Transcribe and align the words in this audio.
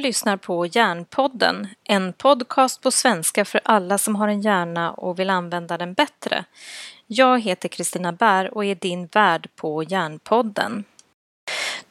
lyssnar 0.00 0.36
på 0.36 0.66
Hjärnpodden, 0.66 1.68
en 1.84 2.12
podcast 2.12 2.82
på 2.82 2.90
svenska 2.90 3.44
för 3.44 3.60
alla 3.64 3.98
som 3.98 4.16
har 4.16 4.28
en 4.28 4.40
hjärna 4.40 4.92
och 4.92 5.18
vill 5.18 5.30
använda 5.30 5.78
den 5.78 5.94
bättre. 5.94 6.44
Jag 7.06 7.40
heter 7.40 7.68
Kristina 7.68 8.12
Bär 8.12 8.54
och 8.54 8.64
är 8.64 8.74
din 8.74 9.06
värd 9.06 9.48
på 9.56 9.82
Hjärnpodden. 9.82 10.84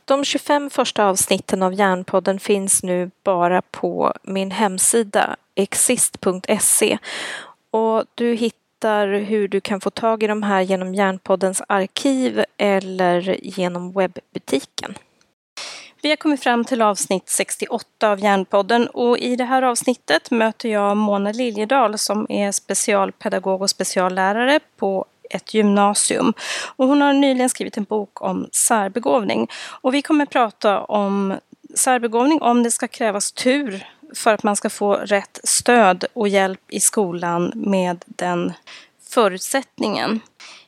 De 0.05 0.25
25 0.25 0.69
första 0.69 1.05
avsnitten 1.05 1.63
av 1.63 1.73
Hjärnpodden 1.73 2.39
finns 2.39 2.83
nu 2.83 3.11
bara 3.23 3.61
på 3.61 4.13
min 4.23 4.51
hemsida 4.51 5.35
exist.se 5.55 6.97
och 7.71 8.03
du 8.15 8.33
hittar 8.33 9.07
hur 9.07 9.47
du 9.47 9.61
kan 9.61 9.81
få 9.81 9.89
tag 9.89 10.23
i 10.23 10.27
de 10.27 10.43
här 10.43 10.61
genom 10.61 10.95
Hjärnpoddens 10.95 11.61
arkiv 11.67 12.43
eller 12.57 13.37
genom 13.41 13.91
webbutiken. 13.91 14.95
Vi 16.01 16.09
har 16.09 16.15
kommit 16.15 16.43
fram 16.43 16.65
till 16.65 16.81
avsnitt 16.81 17.29
68 17.29 18.11
av 18.11 18.19
Hjärnpodden 18.19 18.87
och 18.87 19.17
i 19.17 19.35
det 19.35 19.43
här 19.43 19.61
avsnittet 19.61 20.31
möter 20.31 20.69
jag 20.69 20.97
Mona 20.97 21.31
Liljedahl 21.31 21.97
som 21.97 22.25
är 22.29 22.51
specialpedagog 22.51 23.61
och 23.61 23.69
speciallärare 23.69 24.59
på 24.77 25.05
ett 25.29 25.53
gymnasium. 25.53 26.33
Och 26.75 26.87
hon 26.87 27.01
har 27.01 27.13
nyligen 27.13 27.49
skrivit 27.49 27.77
en 27.77 27.83
bok 27.83 28.21
om 28.21 28.49
särbegåvning. 28.51 29.47
Och 29.81 29.93
vi 29.93 30.01
kommer 30.01 30.25
prata 30.25 30.81
om 30.81 31.35
särbegåvning, 31.75 32.41
om 32.41 32.63
det 32.63 32.71
ska 32.71 32.87
krävas 32.87 33.31
tur 33.31 33.87
för 34.15 34.33
att 34.33 34.43
man 34.43 34.55
ska 34.55 34.69
få 34.69 34.93
rätt 34.93 35.39
stöd 35.43 36.05
och 36.13 36.27
hjälp 36.27 36.61
i 36.67 36.79
skolan 36.79 37.51
med 37.55 38.05
den 38.07 38.53
förutsättningen. 39.09 40.19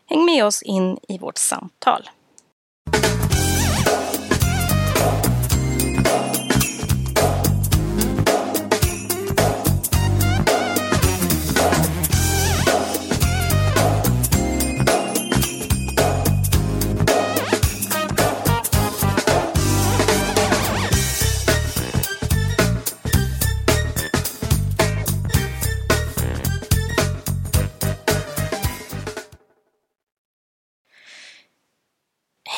Häng 0.05 0.25
med 0.25 0.45
oss 0.45 0.61
in 0.61 0.97
i 1.07 1.17
vårt 1.17 1.37
samtal. 1.37 2.09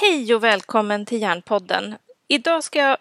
Hej 0.01 0.35
och 0.35 0.43
välkommen 0.43 1.05
till 1.05 1.21
Hjärnpodden. 1.21 1.95
Idag 2.27 2.63
ska 2.63 2.79
jag 2.79 2.97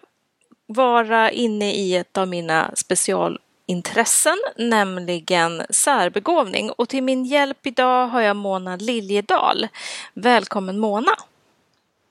vara 0.65 1.31
inne 1.31 1.73
i 1.73 1.95
ett 1.95 2.17
av 2.17 2.27
mina 2.27 2.71
specialintressen, 2.75 4.37
nämligen 4.57 5.63
särbegåvning. 5.69 6.71
Och 6.71 6.89
till 6.89 7.03
min 7.03 7.25
hjälp 7.25 7.67
idag 7.67 8.07
har 8.07 8.21
jag 8.21 8.35
Mona 8.35 8.75
Liljedahl. 8.75 9.67
Välkommen 10.13 10.79
Mona! 10.79 11.11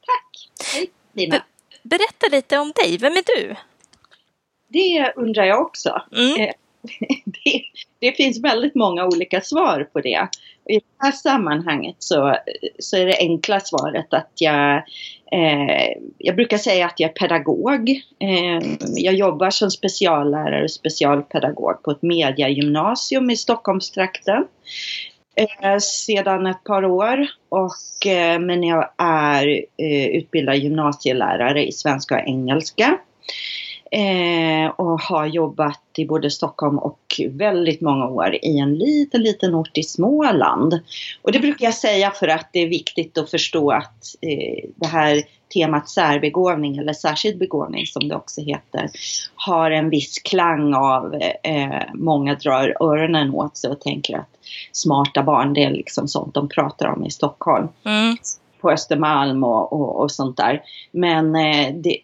Tack! 0.00 0.48
Hej 0.74 0.90
Lina! 1.12 1.36
Be 1.36 1.42
berätta 1.83 2.27
lite 2.30 2.58
om 2.58 2.73
dig, 2.73 2.98
vem 2.98 3.12
är 3.12 3.24
du? 3.36 3.56
Det 4.68 5.12
undrar 5.17 5.45
jag 5.45 5.62
också. 5.62 6.02
Mm. 6.12 6.40
Eh, 6.40 6.52
det, 7.24 7.62
det, 7.98 8.12
finns 8.12 8.40
väldigt 8.40 8.74
många 8.74 9.05
olika 9.06 9.40
svar 9.40 9.89
på 9.92 10.01
det. 10.01 10.29
I 10.68 10.74
det 10.74 10.84
här 10.98 11.12
sammanhanget 11.12 11.96
så, 11.98 12.36
så 12.78 12.96
är 12.96 13.06
det 13.06 13.18
enkla 13.18 13.61
svaret 13.61 14.14
att 14.14 14.30
jag, 14.34 14.77
eh, 15.33 15.96
jag 16.18 16.36
brukar 16.36 16.58
säga 16.58 16.86
att 16.86 17.00
jag 17.00 17.11
är 17.11 17.14
pedagog. 17.14 17.90
Eh, 18.18 18.68
jag 18.96 19.14
jobbar 19.14 19.50
som 19.50 19.70
speciallärare 19.70 20.64
och 20.64 20.70
specialpedagog 20.70 21.83
på 21.83 21.90
ett 21.90 22.02
mediagymnasium 22.02 23.30
i 23.30 23.36
Stockholmstrakten 23.36 24.45
eh, 25.36 25.78
sedan 25.78 26.46
ett 26.46 26.64
par 26.64 26.84
år. 26.84 27.27
Och, 27.48 28.06
eh, 28.06 28.40
men 28.40 28.62
jag 28.62 28.90
är 28.98 29.46
eh, 29.77 30.06
utbildad 30.06 30.56
gymnasielärare 30.56 31.67
i 31.67 31.73
svenska 31.73 32.14
och 32.14 32.29
engelska. 32.29 32.98
Eh, 33.95 34.70
och 34.70 35.01
har 35.01 35.27
jobbat 35.27 35.80
i 35.97 36.07
både 36.07 36.30
Stockholm 36.30 36.79
och 36.79 37.20
väldigt 37.30 37.80
många 37.80 38.08
år 38.08 38.35
i 38.42 38.58
en 38.58 38.75
liten, 38.75 39.23
liten 39.23 39.55
ort 39.55 39.79
i 39.79 39.83
Småland. 39.83 40.80
Och 41.23 41.33
det 41.33 41.39
brukar 41.39 41.64
jag 41.64 41.75
säga 41.75 42.11
för 42.11 42.29
att 42.29 42.48
det 42.53 42.58
är 42.58 42.69
viktigt 42.69 43.19
att 43.19 43.30
förstå 43.30 43.70
att 43.70 44.05
eh, 44.20 44.69
det 44.77 44.86
här 44.86 45.23
temat 45.55 45.89
särbegåvning 45.89 46.79
eller 46.79 46.92
särskild 46.92 47.39
begåvning 47.39 47.86
som 47.86 48.08
det 48.08 48.17
också 48.17 48.41
heter 48.41 48.91
har 49.35 49.70
en 49.70 49.91
viss 49.91 50.19
klang 50.19 50.74
av 50.74 51.14
eh, 51.42 51.83
många 51.95 52.35
drar 52.35 52.77
öronen 52.80 53.35
åt 53.35 53.57
sig 53.57 53.70
och 53.70 53.80
tänker 53.80 54.17
att 54.17 54.39
smarta 54.73 55.23
barn 55.23 55.55
det 55.55 55.64
är 55.64 55.70
liksom 55.70 56.09
sånt 56.09 56.35
de 56.35 56.48
pratar 56.48 56.86
om 56.86 57.07
i 57.07 57.11
Stockholm. 57.11 57.69
Mm. 57.85 58.17
På 58.61 58.70
Östermalm 58.70 59.45
och, 59.45 59.73
och, 59.73 60.01
och 60.01 60.11
sånt 60.11 60.36
där. 60.36 60.63
Men 60.92 61.35
eh, 61.35 61.74
det, 61.74 61.98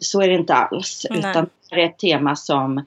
så 0.00 0.22
är 0.22 0.28
det 0.28 0.34
inte 0.34 0.54
alls. 0.54 1.06
Nej. 1.10 1.18
Utan 1.18 1.46
det 1.70 1.82
är 1.82 1.86
ett 1.86 1.98
tema 1.98 2.36
som 2.36 2.78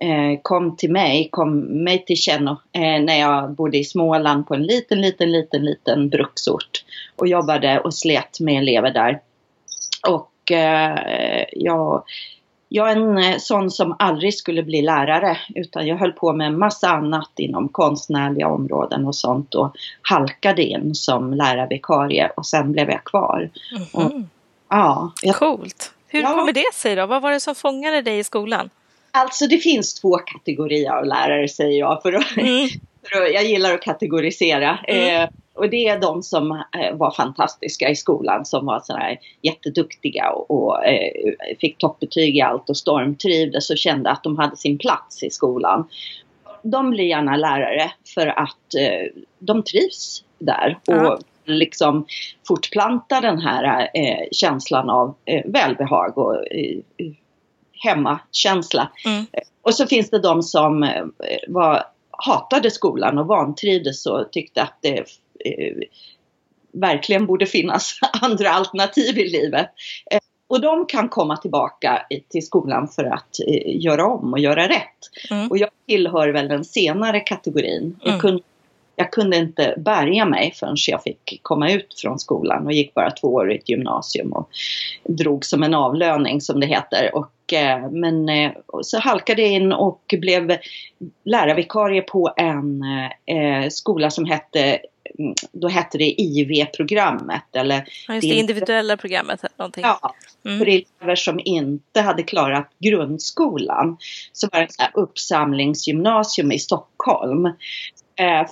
eh, 0.00 0.40
kom 0.42 0.76
till 0.76 0.90
mig, 0.90 1.28
kom 1.30 1.60
mig 1.60 2.04
till 2.04 2.16
känna 2.16 2.50
eh, 2.72 3.02
när 3.02 3.20
jag 3.20 3.50
bodde 3.50 3.78
i 3.78 3.84
Småland 3.84 4.46
på 4.46 4.54
en 4.54 4.62
liten, 4.62 5.00
liten, 5.00 5.32
liten, 5.32 5.64
liten 5.64 6.08
bruksort. 6.08 6.84
Och 7.16 7.28
jobbade 7.28 7.80
och 7.80 7.94
slet 7.94 8.40
med 8.40 8.62
elever 8.62 8.90
där. 8.90 9.20
Och 10.08 10.52
eh, 10.52 11.44
jag, 11.52 12.04
jag 12.68 12.90
är 12.90 12.96
en 12.96 13.40
sån 13.40 13.70
som 13.70 13.96
aldrig 13.98 14.34
skulle 14.34 14.62
bli 14.62 14.82
lärare 14.82 15.38
utan 15.54 15.86
jag 15.86 15.96
höll 15.96 16.12
på 16.12 16.32
med 16.32 16.52
massa 16.52 16.88
annat 16.88 17.32
inom 17.36 17.68
konstnärliga 17.68 18.48
områden 18.48 19.06
och 19.06 19.16
sånt 19.16 19.54
och 19.54 19.76
halkade 20.02 20.62
in 20.62 20.94
som 20.94 21.34
lärarvikarie 21.34 22.32
och 22.36 22.46
sen 22.46 22.72
blev 22.72 22.90
jag 22.90 23.04
kvar. 23.04 23.50
Mm 23.72 23.82
-hmm. 23.82 24.04
och, 24.04 24.22
ja, 24.68 25.12
jag, 25.22 25.36
Coolt! 25.36 25.92
Hur 26.10 26.22
ja. 26.22 26.34
kommer 26.34 26.52
det 26.52 26.74
sig 26.74 26.96
då? 26.96 27.06
Vad 27.06 27.22
var 27.22 27.32
det 27.32 27.40
som 27.40 27.54
fångade 27.54 28.02
dig 28.02 28.18
i 28.18 28.24
skolan? 28.24 28.70
Alltså 29.10 29.46
det 29.46 29.58
finns 29.58 29.94
två 29.94 30.18
kategorier 30.18 30.90
av 30.92 31.06
lärare 31.06 31.48
säger 31.48 31.78
jag. 31.78 32.02
För, 32.02 32.12
att, 32.12 32.36
mm. 32.36 32.68
för 33.10 33.22
att, 33.22 33.32
jag 33.32 33.44
gillar 33.44 33.74
att 33.74 33.82
kategorisera. 33.82 34.78
Mm. 34.88 35.22
Eh, 35.22 35.30
och 35.54 35.70
det 35.70 35.88
är 35.88 36.00
de 36.00 36.22
som 36.22 36.52
eh, 36.52 36.96
var 36.96 37.10
fantastiska 37.10 37.88
i 37.88 37.96
skolan 37.96 38.44
som 38.44 38.66
var 38.66 38.80
sådär 38.80 39.18
jätteduktiga 39.42 40.30
och, 40.30 40.50
och 40.50 40.86
eh, 40.86 41.34
fick 41.60 41.78
toppbetyg 41.78 42.36
i 42.36 42.40
allt 42.40 42.70
och 42.70 42.76
stormtrivdes 42.76 43.70
och 43.70 43.78
kände 43.78 44.10
att 44.10 44.22
de 44.22 44.38
hade 44.38 44.56
sin 44.56 44.78
plats 44.78 45.22
i 45.22 45.30
skolan. 45.30 45.88
De 46.62 46.90
blir 46.90 47.04
gärna 47.04 47.36
lärare 47.36 47.90
för 48.14 48.26
att 48.26 48.74
eh, 48.78 49.22
de 49.38 49.62
trivs 49.62 50.24
där 50.38 50.78
och 50.86 51.20
liksom 51.44 52.06
fortplanta 52.48 53.20
den 53.20 53.40
här 53.40 53.90
eh, 53.94 54.28
känslan 54.32 54.90
av 54.90 55.14
eh, 55.24 55.42
välbehag 55.44 56.18
och 56.18 56.36
eh, 56.36 56.80
hemmakänsla. 57.72 58.90
Mm. 59.06 59.26
Och 59.62 59.74
så 59.74 59.86
finns 59.86 60.10
det 60.10 60.18
de 60.18 60.42
som 60.42 60.82
eh, 60.82 61.04
var, 61.48 61.82
hatade 62.10 62.70
skolan 62.70 63.18
och 63.18 63.26
vantrivdes 63.26 64.06
och 64.06 64.32
tyckte 64.32 64.62
att 64.62 64.78
det 64.80 64.98
eh, 65.44 65.76
verkligen 66.72 67.26
borde 67.26 67.46
finnas 67.46 67.98
andra 68.20 68.50
alternativ 68.50 69.18
i 69.18 69.28
livet. 69.28 69.70
Eh, 70.10 70.18
och 70.48 70.60
de 70.60 70.86
kan 70.86 71.08
komma 71.08 71.36
tillbaka 71.36 72.06
till 72.28 72.46
skolan 72.46 72.88
för 72.88 73.04
att 73.04 73.36
göra 73.66 74.06
om 74.06 74.32
och 74.32 74.38
göra 74.38 74.68
rätt. 74.68 75.30
Mm. 75.30 75.48
Och 75.48 75.58
jag 75.58 75.70
tillhör 75.86 76.28
väl 76.28 76.48
den 76.48 76.64
senare 76.64 77.20
kategorin. 77.20 77.98
Jag 78.00 78.08
mm. 78.08 78.20
kunde 78.20 78.42
jag 79.00 79.12
kunde 79.12 79.36
inte 79.36 79.74
bärga 79.76 80.24
mig 80.24 80.52
förrän 80.56 80.76
jag 80.86 81.02
fick 81.02 81.40
komma 81.42 81.70
ut 81.70 82.00
från 82.00 82.18
skolan 82.18 82.66
och 82.66 82.72
gick 82.72 82.94
bara 82.94 83.10
två 83.10 83.28
år 83.28 83.52
i 83.52 83.56
ett 83.56 83.68
gymnasium 83.68 84.32
och 84.32 84.50
drog 85.04 85.44
som 85.44 85.62
en 85.62 85.74
avlöning 85.74 86.40
som 86.40 86.60
det 86.60 86.66
heter. 86.66 87.14
Och, 87.14 87.52
eh, 87.52 87.90
men 87.90 88.28
eh, 88.28 88.52
så 88.82 88.98
halkade 88.98 89.42
jag 89.42 89.50
in 89.50 89.72
och 89.72 90.14
blev 90.20 90.56
lärarvikarie 91.24 92.02
på 92.02 92.32
en 92.36 92.82
eh, 93.26 93.68
skola 93.70 94.10
som 94.10 94.24
hette 94.24 94.78
mm, 95.18 95.34
då 95.52 95.68
hette 95.68 95.98
det 95.98 96.20
IV-programmet. 96.20 97.56
Eller 97.56 97.84
ja, 98.08 98.14
just 98.14 98.28
det, 98.28 98.34
individuella 98.34 98.96
programmet. 98.96 99.44
Någonting. 99.56 99.84
Ja, 99.84 100.14
mm. 100.44 100.58
för 100.58 100.66
elever 100.66 101.16
som 101.16 101.40
inte 101.44 102.00
hade 102.00 102.22
klarat 102.22 102.70
grundskolan. 102.78 103.96
Så 104.32 104.48
var 104.52 104.60
det 104.60 104.64
ett 104.64 104.90
uppsamlingsgymnasium 104.94 106.52
i 106.52 106.58
Stockholm 106.58 107.48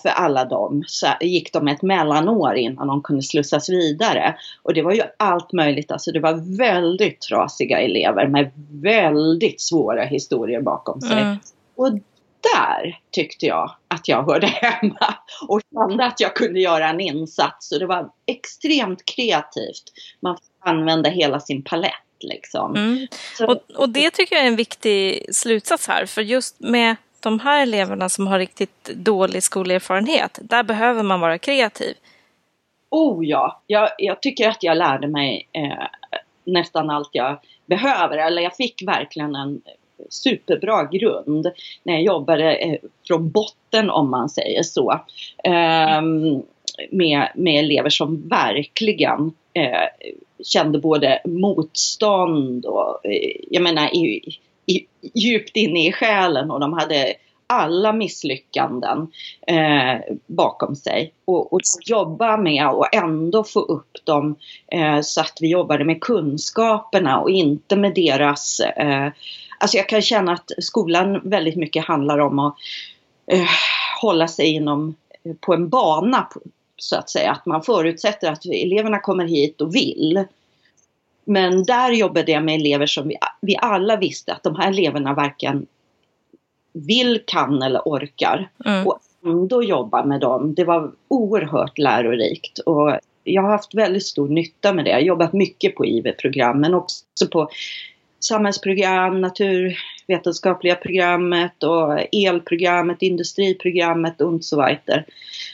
för 0.02 0.08
alla 0.08 0.44
dem 0.44 0.84
så 0.86 1.06
gick 1.20 1.52
de 1.52 1.68
ett 1.68 1.82
mellanår 1.82 2.54
innan 2.54 2.86
de 2.86 3.02
kunde 3.02 3.22
slussas 3.22 3.68
vidare. 3.68 4.36
Och 4.62 4.74
det 4.74 4.82
var 4.82 4.92
ju 4.92 5.02
allt 5.16 5.52
möjligt, 5.52 5.90
alltså 5.90 6.12
det 6.12 6.20
var 6.20 6.58
väldigt 6.58 7.20
trasiga 7.20 7.80
elever 7.80 8.26
med 8.26 8.50
väldigt 8.82 9.60
svåra 9.60 10.04
historier 10.04 10.60
bakom 10.60 11.00
sig. 11.00 11.22
Mm. 11.22 11.36
Och 11.76 11.92
där 12.54 12.98
tyckte 13.10 13.46
jag 13.46 13.70
att 13.88 14.08
jag 14.08 14.22
hörde 14.22 14.46
hemma 14.46 15.14
och 15.48 15.60
kände 15.74 16.04
att 16.04 16.20
jag 16.20 16.36
kunde 16.36 16.60
göra 16.60 16.88
en 16.88 17.00
insats. 17.00 17.72
Och 17.72 17.78
det 17.78 17.86
var 17.86 18.10
extremt 18.26 19.04
kreativt. 19.04 19.84
Man 20.20 20.36
fick 20.36 20.44
använda 20.60 21.10
hela 21.10 21.40
sin 21.40 21.62
palett 21.62 21.92
Liksom. 22.20 22.76
Mm. 22.76 23.06
Och, 23.48 23.76
och 23.76 23.88
det 23.88 24.10
tycker 24.10 24.36
jag 24.36 24.44
är 24.44 24.48
en 24.48 24.56
viktig 24.56 25.26
slutsats 25.34 25.88
här, 25.88 26.06
för 26.06 26.22
just 26.22 26.60
med 26.60 26.96
de 27.20 27.40
här 27.40 27.62
eleverna 27.62 28.08
som 28.08 28.26
har 28.26 28.38
riktigt 28.38 28.84
dålig 28.84 29.42
skolerfarenhet, 29.42 30.38
där 30.42 30.62
behöver 30.62 31.02
man 31.02 31.20
vara 31.20 31.38
kreativ. 31.38 31.94
Oh 32.90 33.26
ja, 33.26 33.62
jag, 33.66 33.88
jag 33.98 34.22
tycker 34.22 34.48
att 34.48 34.62
jag 34.62 34.76
lärde 34.76 35.08
mig 35.08 35.48
eh, 35.52 35.86
nästan 36.44 36.90
allt 36.90 37.10
jag 37.12 37.38
behöver. 37.66 38.16
Eller 38.16 38.42
jag 38.42 38.56
fick 38.56 38.82
verkligen 38.82 39.34
en 39.34 39.60
superbra 40.08 40.84
grund 40.84 41.46
när 41.82 41.94
jag 41.94 42.02
jobbade 42.02 42.54
eh, 42.54 42.78
från 43.06 43.30
botten 43.30 43.90
om 43.90 44.10
man 44.10 44.28
säger 44.28 44.62
så. 44.62 45.00
Eh, 45.44 46.02
med, 46.90 47.28
med 47.34 47.64
elever 47.64 47.90
som 47.90 48.28
verkligen 48.28 49.32
eh, 49.54 50.14
kände 50.44 50.78
både 50.78 51.22
motstånd 51.24 52.66
och 52.66 53.06
eh, 53.06 53.36
jag 53.50 53.62
menar 53.62 53.96
i, 53.96 54.38
i, 54.68 54.86
djupt 55.14 55.56
inne 55.56 55.88
i 55.88 55.92
själen 55.92 56.50
och 56.50 56.60
de 56.60 56.72
hade 56.72 57.14
alla 57.46 57.92
misslyckanden 57.92 59.12
eh, 59.46 60.14
bakom 60.26 60.76
sig 60.76 61.12
och, 61.24 61.52
och 61.52 61.60
jobba 61.86 62.36
med 62.36 62.68
och 62.68 62.94
ändå 62.94 63.44
få 63.44 63.60
upp 63.60 63.96
dem 64.04 64.36
eh, 64.72 65.00
så 65.00 65.20
att 65.20 65.38
vi 65.40 65.48
jobbade 65.48 65.84
med 65.84 66.00
kunskaperna 66.00 67.20
och 67.20 67.30
inte 67.30 67.76
med 67.76 67.94
deras 67.94 68.60
eh, 68.60 69.12
Alltså 69.58 69.76
jag 69.76 69.88
kan 69.88 70.02
känna 70.02 70.32
att 70.32 70.50
skolan 70.58 71.20
väldigt 71.24 71.56
mycket 71.56 71.84
handlar 71.84 72.18
om 72.18 72.38
att 72.38 72.56
eh, 73.26 73.48
hålla 74.02 74.28
sig 74.28 74.46
inom 74.46 74.94
eh, 75.24 75.34
på 75.40 75.54
en 75.54 75.68
bana 75.68 76.28
så 76.76 76.96
att 76.96 77.10
säga. 77.10 77.30
Att 77.30 77.46
man 77.46 77.62
förutsätter 77.62 78.32
att 78.32 78.44
eleverna 78.44 78.98
kommer 78.98 79.24
hit 79.24 79.60
och 79.60 79.74
vill. 79.74 80.24
Men 81.28 81.62
där 81.62 81.92
jobbade 81.92 82.32
jag 82.32 82.44
med 82.44 82.54
elever 82.54 82.86
som 82.86 83.08
vi, 83.08 83.16
vi 83.40 83.56
alla 83.56 83.96
visste 83.96 84.32
att 84.32 84.42
de 84.42 84.56
här 84.56 84.68
eleverna 84.68 85.14
varken 85.14 85.66
vill, 86.72 87.22
kan 87.26 87.62
eller 87.62 87.80
orkar. 87.84 88.50
Mm. 88.64 88.86
Och 88.86 88.98
ändå 89.24 89.62
jobba 89.62 90.04
med 90.04 90.20
dem. 90.20 90.54
Det 90.54 90.64
var 90.64 90.92
oerhört 91.08 91.78
lärorikt. 91.78 92.58
Och 92.58 92.98
jag 93.24 93.42
har 93.42 93.50
haft 93.50 93.74
väldigt 93.74 94.06
stor 94.06 94.28
nytta 94.28 94.72
med 94.72 94.84
det. 94.84 94.90
Jag 94.90 94.96
har 94.96 95.02
jobbat 95.02 95.32
mycket 95.32 95.74
på 95.74 95.86
IV-program 95.86 96.60
men 96.60 96.74
också 96.74 97.28
på 97.32 97.50
samhällsprogram, 98.20 99.20
naturvetenskapliga 99.20 100.74
programmet 100.74 101.62
och 101.62 101.98
elprogrammet, 102.12 103.02
industriprogrammet 103.02 104.20
och 104.20 104.44
så 104.44 104.56
vidare. 104.56 105.04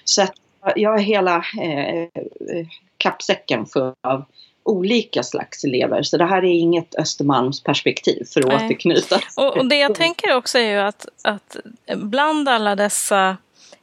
Så 0.05 0.23
att 0.23 0.35
jag 0.77 0.91
har 0.91 0.99
hela 0.99 1.37
eh, 1.37 2.67
kappsäcken 2.99 3.67
för 3.67 3.95
av 4.01 4.25
olika 4.65 5.23
slags 5.23 5.65
elever. 5.65 6.03
Så 6.03 6.17
det 6.17 6.25
här 6.25 6.45
är 6.45 6.53
inget 6.53 6.95
Östermalms 6.95 7.63
perspektiv 7.63 8.25
för 8.35 8.41
att 8.41 8.47
Nej. 8.47 8.67
återknyta. 8.67 9.21
Och, 9.37 9.57
och, 9.57 9.67
det 9.67 9.77
jag 9.77 9.95
tänker 9.95 10.37
också 10.37 10.59
är 10.59 10.71
ju 10.71 10.79
att, 10.79 11.07
att 11.23 11.57
bland 11.97 12.49
alla 12.49 12.77
dessa 12.77 13.37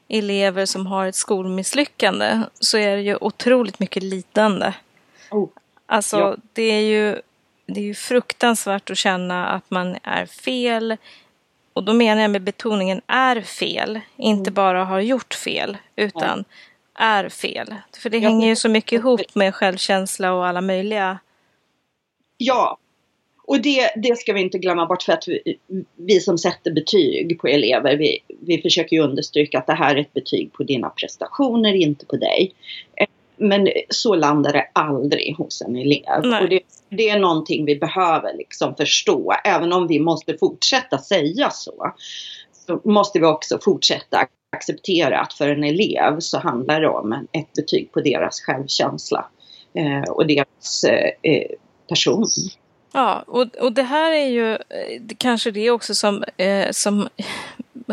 elever 0.08 0.66
som 0.66 0.88
har 0.88 1.06
ett 1.06 1.16
skolmisslyckande 1.16 2.42
så 2.60 2.78
är 2.78 2.96
det 2.96 3.02
ju 3.02 3.18
otroligt 3.22 3.80
mycket 3.80 4.04
lidande. 4.04 4.74
Oh. 5.32 5.50
Alltså 5.86 6.18
ja. 6.18 6.36
det 6.54 6.64
är 6.64 6.82
ju 6.82 7.22
det 7.66 7.80
är 7.80 7.86
ju 7.86 7.94
fruktansvärt 7.94 8.90
att 8.90 8.98
känna 8.98 9.48
att 9.48 9.72
man 9.72 9.98
är 10.04 10.26
fel. 10.26 10.98
Och 11.74 11.84
då 11.84 11.94
menar 11.94 12.22
jag 12.22 12.32
med 12.32 12.42
betoningen 12.42 13.02
är 13.08 13.42
fel, 13.42 14.00
inte 14.18 14.50
mm. 14.50 14.54
bara 14.54 14.86
har 14.86 15.00
gjort 15.00 15.34
fel, 15.34 15.78
utan 15.96 16.38
Nej 16.38 16.46
är 17.02 17.30
fel? 17.30 17.76
För 17.98 18.10
det 18.10 18.20
hänger 18.20 18.48
ju 18.48 18.56
så 18.56 18.70
mycket 18.70 18.92
ihop 18.92 19.36
med 19.36 19.56
självkänsla 19.56 20.34
och 20.34 20.48
alla 20.48 20.62
möjliga... 20.62 21.20
Ja, 22.38 22.78
och 23.52 23.62
det, 23.62 23.92
det 23.96 24.18
ska 24.18 24.34
vi 24.34 24.42
inte 24.42 24.58
glömma 24.58 24.86
bort 24.86 25.04
för 25.04 25.14
att 25.14 25.28
vi, 25.28 25.58
vi 25.96 26.20
som 26.20 26.38
sätter 26.38 26.72
betyg 26.72 27.40
på 27.40 27.48
elever, 27.48 27.98
vi, 27.98 28.20
vi 28.42 28.62
försöker 28.62 28.96
ju 28.96 29.02
understryka 29.04 29.60
att 29.60 29.68
det 29.68 29.74
här 29.74 29.96
är 29.96 30.00
ett 30.00 30.14
betyg 30.14 30.54
på 30.54 30.64
dina 30.64 30.90
prestationer, 30.90 31.74
inte 31.74 32.06
på 32.06 32.16
dig. 32.16 32.54
Men 33.38 33.68
så 33.90 34.16
landar 34.16 34.54
det 34.54 34.68
aldrig 34.74 35.36
hos 35.38 35.62
en 35.62 35.76
elev. 35.76 36.42
Och 36.42 36.50
det, 36.50 36.62
det, 36.90 37.10
är 37.10 37.20
någonting 37.20 37.66
vi 37.66 37.76
behöver 37.76 38.38
liksom 38.38 38.76
förstå, 38.76 39.34
även 39.44 39.74
om 39.74 39.88
vi 39.88 40.00
måste 40.00 40.38
fortsätta 40.38 40.98
säga 40.98 41.50
så. 41.50 41.94
Så 42.68 42.82
måste 42.84 43.20
vi 43.20 43.26
också 43.26 43.60
fortsätta 43.62 44.28
acceptera 44.52 45.20
att 45.20 45.34
för 45.34 45.48
en 45.48 45.64
elev 45.64 46.20
så 46.20 46.40
handlar 46.40 46.82
det 46.82 46.88
om 46.88 47.28
ett 47.32 47.54
betyg 47.54 47.92
på 47.92 48.02
deras 48.02 48.42
självkänsla 48.42 49.26
eh, 49.74 50.12
och 50.12 50.28
deras 50.28 50.84
eh, 50.84 51.12
eh, 51.22 51.48
person. 51.90 52.26
Ja, 52.94 53.24
och, 53.28 53.56
och 53.56 53.74
det 53.74 53.84
här 53.84 54.12
är 54.12 54.28
ju 54.28 54.58
kanske 55.18 55.52
det 55.52 55.72
också 55.72 55.96
som, 55.96 56.24
eh, 56.38 56.72
som 56.72 57.10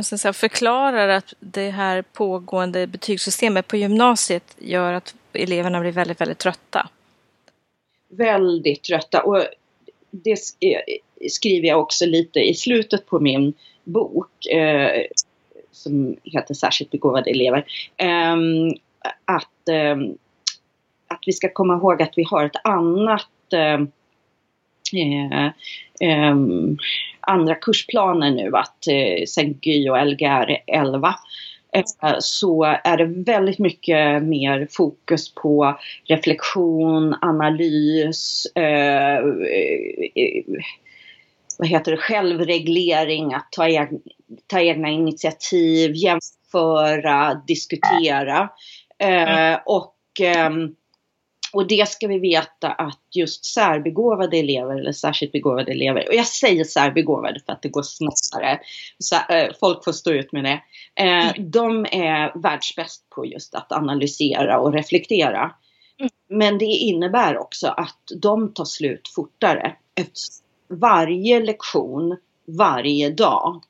säga, 0.03 0.33
förklarar 0.33 1.09
att 1.09 1.35
det 1.41 1.71
här 1.71 2.03
pågående 2.03 2.87
betygssystemet 2.87 3.69
på 3.69 3.77
gymnasiet 3.77 4.57
gör 4.59 4.93
att 4.93 5.15
eleverna 5.33 5.81
blir 5.81 5.93
väldigt, 5.93 6.21
väldigt 6.21 6.39
trötta. 6.39 6.89
Väldigt 8.11 8.83
trötta 8.83 9.23
och 9.23 9.45
det 10.11 10.37
skriver 11.31 11.69
jag 11.69 11.81
också 11.81 12.07
lite 12.07 12.41
i 12.41 12.55
slutet 12.55 13.07
på 13.07 13.21
min 13.21 13.55
bok. 13.85 14.47
Eh, 14.47 15.03
som 15.79 16.17
heter 16.25 16.55
Särskilt 16.55 16.91
begåvade 16.91 17.31
elever. 17.31 17.65
Ehm, 17.97 18.71
att, 19.25 19.69
ehm, 19.71 20.17
att 21.09 21.21
vi 21.27 21.33
ska 21.33 21.49
komma 21.53 21.75
ihåg 21.75 22.03
att 22.03 22.13
vi 22.17 22.25
har 22.31 22.45
ett 22.45 22.61
annat 22.65 23.53
ehm, 23.53 23.89
Eh, 24.93 25.47
eh, 26.01 26.37
andra 27.21 27.55
kursplaner 27.55 28.31
nu 28.31 28.57
att 28.57 28.87
eh, 28.89 29.25
sen 29.27 29.59
GY 29.63 29.89
och 29.89 30.07
Lgr 30.07 30.57
11 30.67 31.15
eh, 31.73 32.17
så 32.19 32.65
är 32.65 32.97
det 32.97 33.33
väldigt 33.33 33.59
mycket 33.59 34.23
mer 34.23 34.69
fokus 34.71 35.35
på 35.35 35.79
reflektion, 36.05 37.17
analys, 37.21 38.47
eh, 38.55 39.17
eh 39.17 40.45
vad 41.59 41.69
heter 41.69 41.93
det, 41.93 41.99
självreglering, 41.99 43.35
att 43.35 43.49
ta, 43.51 43.69
eg 43.69 43.89
ta 44.47 44.61
egna 44.61 44.89
initiativ, 44.89 45.93
jämföra, 45.95 47.35
diskutera. 47.47 48.49
Eh, 48.99 49.59
och, 49.67 50.21
eh, 50.21 50.51
och 51.53 51.67
det 51.69 51.89
ska 51.89 52.07
vi 52.07 52.19
veta 52.19 52.73
att 52.73 53.01
just 53.15 53.45
särbegåvade 53.45 54.37
elever 54.37 54.77
eller 54.77 54.93
särskilt 54.93 55.33
begåvade 55.33 55.73
elever, 55.73 56.09
och 56.09 56.15
jag 56.15 56.27
säger 56.27 56.65
särbegåvade 56.65 57.41
för 57.47 57.53
att 57.53 57.63
det 57.63 57.69
går 57.69 57.83
snabbare, 57.83 58.61
så, 58.99 59.17
eh, 59.17 59.53
folk 59.61 59.85
får 59.85 59.93
stå 59.93 60.11
ut 60.11 60.33
med 60.33 60.45
det. 60.45 60.61
Eh, 61.01 61.29
mm. 61.29 61.51
De 61.51 61.87
är 61.93 62.43
världsbäst 62.43 63.11
på 63.11 63.27
just 63.27 63.55
att 63.55 63.73
analysera 63.73 64.61
och 64.61 64.73
reflektera. 64.73 65.53
Mm. 66.01 66.11
Men 66.29 66.59
det 66.59 66.65
innebär 66.65 67.39
också 67.39 67.67
att 67.67 68.03
de 68.21 68.55
tar 68.55 68.65
slut 68.65 69.09
fortare 69.15 69.77
varje 70.69 71.41
lektion 71.41 72.17
varje 72.47 73.11
dag 73.11 73.63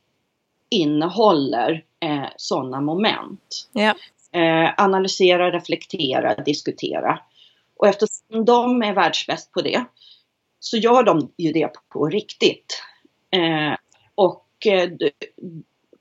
innehåller 0.70 1.84
eh, 2.00 2.28
sådana 2.36 2.80
moment. 2.80 3.68
Ja. 3.72 3.94
Eh, 4.32 4.70
analysera, 4.76 5.52
reflektera, 5.52 6.34
diskutera. 6.34 7.20
Och 7.76 7.86
eftersom 7.88 8.44
de 8.44 8.82
är 8.82 8.94
världsbäst 8.94 9.52
på 9.52 9.60
det 9.60 9.84
så 10.60 10.76
gör 10.76 11.02
de 11.02 11.32
ju 11.36 11.52
det 11.52 11.72
på 11.88 12.06
riktigt. 12.08 12.82
Eh, 13.30 13.76
och 14.14 14.66
eh, 14.66 14.90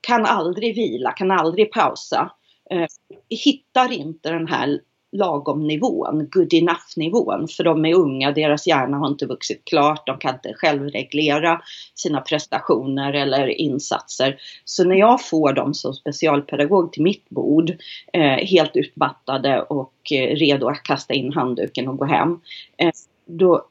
kan 0.00 0.26
aldrig 0.26 0.74
vila, 0.74 1.12
kan 1.12 1.30
aldrig 1.30 1.72
pausa. 1.72 2.32
Eh, 2.70 2.86
hittar 3.28 3.92
inte 3.92 4.30
den 4.30 4.48
här 4.48 4.80
lagom 5.12 5.66
nivån, 5.66 6.28
good 6.30 6.54
enough 6.54 6.96
nivån. 6.96 7.48
För 7.48 7.64
de 7.64 7.84
är 7.84 7.94
unga, 7.94 8.32
deras 8.32 8.66
hjärna 8.66 8.96
har 8.96 9.08
inte 9.08 9.26
vuxit 9.26 9.64
klart, 9.64 10.06
de 10.06 10.18
kan 10.18 10.34
inte 10.34 10.54
självreglera 10.56 11.62
sina 11.94 12.20
prestationer 12.20 13.12
eller 13.12 13.48
insatser. 13.48 14.40
Så 14.64 14.84
när 14.84 14.96
jag 14.96 15.26
får 15.26 15.52
dem 15.52 15.74
som 15.74 15.94
specialpedagog 15.94 16.92
till 16.92 17.02
mitt 17.02 17.30
bord, 17.30 17.70
eh, 18.12 18.46
helt 18.46 18.76
utmattade 18.76 19.62
och 19.62 20.12
eh, 20.12 20.36
redo 20.36 20.68
att 20.68 20.82
kasta 20.82 21.14
in 21.14 21.32
handduken 21.32 21.88
och 21.88 21.98
gå 21.98 22.04
hem, 22.04 22.40
eh, 22.76 22.92
då, 23.26 23.68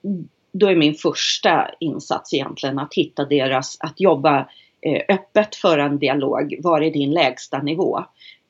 då 0.52 0.68
är 0.68 0.76
min 0.76 0.94
första 0.94 1.70
insats 1.80 2.34
egentligen 2.34 2.80
att 2.80 2.94
hitta 2.94 3.26
deras, 3.26 3.78
att 3.80 4.00
jobba 4.00 4.50
eh, 4.82 5.02
öppet 5.10 5.56
för 5.56 5.78
en 5.78 6.00
dialog. 6.00 6.56
Var 6.64 6.82
är 6.82 6.92
din 6.92 7.12
lägsta 7.12 7.62
nivå? 7.62 8.04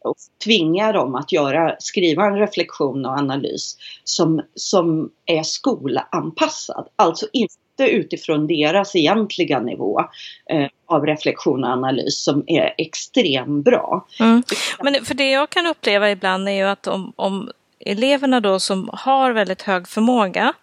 Och 0.07 0.15
tvinga 0.43 0.91
dem 0.91 1.15
att 1.15 1.31
göra, 1.31 1.75
skriva 1.79 2.25
en 2.25 2.39
reflektion 2.39 3.05
och 3.05 3.11
analys 3.11 3.77
som, 4.03 4.41
som 4.55 5.09
är 5.25 5.43
skolanpassad. 5.43 6.87
Alltså 6.95 7.27
inte 7.33 7.51
utifrån 7.79 8.47
deras 8.47 8.95
egentliga 8.95 9.59
nivå 9.59 9.99
eh, 10.49 10.67
av 10.85 11.05
reflektion 11.05 11.63
och 11.63 11.69
analys 11.69 12.23
som 12.23 12.43
är 12.47 12.73
extremt 12.77 13.65
bra. 13.65 14.07
Mm. 14.19 14.43
Men 14.83 15.05
för 15.05 15.13
det 15.13 15.31
jag 15.31 15.49
kan 15.49 15.65
uppleva 15.65 16.11
ibland 16.11 16.49
är 16.49 16.53
ju 16.53 16.63
att 16.63 16.87
om, 16.87 17.13
om 17.15 17.49
eleverna 17.79 18.39
då 18.39 18.59
som 18.59 18.89
har 18.93 19.31
väldigt 19.31 19.61
hög 19.61 19.87
förmåga 19.87 20.53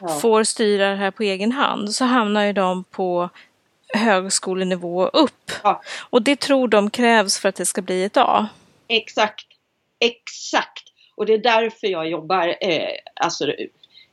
ja. 0.00 0.08
får 0.08 0.44
styra 0.44 0.90
det 0.90 0.96
här 0.96 1.10
på 1.10 1.22
egen 1.22 1.52
hand 1.52 1.94
så 1.94 2.04
hamnar 2.04 2.44
ju 2.44 2.52
de 2.52 2.84
på 2.84 3.30
högskolenivå 3.94 5.06
upp. 5.06 5.52
Ja. 5.62 5.82
Och 6.10 6.22
det 6.22 6.40
tror 6.40 6.68
de 6.68 6.90
krävs 6.90 7.38
för 7.38 7.48
att 7.48 7.54
det 7.54 7.66
ska 7.66 7.82
bli 7.82 8.04
ett 8.04 8.16
A. 8.16 8.48
Exakt, 8.92 9.46
exakt. 10.00 10.82
Och 11.16 11.26
det 11.26 11.34
är 11.34 11.38
därför 11.38 11.86
jag 11.86 12.10
jobbar, 12.10 12.56
eh, 12.60 12.90
alltså 13.14 13.46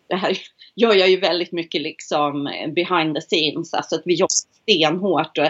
det 0.09 0.15
här 0.15 0.37
gör 0.75 0.93
jag 0.93 1.09
ju 1.09 1.19
väldigt 1.19 1.51
mycket 1.51 1.81
liksom 1.81 2.47
eh, 2.47 2.71
behind 2.71 3.15
the 3.15 3.21
scenes, 3.21 3.73
alltså 3.73 3.95
att 3.95 4.01
vi 4.05 4.13
jobbar 4.13 4.27
stenhårt. 4.61 5.37
Och, 5.37 5.45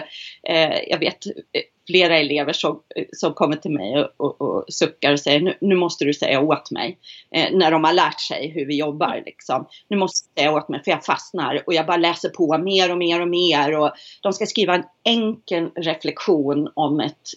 eh, 0.50 0.78
jag 0.86 0.98
vet 0.98 1.26
eh, 1.26 1.62
flera 1.86 2.18
elever 2.18 2.52
som, 2.52 2.82
eh, 2.96 3.04
som 3.12 3.34
kommer 3.34 3.56
till 3.56 3.70
mig 3.70 3.98
och, 3.98 4.10
och, 4.16 4.40
och 4.40 4.64
suckar 4.68 5.12
och 5.12 5.20
säger 5.20 5.40
nu, 5.40 5.56
nu, 5.60 5.74
måste 5.74 6.04
du 6.04 6.14
säga 6.14 6.40
åt 6.40 6.70
mig. 6.70 6.98
Eh, 7.34 7.52
när 7.52 7.70
de 7.70 7.84
har 7.84 7.92
lärt 7.92 8.20
sig 8.20 8.48
hur 8.48 8.66
vi 8.66 8.78
jobbar 8.78 9.22
liksom. 9.26 9.68
Nu 9.88 9.96
måste 9.96 10.28
du 10.28 10.40
säga 10.40 10.52
åt 10.52 10.68
mig 10.68 10.82
för 10.84 10.90
jag 10.90 11.04
fastnar 11.04 11.62
och 11.66 11.74
jag 11.74 11.86
bara 11.86 11.96
läser 11.96 12.28
på 12.28 12.58
mer 12.58 12.90
och 12.90 12.98
mer 12.98 13.20
och 13.20 13.28
mer. 13.28 13.78
Och 13.78 13.90
de 14.22 14.32
ska 14.32 14.46
skriva 14.46 14.74
en 14.74 14.84
enkel 15.04 15.70
reflektion 15.76 16.72
om 16.74 17.00
ett 17.00 17.28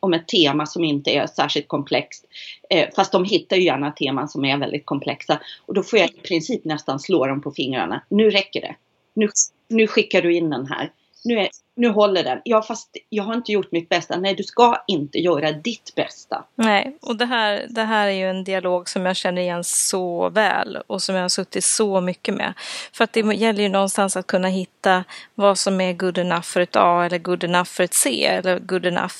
om 0.00 0.14
ett 0.14 0.28
tema 0.28 0.66
som 0.66 0.84
inte 0.84 1.10
är 1.10 1.26
särskilt 1.26 1.68
komplext. 1.68 2.26
Eh, 2.70 2.88
fast 2.96 3.12
de 3.12 3.24
hittar 3.24 3.56
ju 3.56 3.62
gärna 3.62 3.90
teman 3.90 4.28
som 4.28 4.44
är 4.44 4.58
väldigt 4.58 4.86
komplexa. 4.86 5.40
Och 5.66 5.74
då 5.74 5.82
får 5.82 5.98
jag 5.98 6.10
i 6.10 6.20
princip 6.28 6.64
nästan 6.64 7.00
slå 7.00 7.26
dem 7.26 7.40
på 7.40 7.50
fingrarna. 7.50 8.02
Nu 8.08 8.30
räcker 8.30 8.60
det. 8.60 8.76
Nu, 9.14 9.28
nu 9.68 9.86
skickar 9.86 10.22
du 10.22 10.34
in 10.34 10.50
den 10.50 10.66
här 10.66 10.90
nu, 11.24 11.38
är, 11.38 11.48
nu 11.76 11.88
håller 11.88 12.24
den. 12.24 12.40
Ja, 12.44 12.62
fast 12.62 12.96
jag 13.08 13.24
har 13.24 13.34
inte 13.34 13.52
gjort 13.52 13.72
mitt 13.72 13.88
bästa. 13.88 14.16
Nej, 14.16 14.34
du 14.34 14.42
ska 14.42 14.84
inte 14.86 15.18
göra 15.18 15.52
ditt 15.52 15.94
bästa. 15.94 16.44
Nej, 16.54 16.96
och 17.02 17.16
det 17.16 17.24
här, 17.24 17.66
det 17.70 17.82
här 17.82 18.06
är 18.06 18.12
ju 18.12 18.30
en 18.30 18.44
dialog 18.44 18.88
som 18.88 19.06
jag 19.06 19.16
känner 19.16 19.42
igen 19.42 19.64
så 19.64 20.28
väl 20.28 20.78
och 20.86 21.02
som 21.02 21.14
jag 21.14 21.22
har 21.22 21.28
suttit 21.28 21.64
så 21.64 22.00
mycket 22.00 22.34
med. 22.34 22.54
För 22.92 23.04
att 23.04 23.12
det 23.12 23.20
gäller 23.20 23.62
ju 23.62 23.68
någonstans 23.68 24.16
att 24.16 24.26
kunna 24.26 24.48
hitta 24.48 25.04
vad 25.34 25.58
som 25.58 25.80
är 25.80 25.92
good 25.92 26.18
enough 26.18 26.42
för 26.42 26.60
ett 26.60 26.76
A 26.76 27.04
eller 27.04 27.18
good 27.18 27.44
enough 27.44 27.68
för 27.68 27.84
ett 27.84 27.94
C 27.94 28.26
eller 28.26 28.58
good 28.58 28.86
enough. 28.86 29.14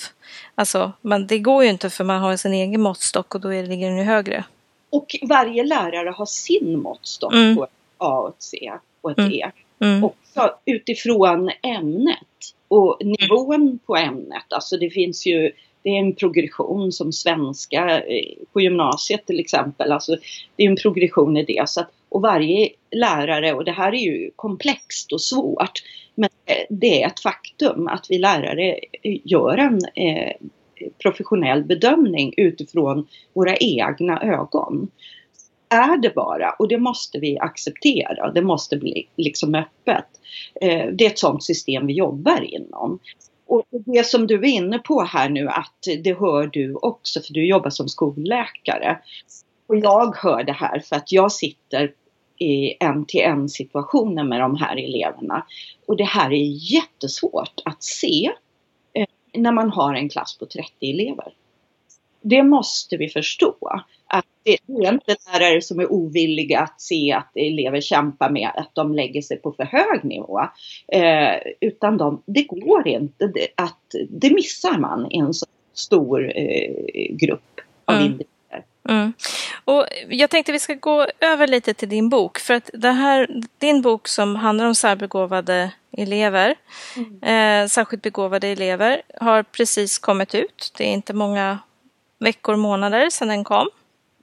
Alltså, 0.55 0.93
men 1.01 1.27
det 1.27 1.39
går 1.39 1.65
ju 1.65 1.71
inte 1.71 1.91
för 1.91 2.05
man 2.05 2.21
har 2.21 2.37
sin 2.37 2.53
egen 2.53 2.81
måttstock 2.81 3.35
och 3.35 3.41
då 3.41 3.49
ligger 3.49 3.89
den 3.89 3.99
ju 3.99 4.05
högre. 4.05 4.45
Och 4.91 5.17
varje 5.23 5.65
lärare 5.65 6.11
har 6.11 6.27
sin 6.27 6.81
måttstock 6.83 7.33
mm. 7.33 7.57
på 7.57 7.65
ett 7.65 7.71
A 7.99 8.19
och 8.19 8.29
ett 8.29 8.43
C 8.43 8.73
och 9.01 9.11
ett 9.11 9.19
mm. 9.19 9.33
E. 9.33 9.51
Mm. 9.81 10.01
Också 10.37 10.55
utifrån 10.65 11.51
ämnet 11.63 12.19
och 12.69 12.99
nivån 13.01 13.79
på 13.87 13.97
ämnet. 13.97 14.45
Alltså 14.51 14.77
det 14.77 14.91
finns 14.91 15.27
ju 15.27 15.53
det 15.83 15.91
är 15.91 15.99
en 15.99 16.15
progression 16.15 16.93
som 16.93 17.13
svenska 17.13 18.01
eh, 18.01 18.35
på 18.53 18.61
gymnasiet 18.61 19.27
till 19.27 19.41
exempel. 19.41 19.93
Alltså 19.93 20.17
det 20.57 20.65
är 20.65 20.71
en 20.71 20.77
progression 20.77 21.37
i 21.37 21.45
det. 21.45 21.69
Så 21.69 21.81
att, 21.81 21.91
och 22.09 22.23
varje 22.23 22.69
lärare, 22.91 23.55
och 23.55 23.65
det 23.65 23.73
här 23.73 23.93
är 23.95 23.99
ju 23.99 24.31
komplext 24.37 25.13
och 25.13 25.21
svårt, 25.21 25.83
men 26.15 26.31
det 26.69 27.03
är 27.03 27.07
ett 27.07 27.21
faktum 27.21 27.89
att 27.89 28.07
vi 28.11 28.19
lärare 28.19 28.81
gör 29.03 29.59
en 29.59 29.81
eh, 29.95 30.33
professionell 31.03 31.65
bedömning 31.65 32.35
utifrån 32.37 33.07
våra 33.33 33.57
egna 33.57 34.23
ögon 34.23 34.91
är 35.75 35.97
det 35.97 36.15
bara 36.15 36.51
och 36.51 36.69
det 36.69 36.79
måste 36.79 37.19
vi 37.19 37.39
acceptera. 37.39 38.33
Det 38.33 38.43
måste 38.43 38.77
bli 38.77 39.09
liksom 39.17 39.55
öppet. 39.55 40.07
Eh, 40.61 40.87
det 40.93 41.05
är 41.05 41.11
ett 41.11 41.19
sådant 41.19 41.45
system 41.45 41.87
vi 41.87 41.93
jobbar 41.93 42.55
inom. 42.55 42.99
Och 43.47 43.65
det 43.71 44.07
som 44.07 44.27
du 44.27 44.35
är 44.35 44.45
inne 44.45 44.79
på 44.79 45.03
här 45.03 45.29
nu 45.29 45.49
att 45.49 45.87
det 46.05 46.19
hör 46.19 46.47
du 46.47 46.75
också 46.75 47.21
för 47.21 47.33
du 47.33 47.47
jobbar 47.47 47.71
som 47.71 47.89
skolläkare. 47.89 48.99
Och 49.67 49.77
jag 49.77 50.17
hör 50.17 50.45
det 50.45 50.53
här 50.53 50.81
för 50.81 50.97
att 50.97 51.13
jag 51.13 51.33
sitter 51.33 51.93
i 52.39 52.85
en 52.85 53.07
till 53.07 53.21
en 53.21 53.49
situationer 53.49 54.25
med 54.25 54.41
de 54.41 54.57
här 54.57 54.77
eleverna. 54.77 55.47
Och 55.87 55.97
det 55.97 56.05
här 56.05 56.33
är 56.33 56.73
jättesvårt 56.75 57.61
att 57.65 57.83
se 57.83 58.33
eh, 58.93 59.07
när 59.35 59.53
man 59.53 59.71
har 59.71 59.95
en 59.95 60.09
klass 60.09 60.39
på 60.39 60.47
30 60.47 60.71
elever. 60.81 61.33
Det 62.27 62.43
måste 62.43 62.97
vi 62.97 63.09
förstå 63.09 63.57
att 64.07 64.25
det 64.43 64.51
är 64.51 64.93
inte 64.93 65.17
lärare 65.33 65.63
som 65.63 65.81
är 65.81 65.93
ovilliga 65.93 66.61
att 66.61 66.81
se 66.81 67.13
att 67.13 67.37
elever 67.37 67.81
kämpar 67.81 68.31
med 68.31 68.51
att 68.55 68.71
de 68.75 68.95
lägger 68.95 69.23
sig 69.23 69.37
på 69.37 69.53
för 69.53 69.65
hög 69.65 70.05
nivå. 70.05 70.41
Eh, 70.93 71.37
utan 71.61 71.97
de, 71.97 72.23
det 72.27 72.43
går 72.43 72.89
inte, 72.89 73.27
det, 73.27 73.49
att, 73.55 73.95
det 74.09 74.31
missar 74.31 74.79
man 74.79 75.13
i 75.13 75.19
en 75.19 75.35
så 75.35 75.47
stor 75.75 76.33
eh, 76.37 76.73
grupp 77.11 77.61
av 77.85 77.95
mm. 77.95 78.07
individer. 78.07 78.35
Mm. 78.89 79.13
Och 79.65 79.87
jag 80.09 80.31
tänkte 80.31 80.53
vi 80.53 80.59
ska 80.59 80.75
gå 80.75 81.07
över 81.21 81.47
lite 81.47 81.75
till 81.75 81.89
din 81.89 82.09
bok. 82.09 82.39
För 82.39 82.55
att 82.55 82.71
det 82.73 82.91
här, 82.91 83.29
din 83.59 83.83
bok 83.83 84.09
som 84.09 84.37
handlar 84.37 84.67
om 84.67 84.75
särbegåvade 84.75 85.71
elever, 85.93 86.55
mm. 86.97 87.63
eh, 87.63 87.69
särskilt 87.69 88.03
begåvade 88.03 88.49
elever, 88.49 89.03
har 89.21 89.43
precis 89.43 89.99
kommit 89.99 90.35
ut. 90.35 90.73
Det 90.79 90.85
är 90.85 90.93
inte 90.93 91.13
många 91.13 91.59
veckor, 92.25 92.57
månader 92.57 93.11
sedan 93.11 93.29
den 93.29 93.45
kom 93.45 93.69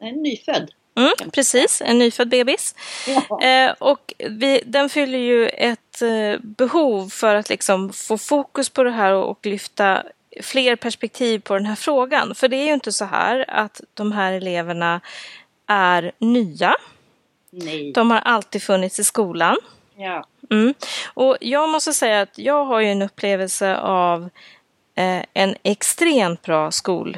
en 0.01 0.23
nyfödd. 0.23 0.71
Mm, 0.95 1.31
precis, 1.31 1.81
en 1.85 1.99
nyfödd 1.99 2.29
bebis. 2.29 2.75
Ja. 3.07 3.41
Eh, 3.41 3.71
och 3.79 4.13
vi, 4.17 4.61
den 4.65 4.89
fyller 4.89 5.17
ju 5.17 5.47
ett 5.47 6.01
eh, 6.01 6.39
behov 6.41 7.09
för 7.09 7.35
att 7.35 7.49
liksom 7.49 7.93
få 7.93 8.17
fokus 8.17 8.69
på 8.69 8.83
det 8.83 8.91
här 8.91 9.13
och, 9.13 9.29
och 9.29 9.45
lyfta 9.45 10.03
fler 10.41 10.75
perspektiv 10.75 11.39
på 11.39 11.53
den 11.53 11.65
här 11.65 11.75
frågan. 11.75 12.35
För 12.35 12.47
det 12.47 12.57
är 12.57 12.65
ju 12.65 12.73
inte 12.73 12.91
så 12.91 13.05
här 13.05 13.45
att 13.47 13.81
de 13.93 14.11
här 14.11 14.33
eleverna 14.33 15.01
är 15.67 16.11
nya. 16.17 16.75
Nej. 17.49 17.91
De 17.91 18.11
har 18.11 18.19
alltid 18.19 18.63
funnits 18.63 18.99
i 18.99 19.03
skolan. 19.03 19.57
Ja. 19.95 20.25
Mm. 20.49 20.73
Och 21.13 21.37
jag 21.41 21.69
måste 21.69 21.93
säga 21.93 22.21
att 22.21 22.37
jag 22.37 22.65
har 22.65 22.79
ju 22.79 22.87
en 22.87 23.01
upplevelse 23.01 23.77
av 23.77 24.29
eh, 24.95 25.23
en 25.33 25.55
extremt 25.63 26.41
bra 26.41 26.71
skol 26.71 27.17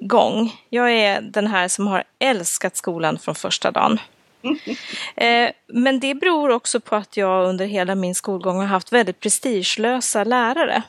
gång. 0.00 0.52
Jag 0.70 0.92
är 0.92 1.20
den 1.20 1.46
här 1.46 1.68
som 1.68 1.86
har 1.86 2.04
älskat 2.18 2.76
skolan 2.76 3.18
från 3.18 3.34
första 3.34 3.70
dagen. 3.70 3.98
Eh, 5.16 5.50
men 5.66 6.00
det 6.00 6.14
beror 6.14 6.50
också 6.50 6.80
på 6.80 6.96
att 6.96 7.16
jag 7.16 7.48
under 7.48 7.66
hela 7.66 7.94
min 7.94 8.14
skolgång 8.14 8.56
har 8.56 8.66
haft 8.66 8.92
väldigt 8.92 9.20
prestigelösa 9.20 10.24
lärare. 10.24 10.82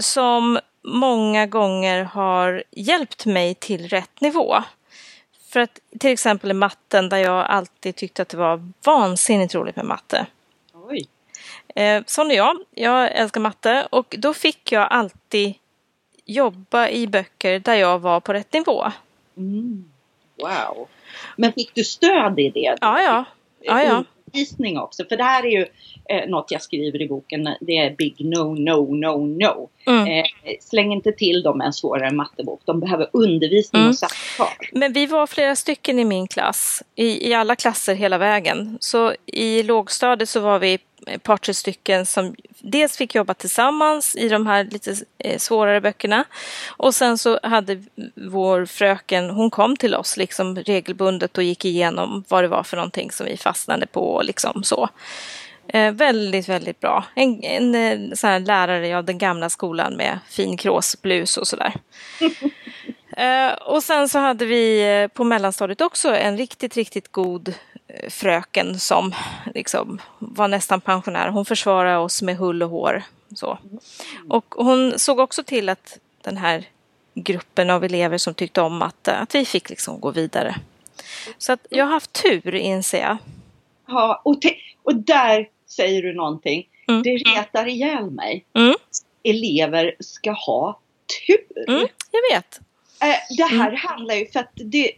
Som 0.00 0.58
många 0.84 1.46
gånger 1.46 2.04
har 2.04 2.64
hjälpt 2.70 3.26
mig 3.26 3.54
till 3.54 3.88
rätt 3.88 4.20
nivå. 4.20 4.62
För 5.50 5.60
att 5.60 5.80
till 6.00 6.10
exempel 6.10 6.50
i 6.50 6.54
matten 6.54 7.08
där 7.08 7.18
jag 7.18 7.46
alltid 7.46 7.96
tyckte 7.96 8.22
att 8.22 8.28
det 8.28 8.36
var 8.36 8.72
vansinnigt 8.84 9.54
roligt 9.54 9.76
med 9.76 9.84
matte. 9.84 10.26
Oj. 10.72 11.08
Eh, 11.74 12.02
sån 12.06 12.30
är 12.30 12.36
jag. 12.36 12.56
Jag 12.70 13.12
älskar 13.12 13.40
matte 13.40 13.88
och 13.90 14.14
då 14.18 14.34
fick 14.34 14.72
jag 14.72 14.88
alltid 14.90 15.54
jobba 16.28 16.88
i 16.88 17.06
böcker 17.06 17.58
där 17.58 17.74
jag 17.74 17.98
var 17.98 18.20
på 18.20 18.32
rätt 18.32 18.52
nivå. 18.52 18.84
Mm. 19.36 19.84
Wow! 20.36 20.88
Men 21.36 21.52
fick 21.52 21.74
du 21.74 21.84
stöd 21.84 22.38
i 22.38 22.50
det? 22.50 22.76
Ja, 22.80 23.00
ja. 23.02 23.24
ja, 23.60 23.82
ja. 23.82 24.04
Undervisning 24.26 24.78
också, 24.78 25.04
för 25.08 25.16
det 25.16 25.22
här 25.22 25.46
är 25.46 25.50
ju 25.50 25.66
eh, 26.08 26.28
något 26.28 26.50
jag 26.50 26.62
skriver 26.62 27.02
i 27.02 27.08
boken. 27.08 27.48
Det 27.60 27.78
är 27.78 27.96
big 27.96 28.14
no, 28.18 28.54
no, 28.54 28.94
no, 28.94 29.26
no. 29.26 29.68
Mm. 29.86 30.08
Eh, 30.08 30.24
släng 30.60 30.92
inte 30.92 31.12
till 31.12 31.42
dem 31.42 31.60
en 31.60 31.72
svårare 31.72 32.10
mattebok. 32.10 32.60
De 32.64 32.80
behöver 32.80 33.08
undervisning 33.12 33.82
mm. 33.82 33.90
och 33.90 33.96
samtal. 33.96 34.66
Men 34.72 34.92
vi 34.92 35.06
var 35.06 35.26
flera 35.26 35.56
stycken 35.56 35.98
i 35.98 36.04
min 36.04 36.26
klass, 36.26 36.82
i, 36.94 37.28
i 37.28 37.34
alla 37.34 37.56
klasser 37.56 37.94
hela 37.94 38.18
vägen. 38.18 38.78
Så 38.80 39.14
i 39.26 39.62
lågstadiet 39.62 40.28
så 40.28 40.40
var 40.40 40.58
vi 40.58 40.78
ett 41.08 41.22
par, 41.22 41.36
tre 41.36 41.54
stycken 41.54 42.06
som 42.06 42.34
dels 42.60 42.96
fick 42.96 43.14
jobba 43.14 43.34
tillsammans 43.34 44.16
i 44.16 44.28
de 44.28 44.46
här 44.46 44.64
lite 44.64 44.94
eh, 45.18 45.38
svårare 45.38 45.80
böckerna. 45.80 46.24
Och 46.76 46.94
sen 46.94 47.18
så 47.18 47.40
hade 47.42 47.82
vår 48.14 48.66
fröken, 48.66 49.30
hon 49.30 49.50
kom 49.50 49.76
till 49.76 49.94
oss 49.94 50.16
liksom 50.16 50.56
regelbundet 50.56 51.38
och 51.38 51.44
gick 51.44 51.64
igenom 51.64 52.24
vad 52.28 52.44
det 52.44 52.48
var 52.48 52.62
för 52.62 52.76
någonting 52.76 53.10
som 53.10 53.26
vi 53.26 53.36
fastnade 53.36 53.86
på 53.86 54.22
liksom 54.24 54.64
så. 54.64 54.88
Eh, 55.68 55.92
väldigt, 55.92 56.48
väldigt 56.48 56.80
bra. 56.80 57.04
En, 57.14 57.44
en, 57.44 57.74
en 57.74 58.10
eh, 58.10 58.14
sån 58.14 58.30
här 58.30 58.40
lärare, 58.40 58.88
ja 58.88 59.02
den 59.02 59.18
gamla 59.18 59.50
skolan 59.50 59.96
med 59.96 60.18
fin 60.28 60.56
kråsblus 60.56 61.36
och 61.36 61.48
sådär. 61.48 61.72
eh, 63.16 63.52
och 63.52 63.82
sen 63.82 64.08
så 64.08 64.18
hade 64.18 64.44
vi 64.44 64.92
eh, 65.02 65.08
på 65.08 65.24
mellanstadiet 65.24 65.80
också 65.80 66.16
en 66.16 66.36
riktigt, 66.36 66.76
riktigt 66.76 67.12
god 67.12 67.54
fröken 68.08 68.78
som 68.78 69.14
liksom 69.54 70.00
var 70.18 70.48
nästan 70.48 70.80
pensionär. 70.80 71.28
Hon 71.28 71.44
försvarade 71.44 71.98
oss 71.98 72.22
med 72.22 72.36
hull 72.36 72.62
och 72.62 72.70
hår. 72.70 73.02
Så. 73.34 73.58
Och 74.28 74.54
hon 74.56 74.98
såg 74.98 75.18
också 75.18 75.44
till 75.44 75.68
att 75.68 75.98
den 76.22 76.36
här 76.36 76.64
gruppen 77.14 77.70
av 77.70 77.84
elever 77.84 78.18
som 78.18 78.34
tyckte 78.34 78.60
om 78.60 78.76
matte, 78.76 79.14
att 79.14 79.34
vi 79.34 79.44
fick 79.44 79.70
liksom 79.70 80.00
gå 80.00 80.10
vidare. 80.10 80.56
Så 81.38 81.52
att 81.52 81.66
jag 81.70 81.84
har 81.84 81.92
haft 81.92 82.22
tur 82.22 82.54
inser 82.54 83.00
jag. 83.00 83.16
Ja, 83.86 84.22
och, 84.24 84.38
och 84.82 84.94
där 84.94 85.48
säger 85.66 86.02
du 86.02 86.14
någonting. 86.14 86.68
Mm. 86.88 87.02
Det 87.02 87.10
retar 87.10 87.66
ihjäl 87.66 88.10
mig. 88.10 88.44
Mm. 88.54 88.74
Elever 89.22 89.94
ska 90.00 90.30
ha 90.32 90.80
tur. 91.26 91.68
Mm, 91.68 91.88
jag 92.10 92.36
vet. 92.36 92.60
Äh, 93.02 93.36
det 93.36 93.44
här 93.44 93.68
mm. 93.68 93.80
handlar 93.80 94.14
ju 94.14 94.26
för 94.26 94.40
att 94.40 94.52
det, 94.54 94.92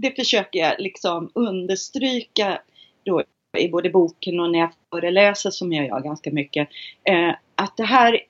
det 0.00 0.16
försöker 0.16 0.58
jag 0.58 0.74
liksom 0.78 1.30
understryka 1.34 2.60
då 3.04 3.22
i 3.58 3.68
både 3.68 3.90
boken 3.90 4.40
och 4.40 4.50
när 4.50 4.58
jag 4.58 4.70
föreläser 4.90 5.50
som 5.50 5.72
jag 5.72 5.86
gör 5.86 6.00
ganska 6.00 6.30
mycket. 6.30 6.68
Eh, 7.04 7.30
att 7.54 7.76
det 7.76 7.84
här 7.84 8.20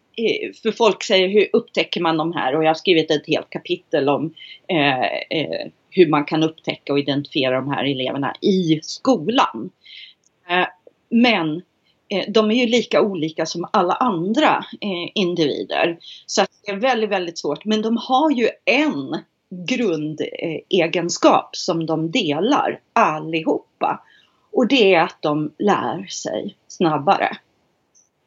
för 0.63 0.73
folk 0.73 1.03
säger 1.03 1.29
hur 1.29 1.49
upptäcker 1.53 2.01
man 2.01 2.17
de 2.17 2.33
här 2.33 2.57
och 2.57 2.65
jag 2.65 2.69
har 2.69 2.75
skrivit 2.75 3.11
ett 3.11 3.27
helt 3.27 3.51
kapitel 3.51 4.09
om 4.09 4.35
eh, 4.69 5.03
eh, 5.41 5.71
hur 5.91 6.09
man 6.09 6.25
kan 6.25 6.43
upptäcka 6.43 6.93
och 6.93 6.99
identifiera 6.99 7.61
de 7.61 7.71
här 7.71 7.85
eleverna 7.85 8.35
i 8.41 8.81
skolan. 8.83 9.71
Eh, 10.49 10.67
men 11.11 11.63
eh, 12.09 12.25
de 12.29 12.51
är 12.51 12.55
ju 12.55 12.67
lika 12.67 13.03
olika 13.03 13.47
som 13.47 13.69
alla 13.73 13.95
andra 13.95 14.65
eh, 14.81 15.11
individer. 15.15 15.99
Så 16.27 16.45
det 16.65 16.73
är 16.73 16.77
väldigt, 16.77 17.11
väldigt 17.11 17.39
svårt. 17.39 17.65
Men 17.65 17.83
de 17.83 17.97
har 17.97 18.31
ju 18.31 18.49
en 18.65 19.17
grundegenskap 19.51 21.57
som 21.57 21.87
de 21.87 22.11
delar 22.11 22.81
allihopa. 22.93 24.05
Och 24.53 24.69
det 24.69 24.95
är 24.95 25.03
att 25.03 25.23
de 25.23 25.53
lär 25.59 26.07
sig 26.07 26.57
snabbare 26.69 27.37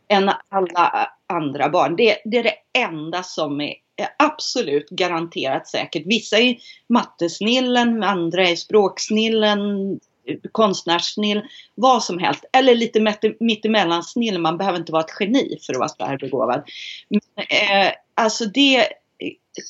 än 0.08 0.32
alla 0.50 1.10
andra 1.28 1.70
barn. 1.70 1.96
Det, 1.96 2.18
det 2.25 2.38
är 2.38 2.44
det 2.44 2.80
enda 2.80 3.24
som 3.24 3.62
är, 3.62 3.74
är 3.96 4.08
absolut 4.18 4.90
garanterat 4.90 5.68
säkert. 5.68 6.04
Vissa 6.06 6.38
är 6.38 6.58
mattesnillen, 6.88 8.04
andra 8.04 8.48
är 8.48 8.56
språksnillen, 8.56 10.00
konstnärssnill, 10.51 11.42
vad 11.75 12.04
som 12.04 12.20
helst. 12.20 12.46
Eller 12.54 12.75
lite 12.75 13.16
mittemellan 13.40 14.04
snill, 14.04 14.40
man 14.40 14.58
behöver 14.58 14.80
inte 14.80 14.92
vara 14.92 15.04
ett 15.04 15.16
geni 15.20 15.58
för 15.66 15.74
att 15.74 15.80
vara 15.80 15.90
spärbegåvad. 15.90 16.63
eh, 17.36 17.92
alltså 18.13 18.46
det, 18.46 18.88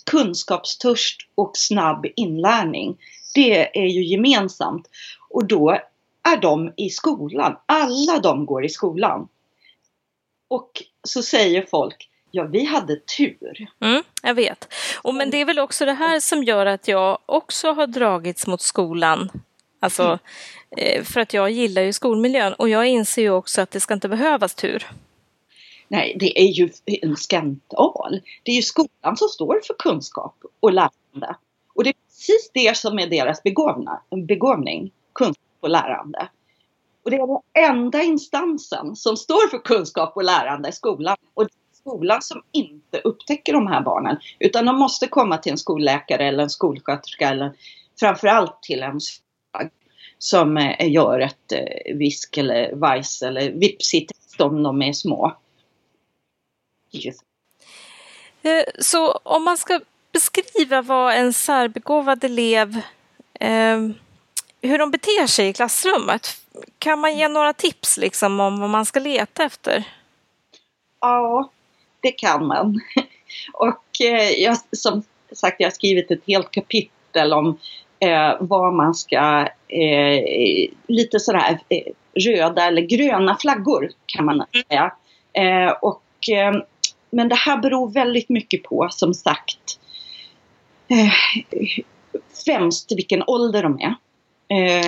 kunskapstörst 0.05 1.29
och 1.35 1.51
snabb 1.57 2.05
inlärning, 2.15 2.97
det 3.35 3.79
är 3.79 3.87
ju 3.87 4.05
gemensamt. 4.05 4.87
Och 5.29 5.45
då 5.45 5.79
är 6.23 6.37
de 6.37 6.73
i 6.77 6.89
skolan. 6.89 7.57
Alla 7.65 8.19
de 8.19 8.45
går 8.45 8.65
i 8.65 8.69
skolan. 8.69 9.27
Och 10.47 10.83
så 11.03 11.23
säger 11.23 11.65
folk, 11.69 12.09
ja 12.31 12.43
vi 12.43 12.65
hade 12.65 12.95
tur. 12.95 13.67
Mm, 13.81 14.03
jag 14.23 14.33
vet. 14.33 14.73
Och 15.01 15.15
men 15.15 15.29
det 15.29 15.37
är 15.37 15.45
väl 15.45 15.59
också 15.59 15.85
det 15.85 15.93
här 15.93 16.19
som 16.19 16.43
gör 16.43 16.65
att 16.65 16.87
jag 16.87 17.17
också 17.25 17.71
har 17.71 17.87
dragits 17.87 18.47
mot 18.47 18.61
skolan. 18.61 19.29
Alltså, 19.79 20.03
mm. 20.03 20.19
Eh, 20.77 21.03
för 21.03 21.19
att 21.19 21.33
jag 21.33 21.51
gillar 21.51 21.81
ju 21.81 21.93
skolmiljön 21.93 22.53
och 22.53 22.69
jag 22.69 22.87
inser 22.87 23.21
ju 23.21 23.29
också 23.29 23.61
att 23.61 23.71
det 23.71 23.79
ska 23.79 23.93
inte 23.93 24.09
behövas 24.09 24.55
tur. 24.55 24.87
Nej, 25.91 26.15
det 26.19 26.41
är 26.41 26.47
ju 26.47 26.69
en 27.01 27.17
skandal. 27.17 28.21
Det 28.43 28.51
är 28.51 28.55
ju 28.55 28.61
skolan 28.61 29.17
som 29.17 29.27
står 29.27 29.61
för 29.67 29.73
kunskap 29.79 30.35
och 30.59 30.73
lärande. 30.73 31.35
Och 31.73 31.83
det 31.83 31.89
är 31.89 31.93
precis 31.93 32.51
det 32.53 32.77
som 32.77 32.99
är 32.99 33.07
deras 33.07 33.43
begåvning, 34.27 34.91
kunskap 35.13 35.57
och 35.59 35.69
lärande. 35.69 36.29
Och 37.03 37.11
det 37.11 37.17
är 37.17 37.27
den 37.27 37.69
enda 37.71 38.03
instansen 38.03 38.95
som 38.95 39.17
står 39.17 39.49
för 39.49 39.57
kunskap 39.57 40.13
och 40.15 40.23
lärande 40.23 40.69
i 40.69 40.71
skolan. 40.71 41.17
Och 41.33 41.43
det 41.43 41.51
är 41.51 41.77
skolan 41.77 42.21
som 42.21 42.43
inte 42.51 42.97
upptäcker 42.97 43.53
de 43.53 43.67
här 43.67 43.81
barnen. 43.81 44.17
Utan 44.39 44.65
de 44.65 44.79
måste 44.79 45.07
komma 45.07 45.37
till 45.37 45.51
en 45.51 45.57
skolläkare 45.57 46.27
eller 46.27 46.43
en 46.43 46.49
skolsköterska 46.49 47.29
eller 47.29 47.53
framförallt 47.99 48.63
till 48.63 48.83
en 48.83 48.99
som 50.17 50.57
eh, 50.57 50.91
gör 50.91 51.19
ett 51.19 51.51
eh, 51.51 51.95
visk 51.95 52.37
eller 52.37 52.75
vajs 52.75 53.21
eller 53.21 53.51
vipsitest 53.51 54.41
om 54.41 54.63
de 54.63 54.81
är 54.81 54.93
små. 54.93 55.37
Just. 56.91 57.21
Eh, 58.41 58.63
så 58.79 59.11
om 59.11 59.43
man 59.43 59.57
ska 59.57 59.79
beskriva 60.13 60.81
vad 60.81 61.15
en 61.15 61.33
särbegåvad 61.33 62.23
elev, 62.23 62.81
hur 64.61 64.77
de 64.77 64.91
beter 64.91 65.27
sig 65.27 65.47
i 65.47 65.53
klassrummet, 65.53 66.41
kan 66.79 66.99
man 66.99 67.17
ge 67.17 67.27
några 67.27 67.53
tips 67.53 67.97
liksom 67.97 68.39
om 68.39 68.59
vad 68.59 68.69
man 68.69 68.85
ska 68.85 68.99
leta 68.99 69.43
efter? 69.43 69.83
Ja, 70.99 71.49
det 72.01 72.11
kan 72.11 72.45
man. 72.45 72.79
Och 73.53 74.01
eh, 74.03 74.29
jag, 74.31 74.57
som 74.71 75.03
sagt, 75.31 75.55
jag 75.59 75.67
har 75.67 75.71
skrivit 75.71 76.11
ett 76.11 76.23
helt 76.27 76.51
kapitel 76.51 77.33
om 77.33 77.59
eh, 77.99 78.35
vad 78.39 78.73
man 78.73 78.95
ska, 78.95 79.47
eh, 79.67 80.69
lite 80.87 81.19
sådär 81.19 81.59
eh, 81.69 81.93
röda 82.13 82.67
eller 82.67 82.81
gröna 82.81 83.37
flaggor 83.41 83.89
kan 84.05 84.25
man 84.25 84.35
mm. 84.35 84.63
säga. 84.67 84.93
Eh, 85.33 85.71
och, 85.81 86.29
eh, 86.29 86.61
men 87.11 87.29
det 87.29 87.35
här 87.35 87.57
beror 87.57 87.91
väldigt 87.91 88.29
mycket 88.29 88.63
på, 88.63 88.87
som 88.91 89.13
sagt, 89.13 89.79
eh, 90.87 91.13
främst 92.45 92.91
vilken 92.91 93.23
ålder 93.27 93.63
de 93.63 93.79
är. 93.79 93.95
Eh, 94.57 94.85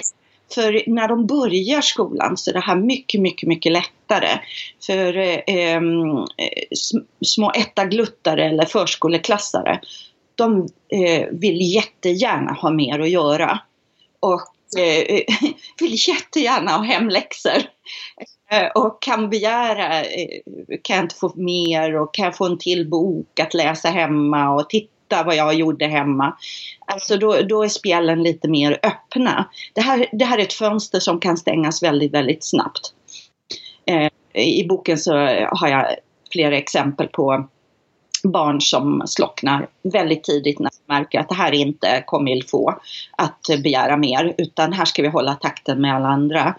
för 0.53 0.83
när 0.87 1.07
de 1.07 1.27
börjar 1.27 1.81
skolan 1.81 2.37
så 2.37 2.49
är 2.49 2.53
det 2.53 2.59
här 2.59 2.75
mycket, 2.75 3.21
mycket, 3.21 3.47
mycket 3.49 3.71
lättare. 3.71 4.39
För 4.85 5.17
eh, 5.17 5.39
ehm, 5.47 6.17
eh 6.17 6.77
små 7.25 7.51
ettagluttare 7.51 8.45
eller 8.45 8.65
förskoleklassare, 8.65 9.79
de 10.35 10.67
eh, 10.89 11.27
vill 11.31 11.73
jättegärna 11.73 12.53
ha 12.53 12.71
mer 12.71 12.99
att 12.99 13.09
göra. 13.09 13.59
Och 14.19 14.79
eh, 14.79 15.21
vill 15.79 15.95
jättegärna 16.07 16.71
ha 16.71 16.83
hemläxor. 16.83 17.63
Eh, 18.53 18.67
och 18.75 19.01
kan 19.01 19.29
begära, 19.29 20.01
eh, 20.01 20.39
kan 20.81 20.95
jag 20.95 21.05
inte 21.05 21.15
få 21.15 21.33
mer 21.35 21.99
och 21.99 22.13
kan 22.13 22.25
jag 22.25 22.37
få 22.37 22.45
en 22.45 22.57
till 22.57 22.89
bok 22.89 23.39
att 23.39 23.53
läsa 23.53 23.89
hemma 23.89 24.49
och 24.49 24.69
titta 24.69 24.93
titta 25.13 25.23
vad 25.23 25.35
jag 25.35 25.53
gjorde 25.53 25.87
hemma. 25.87 26.37
Alltså 26.85 27.17
då, 27.17 27.41
då 27.41 27.63
är 27.63 27.67
spjällen 27.67 28.23
lite 28.23 28.47
mer 28.47 28.79
öppna. 28.83 29.49
Det 29.73 29.81
här, 29.81 30.05
det 30.11 30.25
här 30.25 30.37
är 30.37 30.41
ett 30.41 30.53
fönster 30.53 30.99
som 30.99 31.19
kan 31.19 31.37
stängas 31.37 31.83
väldigt, 31.83 32.13
väldigt 32.13 32.43
snabbt. 32.43 32.93
Eh, 33.85 34.09
I 34.43 34.67
boken 34.67 34.97
så 34.97 35.13
har 35.51 35.67
jag 35.67 35.95
flera 36.31 36.57
exempel 36.57 37.07
på 37.07 37.47
barn 38.23 38.61
som 38.61 39.03
slocknar 39.05 39.67
väldigt 39.83 40.23
tidigt 40.23 40.59
när 40.59 40.69
de 40.69 40.93
märker 40.93 41.19
att 41.19 41.29
det 41.29 41.35
här 41.35 41.51
inte 41.51 42.03
kommer 42.05 42.49
få 42.49 42.79
att 43.17 43.47
begära 43.63 43.97
mer 43.97 44.35
utan 44.37 44.73
här 44.73 44.85
ska 44.85 45.01
vi 45.01 45.07
hålla 45.07 45.35
takten 45.35 45.81
med 45.81 45.95
alla 45.95 46.07
andra. 46.07 46.55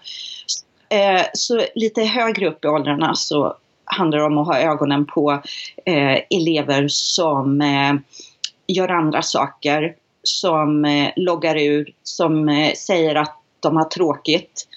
Eh, 0.95 1.25
så 1.33 1.65
lite 1.75 2.03
högre 2.03 2.47
upp 2.47 2.65
i 2.65 2.67
åldrarna 2.67 3.15
så 3.15 3.57
handlar 3.85 4.19
det 4.19 4.25
om 4.25 4.37
att 4.37 4.47
ha 4.47 4.59
ögonen 4.59 5.05
på 5.05 5.41
eh, 5.85 6.19
elever 6.29 6.87
som 6.87 7.61
eh, 7.61 7.93
gör 8.67 8.89
andra 8.89 9.21
saker, 9.21 9.95
som 10.23 10.87
loggar 11.15 11.57
ur, 11.57 11.93
som 12.03 12.71
säger 12.77 13.15
att 13.15 13.37
de 13.59 13.77
har 13.77 13.83
tråkigt. 13.83 14.67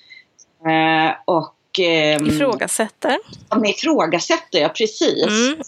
Och 1.25 1.81
eh, 1.81 2.17
ifrågasätter. 2.17 3.19
De 3.49 3.65
ifrågasätter, 3.65 4.59
ja 4.59 4.69
precis. 4.69 5.27
Mm, 5.27 5.59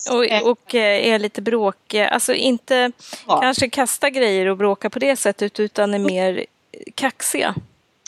och, 0.43 0.51
och 0.51 0.75
är 0.75 1.19
lite 1.19 1.43
bråkiga, 1.43 2.09
alltså 2.09 2.35
inte 2.35 2.93
ja. 3.27 3.41
kanske 3.41 3.69
kasta 3.69 4.11
grejer 4.11 4.47
och 4.47 4.57
bråka 4.57 4.91
på 4.91 4.99
det 4.99 5.17
sättet 5.17 5.61
utan 5.61 5.95
är 5.95 5.99
mer 5.99 6.47
kaxiga. 6.95 7.55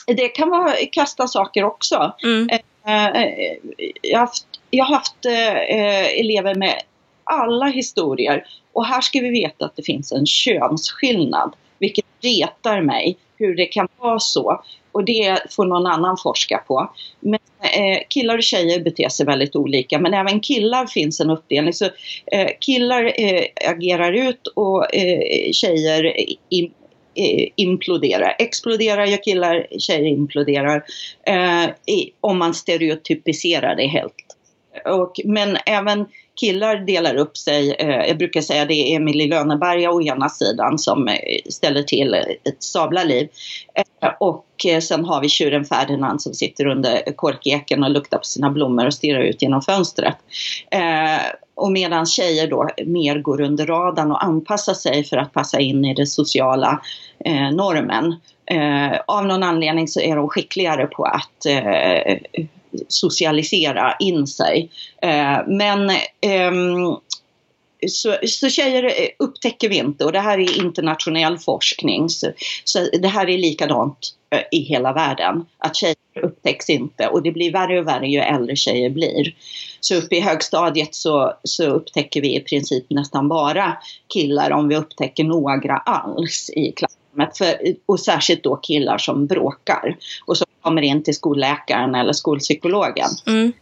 Det 0.07 0.29
kan 0.29 0.51
vara 0.51 0.73
kasta 0.93 1.29
saker 1.29 1.65
också. 1.65 2.13
Mm. 2.25 2.49
Jag 4.03 4.19
har 4.19 4.27
haft, 4.27 4.47
jag 4.71 4.85
har 4.85 4.95
haft 4.95 5.27
elever 6.19 6.55
med 6.55 6.83
alla 7.25 7.67
historier. 7.67 8.47
Och 8.73 8.87
här 8.87 9.01
ska 9.01 9.21
vi 9.21 9.31
veta 9.31 9.65
att 9.65 9.77
det 9.77 9.83
finns 9.83 10.13
en 10.13 10.27
könsskillnad, 10.27 11.57
vilket 11.79 12.05
retar 12.23 12.81
mig 12.81 13.17
hur 13.39 13.57
det 13.57 13.67
kan 13.67 13.89
vara 13.99 14.19
så. 14.19 14.63
Och 14.93 15.05
det 15.05 15.39
får 15.51 15.65
någon 15.65 15.87
annan 15.87 16.17
forska 16.23 16.59
på. 16.59 16.93
Men 17.21 17.39
eh, 17.61 17.99
killar 18.09 18.37
och 18.37 18.43
tjejer 18.43 18.81
beter 18.81 19.09
sig 19.09 19.27
väldigt 19.27 19.57
olika, 19.57 19.99
men 19.99 20.15
även 20.15 20.41
killar 20.41 20.87
finns 20.87 21.21
en 21.21 21.31
uppdelning. 21.31 21.73
Så 21.73 21.85
eh, 22.33 22.49
killar 22.61 23.13
eh, 23.17 23.45
agerar 23.69 24.13
ut 24.13 24.47
och 24.47 24.95
eh, 24.95 25.53
tjejer 25.53 26.15
im, 26.49 26.73
eh, 27.15 27.49
imploderar. 27.57 28.37
Exploderar 28.39 29.07
gör 29.07 29.25
killar, 29.25 29.67
tjejer 29.79 30.07
imploderar. 30.07 30.85
Eh, 31.27 31.71
om 32.21 32.39
man 32.39 32.55
stereotypiserar 32.55 33.77
det 33.77 33.87
helt. 33.87 34.15
Och, 34.85 35.21
men 35.25 35.57
även 35.67 36.07
killar 36.41 36.77
delar 36.77 37.17
upp 37.17 37.37
sig. 37.37 37.75
Eh, 37.75 38.07
jag 38.07 38.19
brukar 38.19 38.41
säga 38.41 38.65
det 38.65 38.75
är 38.75 38.97
Emil 38.97 39.21
i 39.21 39.29
Lönneberga 39.29 39.91
å 39.91 40.03
ena 40.03 40.29
sidan 40.29 40.79
som 40.79 41.09
eh, 41.09 41.15
ställer 41.51 41.83
till 41.83 42.15
ett 42.15 42.63
sabla 42.63 43.05
liv. 43.05 43.29
Eh, 43.75 44.11
och 44.21 44.47
eh, 44.67 44.81
sen 44.81 45.05
har 45.05 45.21
vi 45.21 45.29
tjuren 45.29 45.65
Ferdinand 45.65 46.23
som 46.23 46.35
sitter 46.35 46.67
under 46.67 47.17
korkeken 47.17 47.85
och 47.85 47.91
luktar 47.91 48.19
på 48.19 48.25
sina 48.25 48.51
blommor 48.51 48.87
och 48.87 48.95
stirrar 48.95 49.23
ut 49.23 49.43
genom 49.43 49.63
fönstret. 49.63 50.17
Eh, 50.71 51.23
och 51.63 51.73
medan 51.73 52.07
tjejer 52.07 52.47
då 52.47 52.69
mer 52.87 53.19
går 53.19 53.41
under 53.41 53.67
radarn 53.67 54.11
och 54.11 54.25
anpassar 54.25 54.75
sig 54.75 55.05
för 55.05 55.17
att 55.17 55.33
passa 55.33 55.61
in 55.61 55.85
i 55.85 55.95
den 55.95 56.07
sociala 56.07 56.81
eh, 57.25 57.51
normen. 57.51 58.15
Eh, 58.47 59.01
av 59.07 59.27
någon 59.27 59.43
anledning 59.43 59.89
så 59.89 60.01
är 60.01 60.17
de 60.17 60.29
skickligare 60.29 60.87
på 60.87 61.05
att 61.05 61.47
eh, 61.47 62.19
socialisera 62.89 63.97
in 63.99 64.27
sig. 64.27 64.71
Eh, 65.03 65.39
men 65.47 65.91
ehm, 66.21 66.97
så, 67.89 68.17
så 68.27 68.49
tjejer 68.49 68.85
eh, 68.85 69.09
upptäcker 69.19 69.69
vi 69.69 69.77
inte 69.77 70.05
och 70.05 70.13
det 70.13 70.21
här 70.21 70.39
är 70.39 70.65
internationell 70.65 71.39
forskning. 71.39 72.09
Så, 72.09 72.33
så 72.65 72.89
det 73.03 73.09
här 73.09 73.31
är 73.31 73.39
likadant 73.39 73.99
eh, 74.31 74.43
i 74.53 74.59
hela 74.59 74.93
världen. 74.93 75.47
Att 75.59 75.77
tjejer 75.77 75.97
upptäcks 76.23 76.71
inte 76.71 77.09
och 77.09 77.23
det 77.23 77.33
blir 77.33 77.53
värre 77.53 77.81
och 77.81 77.87
värre 77.87 78.07
ju 78.07 78.19
äldre 78.19 78.57
tjejer 78.57 78.91
blir. 78.91 79.35
Så 79.81 79.95
uppe 79.95 80.17
i 80.17 80.21
högstadiet 80.21 80.95
så, 80.95 81.33
så 81.45 81.65
upptäcker 81.65 82.21
vi 82.21 82.37
i 82.37 82.41
princip 82.41 82.91
nästan 82.91 83.29
bara 83.29 83.77
killar 84.15 84.51
om 84.51 84.69
vi 84.69 84.77
upptäcker 84.77 85.25
några 85.25 85.77
alls 85.77 86.51
i 86.51 86.73
klassrummet. 86.73 87.39
För, 87.39 87.55
och 87.87 88.01
särskilt 88.01 88.45
då 88.45 88.57
killar 88.57 88.99
som 88.99 89.27
bråkar 89.27 89.97
och 90.27 90.37
som 90.37 90.47
kommer 90.63 90.83
in 90.83 91.03
till 91.03 91.15
skolläkaren 91.15 91.95
eller 91.95 92.13
skolpsykologen. 92.13 93.09
Mm. 93.27 93.53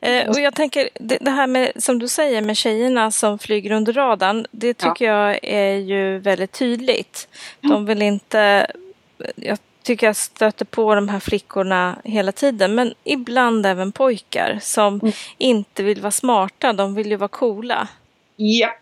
Eh, 0.00 0.28
och 0.28 0.40
jag 0.40 0.54
tänker, 0.54 0.88
det, 0.94 1.18
det, 1.20 1.30
här 1.30 1.46
med, 1.46 1.72
som 1.76 1.98
du 1.98 2.08
säger 2.08 2.42
med 2.42 2.56
tjejerna 2.56 3.10
som 3.10 3.38
flyger 3.38 3.70
under 3.72 3.92
radarn, 3.92 4.46
det 4.50 4.74
tycker 4.74 5.04
ja. 5.04 5.28
jag 5.28 5.38
är 5.42 5.76
ju 5.76 6.18
väldigt 6.18 6.52
tydligt. 6.52 7.28
De 7.60 7.86
vill 7.86 8.02
inte, 8.02 8.66
jag 9.36 9.58
tycker 9.82 10.06
jag 10.06 10.16
stöter 10.16 10.64
på 10.64 10.94
de 10.94 11.08
här 11.08 11.20
flickorna 11.20 11.98
hela 12.04 12.32
tiden, 12.32 12.74
men 12.74 12.94
ibland 13.04 13.66
även 13.66 13.92
pojkar 13.92 14.58
som 14.62 15.00
mm. 15.00 15.12
inte 15.38 15.82
vill 15.82 16.00
vara 16.00 16.10
smarta, 16.10 16.72
de 16.72 16.94
vill 16.94 17.10
ju 17.10 17.16
vara 17.16 17.28
coola. 17.28 17.88
Ja, 18.36 18.76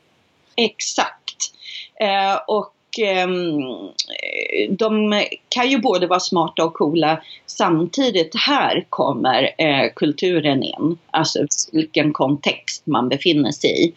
exakt. 0.57 1.53
Eh, 2.01 2.41
och 2.47 2.75
Ehm, 2.99 3.61
eh, 3.61 4.71
de 4.71 5.23
kan 5.49 5.71
ju 5.71 5.79
både 5.79 6.07
vara 6.07 6.21
smarta 6.21 6.65
och 6.65 6.75
coola 6.75 7.23
samtidigt. 7.47 8.35
Här 8.47 8.87
kommer 8.89 9.43
eh, 9.59 9.93
kulturen 9.97 10.63
in, 10.63 10.99
alltså 11.11 11.47
vilken 11.73 12.13
kontext 12.13 12.87
man 12.87 13.09
befinner 13.09 13.51
sig 13.51 13.85
i. 13.85 13.93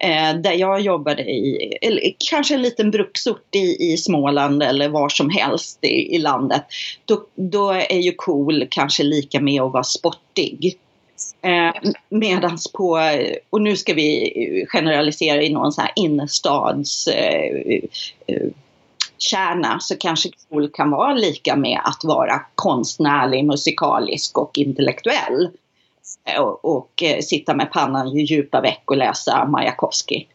Eh, 0.00 0.34
där 0.34 0.52
jag 0.52 0.80
jobbade 0.80 1.22
i, 1.22 1.72
eller 1.82 2.12
kanske 2.30 2.54
en 2.54 2.62
liten 2.62 2.90
bruksort 2.90 3.54
i, 3.54 3.92
i 3.92 3.96
Småland 3.96 4.62
eller 4.62 4.88
var 4.88 5.08
som 5.08 5.30
helst 5.30 5.78
i, 5.84 6.14
i 6.14 6.18
landet. 6.18 6.64
Då, 7.04 7.24
då 7.34 7.70
är 7.70 7.98
ju 7.98 8.12
cool 8.16 8.66
kanske 8.70 9.02
lika 9.02 9.40
med 9.40 9.62
att 9.62 9.72
vara 9.72 9.84
sportig. 9.84 10.78
Eh, 11.42 11.90
medans 12.08 12.72
på, 12.72 13.00
och 13.50 13.62
nu 13.62 13.76
ska 13.76 13.94
vi 13.94 14.66
generalisera 14.68 15.42
i 15.42 15.52
någon 15.52 15.72
så 15.72 15.80
här 15.80 15.92
innerstads 15.96 17.06
eh, 17.06 17.80
eh, 18.26 18.42
kärna 19.18 19.80
så 19.80 19.96
kanske 19.96 20.30
cool 20.50 20.70
kan 20.72 20.90
vara 20.90 21.14
lika 21.14 21.56
med 21.56 21.80
att 21.84 22.04
vara 22.04 22.40
konstnärlig, 22.54 23.44
musikalisk 23.44 24.38
och 24.38 24.58
intellektuell. 24.58 25.48
Eh, 26.24 26.40
och, 26.40 26.64
och 26.64 27.02
eh, 27.02 27.20
sitta 27.20 27.54
med 27.54 27.72
pannan 27.72 28.16
i 28.16 28.22
djupa 28.22 28.60
veck 28.60 28.82
och 28.84 28.96
läsa 28.96 29.44
Majakovskij. 29.44 30.28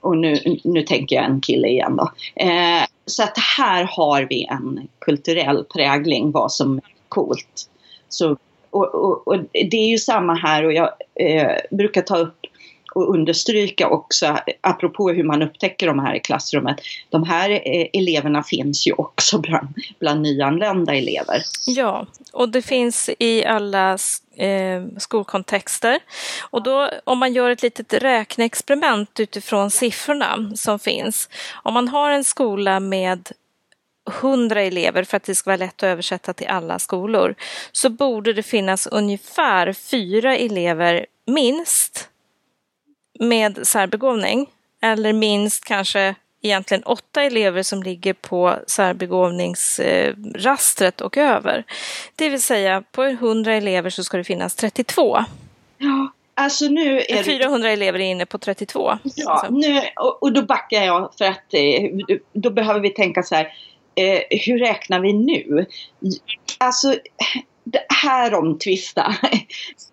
Och 0.00 0.16
nu, 0.16 0.58
nu 0.64 0.82
tänker 0.82 1.16
jag 1.16 1.24
en 1.24 1.40
kille 1.40 1.68
igen 1.68 1.96
då. 1.96 2.10
Eh, 2.34 2.84
så 3.06 3.22
att 3.22 3.38
här 3.58 3.84
har 3.84 4.26
vi 4.30 4.44
en 4.44 4.88
kulturell 4.98 5.64
prägling 5.64 6.30
vad 6.30 6.52
som 6.52 6.76
är 6.76 6.82
coolt. 7.08 7.68
Så 8.08 8.36
och, 8.74 8.94
och, 8.94 9.28
och, 9.28 9.38
det 9.52 9.76
är 9.76 9.88
ju 9.88 9.98
samma 9.98 10.34
här 10.34 10.64
och 10.64 10.72
jag 10.72 10.90
eh, 11.20 11.56
brukar 11.70 12.02
ta 12.02 12.16
upp 12.16 12.40
och 12.94 13.14
understryka 13.14 13.88
också, 13.88 14.38
apropå 14.60 15.08
hur 15.08 15.24
man 15.24 15.42
upptäcker 15.42 15.86
de 15.86 15.98
här 15.98 16.14
i 16.14 16.20
klassrummet, 16.20 16.76
de 17.10 17.24
här 17.24 17.50
eh, 17.50 17.86
eleverna 17.92 18.42
finns 18.42 18.86
ju 18.86 18.92
också 18.92 19.38
bland, 19.38 19.68
bland 19.98 20.22
nyanlända 20.22 20.94
elever. 20.94 21.42
Ja, 21.66 22.06
och 22.32 22.48
det 22.48 22.62
finns 22.62 23.10
i 23.18 23.44
alla 23.44 23.98
eh, 24.36 24.82
skolkontexter. 24.98 25.98
Och 26.50 26.62
då 26.62 26.90
om 27.04 27.18
man 27.18 27.32
gör 27.32 27.50
ett 27.50 27.62
litet 27.62 27.92
räkneexperiment 27.92 29.20
utifrån 29.20 29.70
siffrorna 29.70 30.52
som 30.54 30.78
finns. 30.78 31.28
Om 31.62 31.74
man 31.74 31.88
har 31.88 32.10
en 32.10 32.24
skola 32.24 32.80
med 32.80 33.28
100 34.10 34.62
elever 34.62 35.04
för 35.04 35.16
att 35.16 35.24
det 35.24 35.34
ska 35.34 35.50
vara 35.50 35.56
lätt 35.56 35.74
att 35.74 35.82
översätta 35.82 36.32
till 36.32 36.46
alla 36.46 36.78
skolor 36.78 37.34
så 37.72 37.90
borde 37.90 38.32
det 38.32 38.42
finnas 38.42 38.86
ungefär 38.86 39.72
fyra 39.72 40.36
elever 40.36 41.06
minst 41.26 42.08
med 43.20 43.66
särbegåvning 43.66 44.46
eller 44.82 45.12
minst 45.12 45.64
kanske 45.64 46.14
egentligen 46.42 46.82
åtta 46.82 47.22
elever 47.22 47.62
som 47.62 47.82
ligger 47.82 48.12
på 48.12 48.56
särbegåvningsrastret 48.66 51.00
och 51.00 51.16
över. 51.16 51.64
Det 52.16 52.28
vill 52.28 52.42
säga 52.42 52.82
på 52.92 53.02
100 53.02 53.54
elever 53.54 53.90
så 53.90 54.04
ska 54.04 54.16
det 54.16 54.24
finnas 54.24 54.54
32. 54.54 55.24
Ja, 55.78 56.12
alltså 56.34 56.64
nu 56.64 57.00
är 57.00 57.22
400 57.22 57.68
det... 57.68 57.72
elever 57.72 57.98
är 57.98 58.04
inne 58.04 58.26
på 58.26 58.38
32. 58.38 58.98
Ja, 59.02 59.46
nu, 59.50 59.80
och, 59.96 60.22
och 60.22 60.32
då 60.32 60.42
backar 60.42 60.84
jag 60.84 61.10
för 61.18 61.24
att 61.24 61.54
eh, 61.54 61.90
då 62.32 62.50
behöver 62.50 62.80
vi 62.80 62.90
tänka 62.90 63.22
så 63.22 63.34
här 63.34 63.52
eh, 63.96 64.20
hur 64.46 64.58
räknar 64.58 65.00
vi 65.00 65.12
nu? 65.12 65.66
Alltså, 66.58 66.94
här 68.02 68.34
omtvista. 68.34 69.14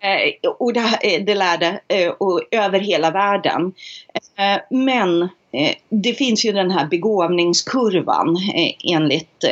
Eh, 0.04 0.50
och 0.50 0.72
det, 0.72 0.80
eh, 0.80 1.24
det 1.24 1.34
lärde 1.34 1.80
eh, 1.88 2.08
och 2.08 2.40
över 2.50 2.80
hela 2.80 3.10
världen. 3.10 3.74
Eh, 4.38 4.60
men 4.70 5.22
eh, 5.22 5.74
det 5.88 6.14
finns 6.14 6.44
ju 6.44 6.52
den 6.52 6.70
här 6.70 6.86
begåvningskurvan 6.86 8.36
enligt 8.84 9.44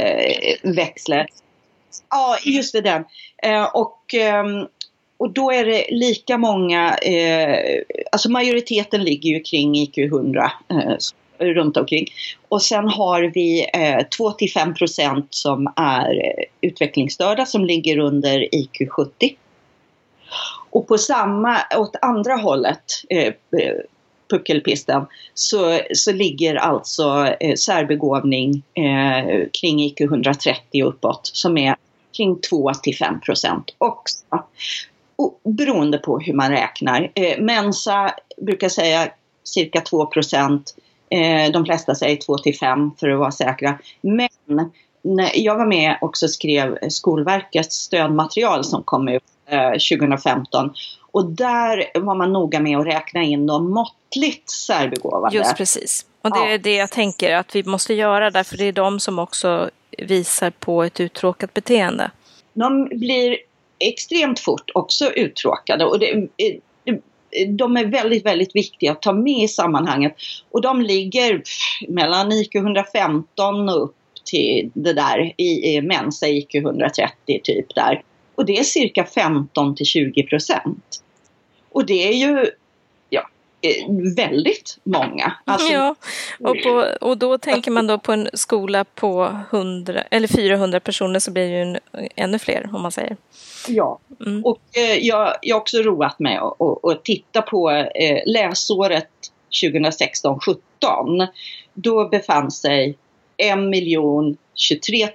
Växler. 0.63 1.27
Ja, 2.11 2.39
just 2.45 2.73
det 2.73 2.81
den. 2.81 3.05
Och, 3.75 4.15
ehm, 4.15 4.67
och 5.17 5.33
då 5.33 5.53
är 5.53 5.65
det 5.65 5.87
lika 5.91 6.39
många, 6.39 6.99
alltså 8.13 8.31
majoriteten 8.31 9.05
ligger 9.05 9.31
ju 9.31 9.41
kring 9.41 9.77
IQ 9.77 9.99
100 9.99 10.53
runt 11.41 11.77
omkring. 11.77 12.07
Och 12.49 12.63
sen 12.63 12.89
har 12.89 13.23
vi 13.35 13.67
eh, 13.75 14.07
2 14.17 14.35
5 14.55 14.75
procent 14.75 15.27
som 15.31 15.73
är 15.77 16.27
eh, 16.27 16.45
utvecklingsstörda 16.61 17.47
som 17.47 17.65
ligger 17.65 17.99
under 17.99 18.55
IQ 18.55 18.91
70. 18.91 19.37
Och 20.71 20.89
på 20.89 20.99
samma, 20.99 21.57
åt 21.77 21.97
andra 22.03 22.37
hållet, 22.37 22.85
eh, 23.09 23.27
eh, 23.27 23.75
puckelpisten, 24.31 25.07
så, 25.35 25.81
så 25.95 26.13
ligger 26.13 26.55
alltså 26.55 27.27
eh, 27.41 27.55
särbegåvning 27.55 28.63
eh, 28.75 29.49
kring 29.61 29.83
IQ 29.83 30.01
130 30.01 30.85
uppåt 30.85 31.31
som 31.33 31.59
är 31.59 31.77
kring 32.17 32.41
2 32.41 32.71
5 32.99 33.21
procent 33.21 33.75
också. 33.79 34.25
Och, 35.17 35.41
beroende 35.45 35.99
på 35.99 36.19
hur 36.19 36.33
man 36.33 36.51
räknar. 36.51 37.13
Eh, 37.15 37.41
Mensa 37.41 38.15
brukar 38.37 38.69
säga 38.69 39.09
cirka 39.45 39.81
2 39.81 40.07
procent 40.07 40.75
Eh, 41.11 41.53
de 41.53 41.65
flesta 41.65 41.95
säger 41.95 42.17
2 42.17 42.39
till 42.39 42.59
5 42.59 42.91
för 43.01 43.09
att 43.09 43.19
vara 43.19 43.31
säkra. 43.31 43.79
Men 44.01 44.29
när 45.03 45.31
jag 45.35 45.57
var 45.57 45.67
med 45.67 45.99
också 46.01 46.29
skrev 46.29 46.79
Skolverkets 46.89 47.77
stödmaterial 47.77 48.65
som 48.65 48.83
kom 48.83 49.09
ut 49.09 49.23
2015. 49.91 50.67
Eh, 50.67 50.73
och 51.13 51.27
där 51.27 52.01
var 52.01 52.15
man 52.15 52.33
noga 52.33 52.61
med 52.61 52.79
att 52.79 52.87
räkna 52.87 53.23
in 53.23 53.47
de 53.47 53.71
måttligt 53.71 54.51
särbegåvade. 54.51 55.37
Just 55.37 55.57
precis. 55.57 56.07
Och 56.23 56.31
det 56.31 56.53
är 56.53 56.59
det 56.59 56.75
jag 56.75 56.91
tänker 56.91 57.35
att 57.35 57.57
vi 57.57 57.65
måste 57.65 57.95
göra 57.95 58.31
därför 58.31 58.57
det 58.57 58.65
är 58.65 58.73
de 58.73 59.01
som 59.01 59.19
också 59.19 59.71
visar 59.99 60.51
på 60.51 60.83
ett 60.83 61.01
uttråkat 61.01 61.55
beteende. 61.55 62.11
De 62.53 62.85
blir 62.85 63.37
extremt 63.79 64.41
fort 64.41 64.71
också 64.75 65.11
uttråkade 65.11 65.85
och 65.85 65.99
det, 65.99 66.29
de 67.49 67.77
är 67.77 67.85
väldigt, 67.85 68.27
väldigt 68.27 68.57
viktiga 68.57 68.93
att 68.93 69.03
ta 69.03 69.13
med 69.13 69.45
i 69.45 69.49
sammanhanget. 69.49 70.17
Och 70.51 70.63
de 70.63 70.83
ligger 70.83 71.43
mellan 71.89 72.33
IQ 72.33 72.55
115 72.55 73.69
och 73.69 73.85
upp 73.85 73.97
till 74.25 74.71
det 74.75 74.93
där 74.93 75.33
i, 75.37 75.75
i 75.75 75.83
Mensa 75.83 76.29
IQ 76.29 76.55
130 76.55 77.41
typ 77.43 77.75
där. 77.75 78.03
Och 78.35 78.47
det 78.47 78.59
är 78.59 78.63
cirka 78.63 79.05
15 79.05 79.75
till 79.75 79.87
20 79.87 80.23
procent. 80.23 81.03
Och 81.73 81.87
det 81.87 82.09
är 82.09 82.13
ju 82.13 82.51
väldigt 84.17 84.79
många. 84.85 85.33
Alltså, 85.45 85.73
ja, 85.73 85.95
och, 86.39 86.57
på, 86.63 86.87
och 87.01 87.19
då 87.19 87.39
tänker 87.39 87.71
man 87.71 87.87
då 87.87 87.99
på 87.99 88.13
en 88.13 88.29
skola 88.33 88.85
på 88.85 89.37
100, 89.51 90.03
eller 90.11 90.29
400 90.29 90.81
personer 90.81 91.19
så 91.19 91.31
blir 91.31 91.43
det 91.43 91.57
ju 91.57 91.63
en, 91.63 91.79
ännu 92.17 92.39
fler 92.39 92.71
om 92.73 92.83
man 92.83 92.93
säger. 92.93 93.17
Ja, 93.69 93.99
mm. 94.27 94.45
och 94.45 94.61
eh, 94.73 94.99
jag, 95.07 95.35
jag 95.43 95.57
har 95.57 95.61
också 95.61 95.79
roat 95.79 96.19
mig 96.19 96.39
att 96.83 97.05
titta 97.05 97.43
på 97.43 97.71
eh, 97.71 98.23
läsåret 98.27 99.11
2016-17. 99.63 100.59
Då 101.75 102.09
befann 102.09 102.51
sig 102.51 102.99
1 103.37 103.59
23 104.55 105.09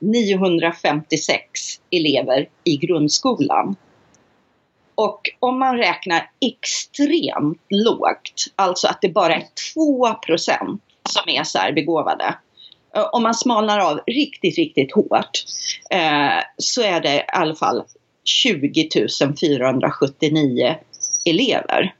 956 0.00 1.40
elever 1.90 2.48
i 2.64 2.76
grundskolan. 2.76 3.76
Och 5.00 5.20
om 5.38 5.58
man 5.58 5.76
räknar 5.76 6.30
extremt 6.40 7.62
lågt, 7.70 8.46
alltså 8.56 8.88
att 8.88 8.98
det 9.00 9.08
bara 9.08 9.34
är 9.34 9.44
2% 9.76 10.78
som 11.08 11.22
är 11.26 11.44
särbegåvade. 11.44 12.34
Eh, 12.96 13.08
om 13.12 13.22
man 13.22 13.34
smalnar 13.34 13.78
av 13.78 14.00
riktigt, 14.06 14.56
riktigt 14.56 14.94
hårt 14.94 15.44
eh, 15.90 16.44
så 16.56 16.82
är 16.82 17.00
det 17.00 17.14
i 17.14 17.22
alla 17.28 17.54
fall 17.54 17.84
20 18.24 18.88
479 19.40 20.76
elever. 21.24 21.94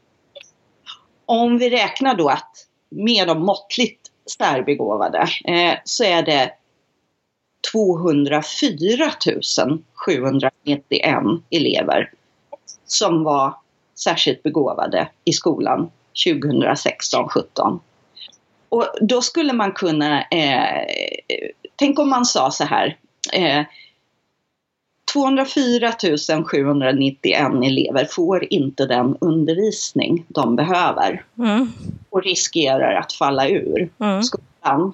om 1.27 1.59
vi 1.59 1.71
räknar 1.71 2.15
då 2.15 2.29
att 2.29 2.67
med 2.91 3.27
de 3.27 3.43
måttligt 3.43 4.01
särbegåvade 4.39 5.29
eh, 5.45 5.75
så 5.85 6.05
är 6.05 6.23
det 6.23 6.53
204 7.73 9.11
791 9.95 11.23
elever 11.51 12.11
som 12.93 13.25
var 13.25 13.55
särskilt 14.05 14.43
begåvade 14.43 15.09
i 15.25 15.33
skolan 15.33 15.91
2016-17. 16.27 17.81
Och 18.69 18.87
då 19.01 19.23
skulle 19.23 19.53
man 19.53 19.73
kunna, 19.73 20.23
eh, 20.23 20.87
tänk 21.77 21.99
om 21.99 22.09
man 22.11 22.25
sa 22.25 22.51
så 22.51 22.65
här, 22.65 22.97
eh, 23.33 23.65
204 25.13 25.93
791 26.45 27.65
elever 27.65 28.05
får 28.05 28.53
inte 28.53 28.87
den 28.87 29.17
undervisning 29.21 30.25
de 30.29 30.57
behöver 30.57 31.25
mm. 31.39 31.73
och 32.11 32.23
riskerar 32.23 32.95
att 32.95 33.13
falla 33.13 33.49
ur 33.49 33.91
mm. 33.99 34.23
skolan. 34.23 34.93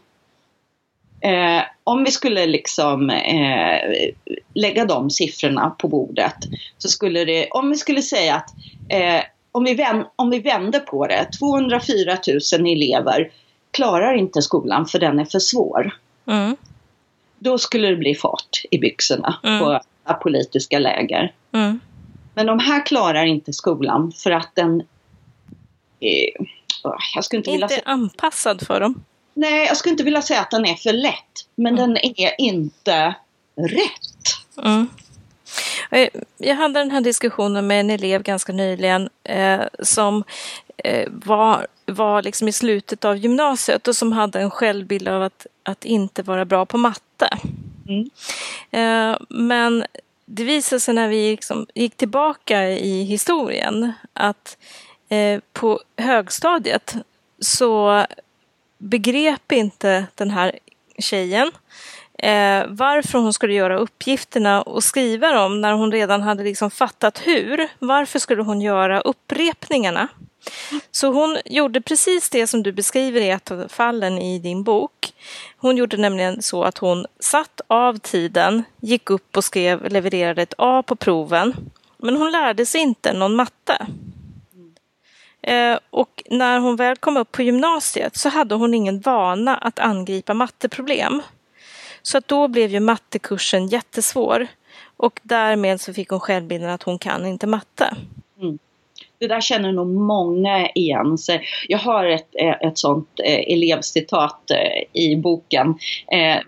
Eh, 1.21 1.63
om 1.85 2.05
vi 2.05 2.11
skulle 2.11 2.47
liksom 2.47 3.11
eh, 3.11 4.11
lägga 4.55 4.85
de 4.85 5.11
siffrorna 5.11 5.71
på 5.71 5.89
bordet 5.89 6.37
så 6.79 6.89
skulle 6.89 7.25
det, 7.25 7.49
om 7.51 7.71
vi 7.71 7.77
skulle 7.77 8.03
säga 8.03 8.35
att 8.35 8.51
eh, 8.89 9.23
om, 9.53 9.65
vi 9.65 9.75
vänd, 9.75 10.05
om 10.17 10.31
vi 10.31 10.39
vände 10.39 10.81
på 10.81 11.07
det, 11.07 11.29
204 11.39 12.17
000 12.59 12.73
elever 12.73 13.31
klarar 13.71 14.15
inte 14.15 14.43
skolan 14.43 14.87
för 14.87 14.99
den 14.99 15.19
är 15.19 15.25
för 15.25 15.39
svår. 15.39 15.95
Mm. 16.27 16.57
Då 17.39 17.59
skulle 17.59 17.89
det 17.89 17.97
bli 17.97 18.15
fart 18.15 18.63
i 18.71 18.79
byxorna 18.79 19.37
mm. 19.43 19.59
på 19.59 19.81
politiska 20.23 20.79
läger. 20.79 21.33
Mm. 21.53 21.81
Men 22.35 22.47
de 22.47 22.59
här 22.59 22.87
klarar 22.87 23.25
inte 23.25 23.53
skolan 23.53 24.13
för 24.13 24.31
att 24.31 24.51
den 24.55 24.83
är, 26.01 26.31
jag 27.15 27.25
skulle 27.25 27.39
inte, 27.39 27.51
inte 27.51 27.67
vilja 27.67 27.83
anpassad 27.85 28.67
för 28.67 28.81
dem. 28.81 29.05
Nej, 29.37 29.67
jag 29.67 29.77
skulle 29.77 29.91
inte 29.91 30.05
vilja 30.05 30.23
säga 30.23 30.41
att 30.41 30.51
den 30.51 30.67
är 30.67 30.75
för 30.75 30.93
lätt. 30.93 31.49
Men 31.55 31.79
mm. 31.79 31.89
den 31.95 31.97
är 32.17 32.41
inte 32.41 33.15
rätt. 33.57 34.63
Mm. 34.65 34.89
Jag 36.37 36.55
hade 36.55 36.81
den 36.81 36.91
här 36.91 37.01
diskussionen 37.01 37.67
med 37.67 37.81
en 37.81 37.91
elev 37.91 38.23
ganska 38.23 38.53
nyligen 38.53 39.09
eh, 39.25 39.61
som 39.83 40.25
eh, 40.77 41.09
var, 41.13 41.67
var 41.87 42.23
liksom 42.23 42.49
i 42.49 42.53
slutet 42.53 43.05
av 43.05 43.17
gymnasiet 43.17 43.89
och 43.89 43.97
som 43.97 44.13
hade 44.13 44.41
en 44.41 44.51
självbild 44.51 45.09
av 45.09 45.23
att, 45.23 45.47
att 45.63 45.85
inte 45.85 46.23
vara 46.23 46.45
bra 46.45 46.67
på 46.67 46.79
matte. 46.79 47.29
Mm. 47.89 48.11
Eh, 48.71 49.19
men 49.29 49.87
det 50.27 50.45
visade 50.45 50.81
sig 50.81 50.95
när 50.95 51.09
vi 51.09 51.31
liksom 51.31 51.67
gick 51.75 51.97
tillbaka 51.97 52.69
i 52.69 53.05
historien 53.05 53.93
att 54.13 54.57
eh, 55.09 55.41
på 55.53 55.81
högstadiet 55.97 56.95
så 57.41 58.07
begrep 58.79 59.53
inte 59.53 60.07
den 60.15 60.31
här 60.31 60.59
tjejen 60.99 61.53
eh, 62.19 62.65
varför 62.69 63.19
hon 63.19 63.33
skulle 63.33 63.55
göra 63.55 63.79
uppgifterna 63.79 64.63
och 64.63 64.85
skriva 64.85 65.33
dem 65.33 65.61
när 65.61 65.73
hon 65.73 65.93
redan 65.93 66.23
hade 66.23 66.45
liksom 66.45 66.71
fattat 66.71 67.23
hur. 67.25 67.69
Varför 67.79 68.19
skulle 68.19 68.43
hon 68.43 68.61
göra 68.61 69.01
upprepningarna? 69.01 70.09
Så 70.91 71.13
hon 71.13 71.39
gjorde 71.45 71.81
precis 71.81 72.31
det 72.31 72.47
som 72.47 72.63
du 72.63 72.73
beskriver 72.73 73.21
i 73.21 73.31
ett 73.31 73.51
av 73.51 73.69
fallen 73.69 74.19
i 74.19 74.39
din 74.39 74.63
bok. 74.63 75.13
Hon 75.57 75.77
gjorde 75.77 75.97
nämligen 75.97 76.43
så 76.43 76.65
att 76.65 76.79
hon 76.79 77.07
satt 77.21 77.61
av 77.67 77.99
tiden, 77.99 78.65
gick 78.81 79.11
upp 79.11 79.37
och 79.37 79.45
skrev, 79.45 79.93
levererade 79.93 80.43
ett 80.43 80.55
A 80.59 80.83
på 80.87 80.97
proven. 80.97 81.55
Men 81.99 82.17
hon 82.17 82.33
lärde 82.33 82.67
sig 82.67 82.81
inte 82.81 83.13
någon 83.13 83.35
matte. 83.35 83.87
Eh, 85.47 85.79
och 85.91 86.23
när 86.31 86.59
hon 86.59 86.77
väl 86.77 86.97
kom 86.97 87.17
upp 87.17 87.33
på 87.33 87.43
gymnasiet 87.43 88.17
så 88.17 88.29
hade 88.29 88.55
hon 88.55 88.75
ingen 88.75 89.01
vana 89.01 89.57
att 89.57 89.79
angripa 89.79 90.35
matteproblem. 90.35 91.23
Så 92.03 92.19
att 92.19 92.29
då 92.29 92.49
blev 92.49 92.71
ju 92.71 92.81
mattekursen 92.81 93.69
jättesvår. 93.69 94.47
Och 94.97 95.21
därmed 95.23 95.81
så 95.81 95.95
fick 95.95 96.09
hon 96.09 96.21
självbilden 96.21 96.71
att 96.71 96.83
hon 96.83 96.99
kan 96.99 97.27
inte 97.27 97.47
matte. 97.47 97.97
Mm. 98.41 98.59
Det 99.19 99.27
där 99.27 99.41
känner 99.41 99.73
nog 99.73 99.87
många 99.87 100.69
igen 100.71 101.19
sig. 101.19 101.45
Jag 101.69 101.79
har 101.79 102.07
ett, 102.07 102.29
eh, 102.33 102.69
ett 102.69 102.79
sånt 102.79 103.21
eh, 103.25 103.53
elevcitat 103.53 104.51
i 104.93 105.17
boken. 105.17 105.79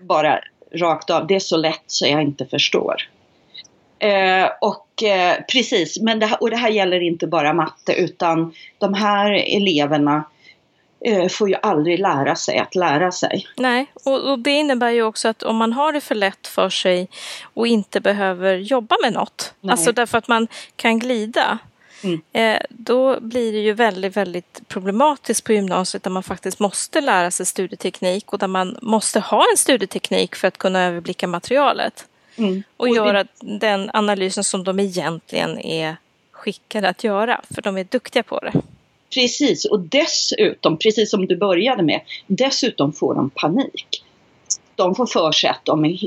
Bara 0.01 0.39
rakt 0.75 1.09
av. 1.09 1.27
Det 1.27 1.35
är 1.35 1.39
så 1.39 1.57
lätt 1.57 1.83
så 1.87 2.07
jag 2.07 2.21
inte 2.21 2.45
förstår. 2.45 2.95
Och 4.61 4.88
och 4.99 5.03
eh, 5.03 5.37
precis, 5.51 5.99
men 5.99 6.19
det, 6.19 6.37
och 6.39 6.49
det 6.49 6.57
här 6.57 6.69
gäller 6.69 6.99
inte 6.99 7.27
bara 7.27 7.53
matte 7.53 7.93
utan 7.93 8.53
de 8.77 8.93
här 8.93 9.31
eleverna 9.31 10.23
eh, 11.05 11.27
får 11.27 11.49
ju 11.49 11.55
aldrig 11.61 11.99
lära 11.99 12.35
sig 12.35 12.57
att 12.57 12.75
lära 12.75 13.11
sig. 13.11 13.47
Nej, 13.57 13.91
och, 14.05 14.31
och, 14.31 14.39
det 14.39 14.51
innebär 14.51 14.89
ju 14.89 15.03
också 15.03 15.27
att 15.27 15.43
om 15.43 15.55
man 15.55 15.73
har 15.73 15.93
det 15.93 16.01
för 16.01 16.15
lätt 16.15 16.47
för 16.47 16.69
sig 16.69 17.07
och 17.41 17.67
inte 17.67 18.01
behöver 18.01 18.55
jobba 18.55 18.95
med 19.01 19.13
något, 19.13 19.53
Nej. 19.61 19.71
alltså 19.71 19.91
därför 19.91 20.17
att 20.17 20.27
man 20.27 20.47
kan 20.75 20.99
glida, 20.99 21.59
Mm. 22.03 22.21
Eh, 22.33 22.61
då 22.69 23.19
blir 23.19 23.53
det 23.53 23.59
ju 23.59 23.73
väldigt, 23.73 24.17
väldigt 24.17 24.61
problematiskt 24.67 25.43
på 25.43 25.53
gymnasiet 25.53 26.03
där 26.03 26.11
man 26.11 26.23
faktiskt 26.23 26.59
måste 26.59 27.01
lära 27.01 27.31
sig 27.31 27.45
studieteknik 27.45 28.33
och 28.33 28.39
där 28.39 28.47
man 28.47 28.77
måste 28.81 29.19
ha 29.19 29.45
en 29.51 29.57
studieteknik 29.57 30.35
för 30.35 30.47
att 30.47 30.57
kunna 30.57 30.83
överblicka 30.83 31.27
materialet. 31.27 32.05
Mm. 32.39 32.63
Och, 32.77 32.87
och 32.87 32.95
göra 32.95 33.23
det... 33.23 33.29
den 33.39 33.89
analysen 33.93 34.43
som 34.43 34.63
de 34.63 34.79
egentligen 34.79 35.59
är 35.59 35.95
skickade 36.31 36.89
att 36.89 37.03
göra, 37.03 37.41
för 37.53 37.61
de 37.61 37.77
är 37.77 37.83
duktiga 37.83 38.23
på 38.23 38.39
det. 38.39 38.53
Precis, 39.13 39.65
och 39.65 39.79
dessutom, 39.79 40.77
precis 40.77 41.11
som 41.11 41.25
du 41.25 41.37
började 41.37 41.83
med, 41.83 42.01
dessutom 42.27 42.93
får 42.93 43.15
de 43.15 43.29
panik. 43.29 44.03
De 44.75 44.95
får 44.95 45.05
för 45.05 45.31
sig 45.31 45.49
att 45.49 45.65
de 45.65 45.85
är 45.85 45.99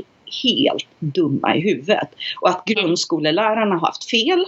helt 0.43 0.87
dumma 0.99 1.55
i 1.55 1.61
huvudet. 1.61 2.09
Och 2.41 2.49
att 2.49 2.65
grundskolelärarna 2.65 3.75
har 3.75 3.87
haft 3.87 4.09
fel, 4.09 4.45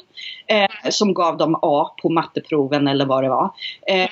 eh, 0.48 0.90
som 0.90 1.14
gav 1.14 1.38
dem 1.38 1.60
A 1.62 1.96
på 2.02 2.10
matteproven 2.10 2.88
eller 2.88 3.06
vad 3.06 3.24
det 3.24 3.30
var. 3.30 3.54
Eh, 3.88 4.10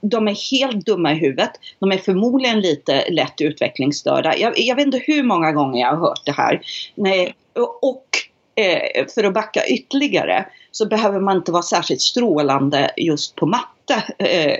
de 0.00 0.28
är 0.28 0.50
helt 0.50 0.86
dumma 0.86 1.12
i 1.12 1.14
huvudet. 1.14 1.50
De 1.78 1.92
är 1.92 1.98
förmodligen 1.98 2.60
lite 2.60 3.10
lätt 3.10 3.40
utvecklingsstörda. 3.40 4.36
Jag, 4.36 4.52
jag 4.56 4.76
vet 4.76 4.86
inte 4.86 5.02
hur 5.06 5.22
många 5.22 5.52
gånger 5.52 5.80
jag 5.80 5.90
har 5.90 6.08
hört 6.08 6.26
det 6.26 6.32
här. 6.32 6.60
Nej, 6.94 7.34
och 7.82 8.06
eh, 8.54 9.06
för 9.14 9.24
att 9.24 9.34
backa 9.34 9.66
ytterligare 9.66 10.46
så 10.70 10.86
behöver 10.86 11.20
man 11.20 11.36
inte 11.36 11.52
vara 11.52 11.62
särskilt 11.62 12.00
strålande 12.00 12.90
just 12.96 13.36
på 13.36 13.46
matte 13.46 14.02
eh, 14.18 14.58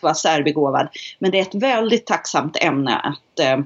vara 0.00 0.14
särbegåvad. 0.14 0.88
Men 1.18 1.30
det 1.30 1.38
är 1.38 1.42
ett 1.42 1.54
väldigt 1.62 2.06
tacksamt 2.06 2.56
ämne 2.64 2.96
att 2.96 3.38
eh, 3.40 3.58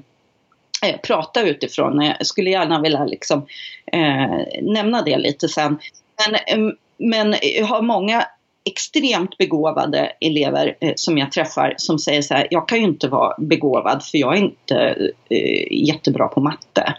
eh, 0.91 1.01
prata 1.03 1.43
utifrån. 1.43 2.01
Jag 2.01 2.27
skulle 2.27 2.51
gärna 2.51 2.81
vilja 2.81 3.05
liksom, 3.05 3.47
eh, 3.93 4.63
nämna 4.63 5.03
det 5.03 5.19
lite 5.19 5.49
sen. 5.49 5.79
Men, 6.27 6.35
eh, 6.35 6.75
men 6.99 7.35
jag 7.43 7.67
har 7.67 7.83
många 7.83 8.27
extremt 8.65 9.39
begåvade 9.39 10.13
elever 10.21 10.77
eh, 10.81 10.93
som 10.97 11.19
jag 11.19 11.33
träffar 11.33 11.75
som 11.77 11.99
säger 11.99 12.23
så 12.23 12.35
här, 12.35 12.49
jag 12.51 12.69
kan 12.69 12.79
ju 12.79 12.85
inte 12.85 13.09
vara 13.09 13.35
begåvad 13.39 14.05
för 14.05 14.19
jag 14.19 14.37
är 14.37 14.41
inte 14.41 15.11
eh, 15.31 15.73
jättebra 15.73 16.29
på 16.29 16.41
matte. 16.41 16.95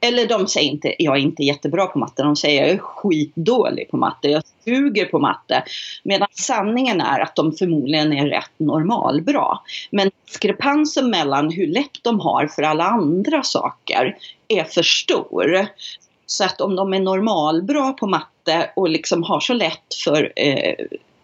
Eller 0.00 0.26
de 0.26 0.46
säger 0.46 0.70
inte, 0.70 0.94
jag 0.98 1.16
är 1.16 1.20
inte 1.20 1.42
jättebra 1.42 1.86
på 1.86 1.98
matte, 1.98 2.22
de 2.22 2.36
säger 2.36 2.62
jag 2.62 2.70
är 2.70 2.78
skitdålig 2.78 3.90
på 3.90 3.96
matte, 3.96 4.28
jag 4.28 4.42
suger 4.64 5.04
på 5.04 5.18
matte. 5.18 5.64
Medan 6.02 6.28
sanningen 6.32 7.00
är 7.00 7.20
att 7.20 7.36
de 7.36 7.52
förmodligen 7.52 8.12
är 8.12 8.26
rätt 8.26 8.52
normalbra. 8.56 9.58
Men 9.90 10.10
diskrepansen 10.26 11.10
mellan 11.10 11.50
hur 11.50 11.66
lätt 11.66 12.02
de 12.02 12.20
har 12.20 12.46
för 12.46 12.62
alla 12.62 12.84
andra 12.84 13.42
saker 13.42 14.16
är 14.48 14.64
för 14.64 14.82
stor. 14.82 15.66
Så 16.26 16.44
att 16.44 16.60
om 16.60 16.76
de 16.76 16.94
är 16.94 17.00
normalbra 17.00 17.92
på 17.92 18.06
matte 18.06 18.70
och 18.76 18.88
liksom 18.88 19.22
har 19.22 19.40
så 19.40 19.52
lätt 19.52 19.94
för 20.04 20.32
eh, 20.36 20.74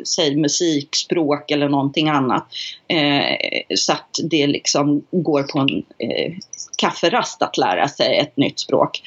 säg 0.05 0.37
musik, 0.37 0.95
språk 0.95 1.51
eller 1.51 1.69
någonting 1.69 2.09
annat. 2.09 2.47
Eh, 2.88 3.77
så 3.77 3.93
att 3.93 4.19
det 4.31 4.47
liksom 4.47 5.03
går 5.11 5.43
på 5.43 5.59
en 5.59 5.83
eh, 5.99 6.33
kafferast 6.77 7.43
att 7.43 7.57
lära 7.57 7.88
sig 7.88 8.19
ett 8.19 8.37
nytt 8.37 8.61
språk. 8.61 9.03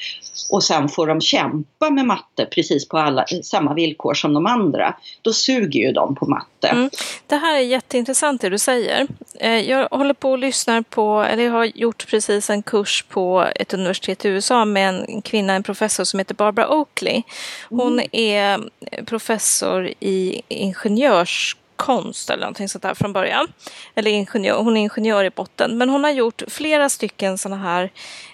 Och 0.50 0.64
sen 0.64 0.88
får 0.88 1.06
de 1.06 1.20
kämpa 1.20 1.90
med 1.90 2.06
matte 2.06 2.46
precis 2.46 2.88
på 2.88 2.98
alla, 2.98 3.24
samma 3.42 3.74
villkor 3.74 4.14
som 4.14 4.34
de 4.34 4.46
andra. 4.46 4.96
Då 5.22 5.32
suger 5.32 5.80
ju 5.80 5.92
de 5.92 6.14
på 6.14 6.26
matte. 6.26 6.68
Mm. 6.68 6.90
Det 7.26 7.36
här 7.36 7.56
är 7.56 7.60
jätteintressant 7.60 8.40
det 8.40 8.48
du 8.48 8.58
säger. 8.58 9.06
Eh, 9.40 9.70
jag 9.70 9.88
håller 9.90 10.14
på 10.14 10.30
och 10.30 10.38
lyssnar 10.38 10.82
på, 10.82 11.20
eller 11.22 11.44
jag 11.44 11.52
har 11.52 11.64
gjort 11.64 12.06
precis 12.10 12.50
en 12.50 12.62
kurs 12.62 13.04
på 13.08 13.46
ett 13.54 13.74
universitet 13.74 14.24
i 14.24 14.28
USA 14.28 14.64
med 14.64 14.88
en 14.88 15.22
kvinna, 15.22 15.54
en 15.54 15.62
professor 15.62 16.04
som 16.04 16.18
heter 16.18 16.34
Barbara 16.34 16.68
Oakley. 16.68 17.22
Hon 17.68 17.92
mm. 17.92 18.08
är 18.12 18.60
professor 19.04 19.92
i 20.00 20.42
ingenjörskonst 20.86 22.30
eller 22.30 22.40
någonting 22.40 22.68
sånt 22.68 22.82
där 22.82 22.94
från 22.94 23.12
början. 23.12 23.46
Eller 23.94 24.10
ingenjör, 24.10 24.58
hon 24.58 24.76
är 24.76 24.80
ingenjör 24.80 25.24
i 25.24 25.30
botten. 25.30 25.78
Men 25.78 25.88
hon 25.88 26.04
har 26.04 26.10
gjort 26.10 26.42
flera 26.48 26.88
stycken 26.88 27.38
sådana 27.38 27.62
här 27.62 27.90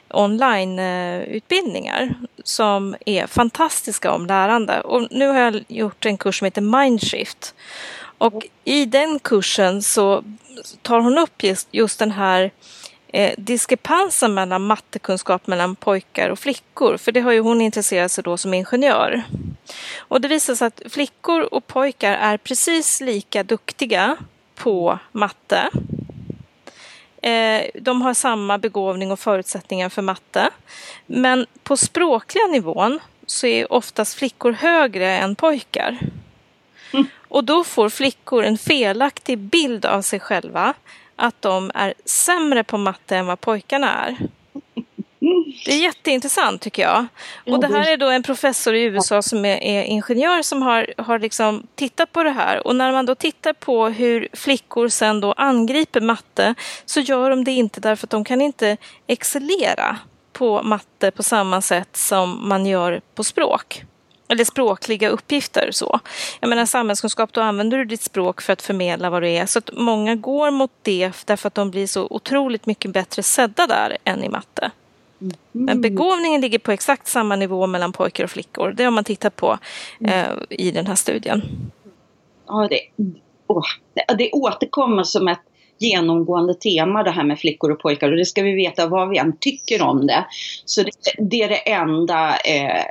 onlineutbildningar 0.09 2.15
som 2.45 2.97
är 3.07 3.27
fantastiska 3.27 4.13
om 4.13 4.27
lärande. 4.27 4.81
Och 4.81 5.09
nu 5.11 5.27
har 5.27 5.39
jag 5.39 5.65
gjort 5.69 6.07
en 6.07 6.19
kurs 6.19 6.39
som 6.39 6.45
heter 6.45 6.61
Mindshift. 6.61 7.55
Och 8.19 8.47
i 8.65 8.85
den 8.85 9.19
kursen 9.19 9.83
så 9.83 10.25
tar 10.83 11.01
hon 11.01 11.19
upp 11.19 11.43
just, 11.43 11.69
just 11.71 11.99
den 11.99 12.11
här 12.11 12.51
eh, 13.09 13.35
diskrepansen 13.39 14.35
mellan 14.35 14.63
mattekunskap 14.63 15.47
mellan 15.47 15.77
pojkar 15.77 16.31
och 16.31 16.39
flickor. 16.39 16.97
För 16.97 17.13
det 17.13 17.21
har 17.21 17.33
ju 17.33 17.41
hon 17.41 17.61
intresserat 17.61 18.13
sig 18.13 18.25
då 18.25 18.37
som 18.37 18.55
ingenjör. 18.55 19.23
Och 19.99 20.21
det 20.21 20.29
visar 20.29 20.55
sig 20.55 20.67
att 20.67 20.83
flickor 20.89 21.55
och 21.55 21.67
pojkar 21.67 22.13
är 22.13 22.37
precis 22.37 23.01
lika 23.01 23.43
duktiga 23.43 24.17
på 24.55 24.99
matte. 25.13 25.71
Eh, 27.23 27.63
de 27.75 28.03
har 28.03 28.15
samma 28.15 28.59
begåvning 28.59 29.11
och 29.11 29.21
förutsättningar 29.21 29.89
för 29.89 30.03
matte. 30.03 30.51
Men 31.07 31.47
på 31.63 31.77
språkliga 31.77 32.47
nivån 32.47 32.99
så 33.27 33.47
är 33.47 33.73
oftast 33.73 34.15
flickor 34.15 34.53
högre 34.53 35.19
än 35.19 35.35
pojkar. 35.35 35.99
Mm. 36.93 37.07
Och 37.29 37.45
då 37.45 37.65
får 37.65 37.89
flickor 37.89 38.45
en 38.45 38.59
felaktig 38.59 39.39
bild 39.39 39.87
av 39.87 40.03
sig 40.03 40.21
själva 40.21 40.75
att 41.17 41.43
de 41.43 41.71
är 41.75 41.95
sämre 42.05 42.65
på 42.65 42.79
matte 42.79 43.17
än 43.17 43.27
vad 43.27 43.41
pojkarna 43.41 44.07
är. 44.07 44.17
Det 45.65 45.73
är 45.73 45.83
jätteintressant 45.83 46.63
tycker 46.63 46.83
jag. 46.83 47.07
Och 47.47 47.61
det 47.61 47.67
här 47.67 47.93
är 47.93 47.97
då 47.97 48.09
en 48.09 48.23
professor 48.23 48.75
i 48.75 48.83
USA 48.83 49.23
som 49.23 49.45
är, 49.45 49.63
är 49.63 49.83
ingenjör 49.83 50.43
som 50.43 50.63
har, 50.63 50.95
har 50.99 51.19
liksom 51.19 51.67
tittat 51.75 52.13
på 52.13 52.23
det 52.23 52.31
här. 52.31 52.67
Och 52.67 52.77
när 52.77 52.93
man 52.93 53.07
då 53.07 53.15
tittar 53.15 53.53
på 53.53 53.89
hur 53.89 54.29
flickor 54.33 54.89
sen 54.89 55.21
då 55.21 55.33
angriper 55.33 56.01
matte 56.01 56.55
så 56.85 57.01
gör 57.01 57.31
de 57.31 57.45
det 57.45 57.53
inte 57.53 57.81
därför 57.81 58.07
att 58.07 58.11
de 58.11 58.25
kan 58.25 58.41
inte 58.41 58.77
excellera 59.07 59.99
på 60.33 60.63
matte 60.63 61.11
på 61.11 61.23
samma 61.23 61.61
sätt 61.61 61.97
som 61.97 62.49
man 62.49 62.67
gör 62.67 63.01
på 63.15 63.25
språk 63.25 63.85
eller 64.29 64.45
språkliga 64.45 65.09
uppgifter. 65.09 65.69
Så. 65.73 66.01
Jag 66.41 66.49
menar 66.49 66.67
samhällskunskap, 66.67 67.33
då 67.33 67.41
använder 67.41 67.79
du 67.79 67.85
ditt 67.85 68.03
språk 68.03 68.41
för 68.41 68.53
att 68.53 68.63
förmedla 68.63 69.11
vad 69.11 69.23
du 69.23 69.31
är. 69.31 69.47
Så 69.47 69.59
att 69.59 69.71
många 69.73 70.15
går 70.15 70.51
mot 70.51 70.71
det 70.83 71.13
därför 71.27 71.49
att 71.49 71.55
de 71.55 71.71
blir 71.71 71.87
så 71.87 72.07
otroligt 72.11 72.67
mycket 72.67 72.91
bättre 72.91 73.23
sedda 73.23 73.67
där 73.67 73.99
än 74.05 74.25
i 74.25 74.29
matte. 74.29 74.71
Mm. 75.23 75.37
Men 75.53 75.81
begåvningen 75.81 76.41
ligger 76.41 76.59
på 76.59 76.73
exakt 76.73 77.07
samma 77.07 77.37
nivå 77.37 77.67
mellan 77.67 77.93
pojkar 77.93 78.25
och 78.25 78.31
flickor. 78.31 78.73
Det 78.73 78.85
har 78.85 78.91
man 78.91 79.05
tittat 79.05 79.37
på 79.37 79.59
eh, 80.01 80.25
i 80.51 80.71
den 80.71 80.87
här 80.87 80.95
studien. 80.95 81.43
Ja, 82.47 82.69
det, 82.71 82.81
oh, 83.47 83.65
det, 83.95 84.15
det 84.15 84.31
återkommer 84.33 85.03
som 85.03 85.29
ett 85.29 85.43
genomgående 85.79 86.55
tema 86.55 87.03
det 87.03 87.11
här 87.11 87.25
med 87.25 87.39
flickor 87.39 87.71
och 87.71 87.81
pojkar 87.81 88.11
och 88.11 88.17
det 88.17 88.25
ska 88.25 88.43
vi 88.43 88.53
veta 88.53 88.87
vad 88.87 89.09
vi 89.09 89.19
än 89.19 89.37
tycker 89.37 89.83
om 89.83 90.07
det. 90.07 90.27
Så 90.65 90.83
det, 90.83 90.91
det 91.19 91.43
är 91.43 91.49
det 91.49 91.71
enda 91.71 92.37
eh, 92.37 92.85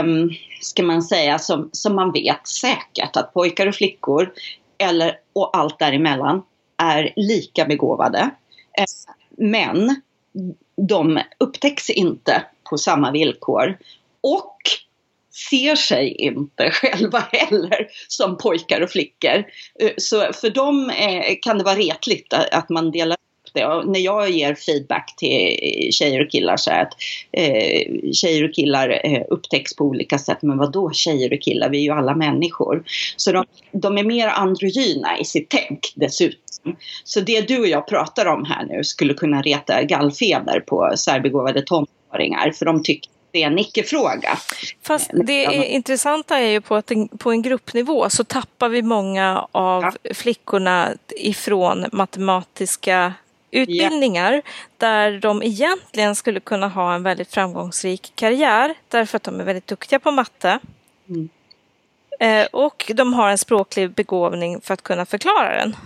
um, 0.00 0.30
ska 0.60 0.82
man 0.82 1.02
säga, 1.02 1.38
som, 1.38 1.68
som 1.72 1.94
man 1.94 2.12
vet 2.12 2.48
säkert 2.48 3.16
att 3.16 3.34
pojkar 3.34 3.66
och 3.66 3.74
flickor, 3.74 4.32
eller 4.78 5.18
och 5.32 5.56
allt 5.56 5.78
däremellan, 5.78 6.42
är 6.76 7.12
lika 7.16 7.64
begåvade. 7.64 8.30
Uh, 8.78 8.84
men 9.38 10.00
de 10.88 11.20
upptäcks 11.38 11.90
inte 11.90 12.44
på 12.70 12.78
samma 12.78 13.10
villkor. 13.12 13.78
Och 14.20 14.56
ser 15.50 15.76
sig 15.76 16.08
inte 16.12 16.70
själva 16.72 17.18
heller 17.32 17.86
som 18.08 18.38
pojkar 18.38 18.80
och 18.80 18.90
flickor. 18.90 19.44
Eh, 19.80 19.92
så 19.96 20.32
för 20.32 20.50
dem 20.50 20.90
eh, 20.90 21.36
kan 21.42 21.58
det 21.58 21.64
vara 21.64 21.76
retligt 21.76 22.32
att 22.32 22.68
man 22.68 22.90
delar 22.90 23.16
det. 23.56 23.66
Och 23.66 23.88
när 23.88 24.00
jag 24.00 24.30
ger 24.30 24.54
feedback 24.54 25.14
till 25.16 25.58
tjejer 25.92 26.24
och 26.24 26.30
killar 26.30 26.56
så 26.56 26.70
är 26.70 26.82
att 26.82 26.92
eh, 27.32 28.12
tjejer 28.12 28.44
och 28.44 28.54
killar 28.54 29.00
eh, 29.04 29.22
upptäcks 29.30 29.76
på 29.76 29.84
olika 29.84 30.18
sätt. 30.18 30.38
Men 30.42 30.58
vad 30.58 30.72
då 30.72 30.90
tjejer 30.92 31.32
och 31.32 31.40
killar? 31.40 31.68
Vi 31.68 31.78
är 31.78 31.82
ju 31.82 31.90
alla 31.90 32.14
människor. 32.14 32.84
Så 33.16 33.32
de, 33.32 33.44
de 33.72 33.98
är 33.98 34.04
mer 34.04 34.28
androgyna 34.28 35.18
i 35.18 35.24
sitt 35.24 35.48
tänk 35.48 35.92
dessutom. 35.94 36.76
Så 37.04 37.20
det 37.20 37.48
du 37.48 37.58
och 37.58 37.68
jag 37.68 37.88
pratar 37.88 38.26
om 38.26 38.44
här 38.44 38.66
nu 38.66 38.84
skulle 38.84 39.14
kunna 39.14 39.42
reta 39.42 39.82
gallfeber 39.82 40.60
på 40.60 40.92
särbegåvade 40.96 41.62
tonåringar. 41.62 42.50
För 42.50 42.64
de 42.64 42.82
tycker 42.82 43.10
det 43.36 43.42
är 43.42 43.46
en 43.46 43.58
icke-fråga. 43.58 44.38
Fast 44.82 45.10
det 45.26 45.44
är, 45.44 45.64
intressanta 45.64 46.38
är 46.38 46.48
ju 46.48 46.60
på 46.60 46.74
att 46.74 46.90
en, 46.90 47.08
på 47.08 47.30
en 47.30 47.42
gruppnivå 47.42 48.10
så 48.10 48.24
tappar 48.24 48.68
vi 48.68 48.82
många 48.82 49.46
av 49.52 49.82
ja. 49.82 50.14
flickorna 50.14 50.92
ifrån 51.16 51.86
matematiska 51.92 53.14
utbildningar 53.50 54.32
yeah. 54.32 54.44
där 54.76 55.20
de 55.20 55.42
egentligen 55.42 56.14
skulle 56.14 56.40
kunna 56.40 56.68
ha 56.68 56.94
en 56.94 57.02
väldigt 57.02 57.34
framgångsrik 57.34 58.12
karriär 58.14 58.74
därför 58.88 59.16
att 59.16 59.22
de 59.22 59.40
är 59.40 59.44
väldigt 59.44 59.66
duktiga 59.66 59.98
på 59.98 60.10
matte. 60.10 60.58
Mm. 61.08 61.28
Eh, 62.20 62.46
och 62.52 62.92
de 62.94 63.14
har 63.14 63.30
en 63.30 63.38
språklig 63.38 63.90
begåvning 63.90 64.60
för 64.60 64.74
att 64.74 64.82
kunna 64.82 65.06
förklara 65.06 65.56
den. 65.56 65.76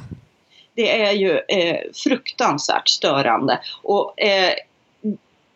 Det 0.74 1.02
är 1.02 1.12
ju 1.12 1.40
eh, 1.48 1.80
fruktansvärt 1.94 2.88
störande. 2.88 3.58
Och 3.82 4.20
eh, 4.20 4.52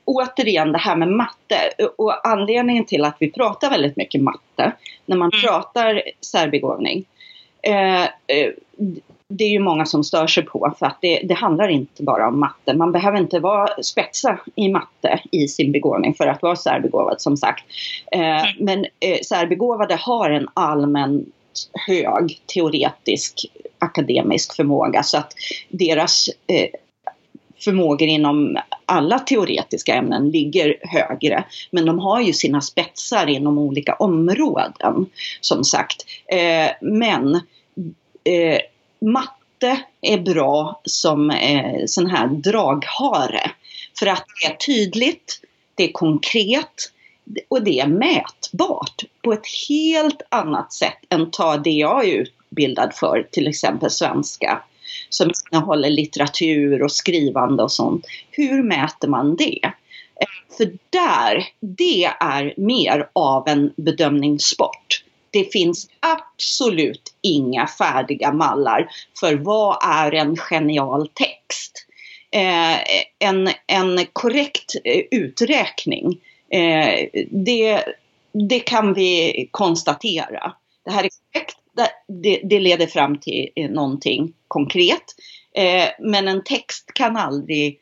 återigen 0.04 0.72
det 0.72 0.78
här 0.78 0.96
med 0.96 1.08
matte 1.08 1.70
och 1.96 2.28
anledningen 2.28 2.84
till 2.84 3.04
att 3.04 3.16
vi 3.18 3.32
pratar 3.32 3.70
väldigt 3.70 3.96
mycket 3.96 4.22
matte 4.22 4.72
när 5.06 5.16
man 5.16 5.30
mm. 5.32 5.42
pratar 5.42 6.02
särbegåvning. 6.20 7.04
Eh, 7.62 8.02
eh 8.02 8.50
det 9.28 9.44
är 9.44 9.48
ju 9.48 9.58
många 9.58 9.86
som 9.86 10.04
stör 10.04 10.26
sig 10.26 10.42
på 10.42 10.74
för 10.78 10.86
att 10.86 10.98
det, 11.00 11.20
det, 11.24 11.34
handlar 11.34 11.68
inte 11.68 12.02
bara 12.02 12.28
om 12.28 12.40
matte. 12.40 12.74
Man 12.74 12.92
behöver 12.92 13.18
inte 13.18 13.38
vara 13.38 13.82
spetsa 13.82 14.38
i 14.54 14.68
matte 14.68 15.20
i 15.32 15.48
sin 15.48 15.72
begåvning 15.72 16.14
för 16.14 16.26
att 16.26 16.42
vara 16.42 16.56
särbegåvad 16.56 17.20
som 17.20 17.36
sagt. 17.36 17.64
Eh, 18.12 18.20
mm. 18.20 18.54
Men 18.58 18.86
eh, 19.00 19.18
särbegåvade 19.26 19.94
har 19.94 20.30
en 20.30 20.48
allmän 20.54 21.26
hög 21.86 22.40
teoretisk 22.46 23.46
akademisk 23.78 24.56
förmåga 24.56 25.02
så 25.02 25.18
att 25.18 25.32
deras 25.68 26.28
eh, 26.46 26.68
förmågor 27.64 28.08
inom 28.08 28.58
alla 28.86 29.18
teoretiska 29.18 29.94
ämnen 29.94 30.30
ligger 30.30 30.76
högre. 30.82 31.44
Men 31.70 31.86
de 31.86 31.98
har 31.98 32.20
ju 32.20 32.32
sina 32.32 32.60
spetsar 32.60 33.26
inom 33.26 33.58
olika 33.58 33.94
områden 33.94 35.06
som 35.40 35.64
sagt. 35.64 36.04
Eh, 36.26 36.70
men 36.80 37.34
eh, 38.24 38.58
matte 39.04 39.84
är 40.00 40.18
bra 40.18 40.80
som 40.84 41.30
eh, 41.30 41.82
sån 41.86 42.06
här 42.06 42.26
draghare. 42.26 43.50
För 43.98 44.06
att 44.06 44.24
det 44.40 44.52
är 44.52 44.56
tydligt, 44.56 45.40
det 45.74 45.84
är 45.84 45.92
konkret 45.92 46.90
och 47.48 47.62
det 47.62 47.80
är 47.80 47.86
mätbart 47.86 49.02
på 49.22 49.32
ett 49.32 49.46
helt 49.68 50.22
annat 50.28 50.72
sätt 50.72 50.98
än 51.08 51.30
ta 51.30 51.56
det 51.56 51.70
jag 51.70 52.08
är 52.08 52.12
utbildad 52.12 52.94
för, 52.94 53.28
till 53.30 53.48
exempel 53.48 53.90
svenska 53.90 54.62
som 55.08 55.30
innehåller 55.52 55.90
litteratur 55.90 56.82
och 56.82 56.92
skrivande 56.92 57.62
och 57.62 57.72
sånt. 57.72 58.06
Hur 58.30 58.62
mäter 58.62 59.08
man 59.08 59.36
det? 59.36 59.60
Eh, 59.62 60.56
för 60.56 60.72
där, 60.90 61.48
det 61.60 62.04
är 62.04 62.54
mer 62.56 63.08
av 63.12 63.48
en 63.48 63.72
bedömningssport 63.76 65.03
det 65.34 65.52
finns 65.52 65.88
absolut 66.00 67.14
inga 67.22 67.66
färdiga 67.66 68.32
mallar 68.32 68.88
för 69.20 69.34
vad 69.34 69.78
är 69.84 70.14
en 70.14 70.36
genial 70.36 71.08
text. 71.08 71.86
Eh, 72.30 72.78
en, 73.18 73.48
en 73.66 74.06
korrekt 74.12 74.74
eh, 74.84 75.02
uträkning, 75.10 76.20
eh, 76.50 77.08
det, 77.30 77.84
det 78.48 78.60
kan 78.60 78.94
vi 78.94 79.48
konstatera. 79.50 80.52
Det 80.84 80.90
här 80.90 81.04
är 81.04 81.10
korrekt, 81.32 81.56
det, 82.22 82.40
det 82.44 82.60
leder 82.60 82.86
fram 82.86 83.20
till 83.20 83.48
eh, 83.56 83.70
någonting 83.70 84.32
konkret. 84.48 85.04
Eh, 85.56 85.88
men 86.00 86.28
en 86.28 86.44
text 86.44 86.90
kan 86.94 87.16
aldrig 87.16 87.78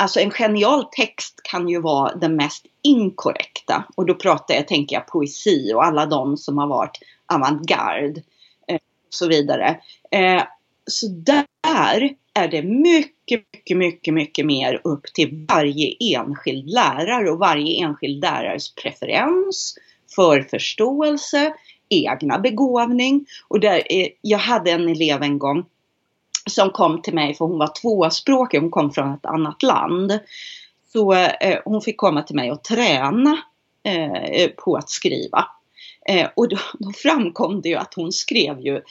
Alltså 0.00 0.20
en 0.20 0.30
genial 0.30 0.84
text 0.84 1.40
kan 1.42 1.68
ju 1.68 1.80
vara 1.80 2.14
den 2.14 2.36
mest 2.36 2.66
inkorrekta. 2.82 3.84
Och 3.96 4.06
då 4.06 4.14
pratar 4.14 4.54
jag, 4.54 4.68
tänker 4.68 4.96
jag, 4.96 5.06
poesi 5.06 5.72
och 5.74 5.84
alla 5.84 6.06
de 6.06 6.36
som 6.36 6.58
har 6.58 6.66
varit 6.66 6.98
avantgarde. 7.32 8.22
Eh, 8.68 8.74
och 8.74 9.14
så 9.14 9.28
vidare. 9.28 9.80
Eh, 10.10 10.42
så 10.86 11.06
där 11.08 12.14
är 12.34 12.48
det 12.48 12.62
mycket, 12.62 13.44
mycket, 13.52 13.76
mycket, 13.76 14.14
mycket 14.14 14.46
mer 14.46 14.80
upp 14.84 15.04
till 15.14 15.46
varje 15.48 15.94
enskild 16.16 16.70
lärare 16.70 17.30
och 17.30 17.38
varje 17.38 17.84
enskild 17.84 18.20
lärares 18.20 18.74
preferens 18.74 19.74
för 20.14 20.42
förståelse, 20.42 21.54
egna 21.88 22.38
begåvning. 22.38 23.26
Och 23.48 23.60
där, 23.60 23.82
eh, 23.90 24.08
jag 24.20 24.38
hade 24.38 24.70
en 24.70 24.88
elev 24.88 25.22
en 25.22 25.38
gång 25.38 25.64
som 26.46 26.70
kom 26.70 27.02
till 27.02 27.14
mig 27.14 27.34
för 27.34 27.44
hon 27.44 27.58
var 27.58 27.80
tvåspråkig, 27.82 28.60
hon 28.60 28.70
kom 28.70 28.92
från 28.92 29.14
ett 29.14 29.26
annat 29.26 29.62
land. 29.62 30.18
Så 30.92 31.12
eh, 31.12 31.58
hon 31.64 31.80
fick 31.82 31.96
komma 31.96 32.22
till 32.22 32.36
mig 32.36 32.52
och 32.52 32.64
träna 32.64 33.38
eh, 33.84 34.48
på 34.56 34.76
att 34.76 34.90
skriva. 34.90 35.46
Eh, 36.08 36.28
och 36.36 36.48
då, 36.48 36.58
då, 36.78 36.92
framkom 36.92 37.60
det 37.60 37.68
ju 37.68 37.76
att 37.76 37.94
hon 37.94 38.12
skrev 38.12 38.60
ju 38.60 38.82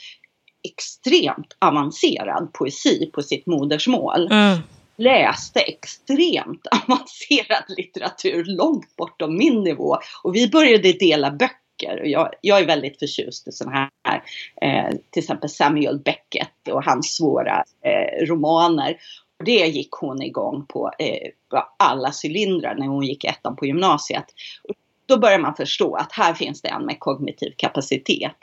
extremt 0.62 1.56
avancerad 1.58 2.52
poesi 2.52 3.10
på 3.14 3.22
sitt 3.22 3.46
modersmål. 3.46 4.26
Mm. 4.30 4.58
Läste 4.96 5.60
extremt 5.60 6.66
avancerad 6.70 7.64
litteratur 7.68 8.44
långt 8.44 8.96
bortom 8.96 9.38
min 9.38 9.64
nivå. 9.64 9.96
Och 10.22 10.34
vi 10.34 10.48
började 10.48 10.92
dela 10.92 11.30
böcker 11.30 11.56
böcker. 11.80 12.00
Och 12.00 12.08
jag, 12.08 12.30
jag 12.40 12.60
är 12.60 12.66
väldigt 12.66 12.98
förtjust 12.98 13.48
i 13.48 13.52
sådana 13.52 13.90
här, 14.04 14.22
eh, 14.62 14.90
till 15.10 15.22
exempel 15.22 15.50
Samuel 15.50 15.98
Beckett 15.98 16.68
och 16.70 16.84
hans 16.84 17.16
svåra 17.16 17.64
eh, 17.84 18.26
romaner. 18.26 18.96
Och 19.38 19.44
det 19.44 19.66
gick 19.66 19.90
hon 19.92 20.22
igång 20.22 20.66
på 20.66 20.90
eh, 20.98 21.30
alla 21.76 22.12
cylindrar 22.24 22.74
när 22.74 22.86
hon 22.86 23.04
gick 23.04 23.24
ettan 23.24 23.56
på 23.56 23.66
gymnasiet. 23.66 24.24
Och 24.68 24.74
då 25.06 25.18
börjar 25.18 25.38
man 25.38 25.54
förstå 25.54 25.94
att 25.94 26.12
här 26.12 26.34
finns 26.34 26.62
det 26.62 26.68
en 26.68 26.86
med 26.86 27.00
kognitiv 27.00 27.54
kapacitet. 27.56 28.36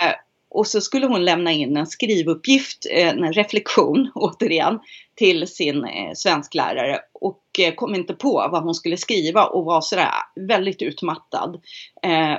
Eh, 0.00 0.12
och 0.48 0.66
så 0.66 0.80
skulle 0.80 1.06
hon 1.06 1.24
lämna 1.24 1.52
in 1.52 1.76
en 1.76 1.86
skrivuppgift, 1.86 2.86
eh, 2.90 3.08
en 3.08 3.32
reflektion 3.32 4.10
återigen, 4.14 4.78
till 5.14 5.46
sin 5.46 5.84
eh, 5.84 6.12
svensklärare 6.14 7.00
och 7.12 7.42
eh, 7.58 7.74
kom 7.74 7.94
inte 7.94 8.14
på 8.14 8.48
vad 8.52 8.62
hon 8.62 8.74
skulle 8.74 8.96
skriva 8.96 9.44
och 9.44 9.64
var 9.64 9.80
sådär 9.80 10.10
väldigt 10.34 10.82
utmattad. 10.82 11.60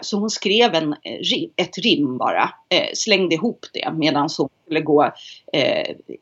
Så 0.02 0.20
hon 0.20 0.30
skrev 0.30 0.76
en, 0.76 0.96
ett 1.56 1.78
rim 1.78 2.18
bara, 2.18 2.50
slängde 2.94 3.36
ihop 3.36 3.66
det 3.74 3.94
medan 3.94 4.30
hon 4.38 4.50
skulle 4.66 4.82
gå 4.82 5.12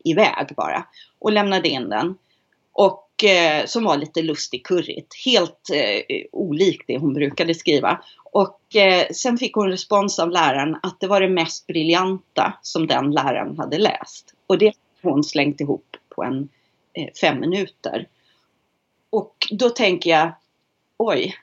iväg 0.03 0.47
bara 0.57 0.85
och 1.19 1.31
lämnade 1.31 1.69
in 1.69 1.89
den. 1.89 2.17
Och 2.73 3.04
som 3.65 3.83
var 3.83 3.97
lite 3.97 4.21
lustig 4.21 4.65
kurrigt. 4.65 5.13
helt 5.25 5.69
eh, 5.73 6.25
olikt 6.31 6.83
det 6.87 6.97
hon 6.97 7.13
brukade 7.13 7.53
skriva. 7.53 8.01
Och 8.31 8.75
eh, 8.75 9.07
sen 9.11 9.37
fick 9.37 9.53
hon 9.53 9.69
respons 9.69 10.19
av 10.19 10.29
läraren 10.29 10.77
att 10.83 10.99
det 10.99 11.07
var 11.07 11.21
det 11.21 11.29
mest 11.29 11.67
briljanta 11.67 12.53
som 12.61 12.87
den 12.87 13.11
läraren 13.11 13.57
hade 13.57 13.77
läst. 13.77 14.33
Och 14.47 14.57
det 14.57 14.73
har 15.01 15.11
hon 15.11 15.23
slängt 15.23 15.61
ihop 15.61 15.97
på 16.15 16.23
en 16.23 16.49
eh, 16.93 17.13
fem 17.21 17.39
minuter. 17.39 18.07
Och 19.09 19.35
då 19.51 19.69
tänker 19.69 20.09
jag, 20.09 20.31
oj, 20.97 21.35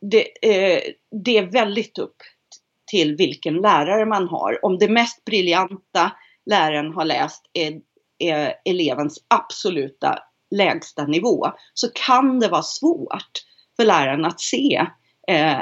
det, 0.00 0.26
eh, 0.42 0.82
det 1.10 1.38
är 1.38 1.46
väldigt 1.46 1.98
upp 1.98 2.16
till 2.86 3.16
vilken 3.16 3.54
lärare 3.54 4.06
man 4.06 4.28
har. 4.28 4.64
Om 4.64 4.78
det 4.78 4.88
mest 4.88 5.24
briljanta 5.24 6.12
läraren 6.46 6.92
har 6.92 7.04
läst 7.04 7.50
är, 7.52 7.80
är 8.18 8.54
elevens 8.64 9.24
absoluta 9.28 10.18
lägsta 10.50 11.06
nivå 11.06 11.46
så 11.74 11.88
kan 11.94 12.40
det 12.40 12.48
vara 12.48 12.62
svårt 12.62 13.42
för 13.76 13.84
läraren 13.84 14.24
att 14.24 14.40
se 14.40 14.86
eh, 15.28 15.60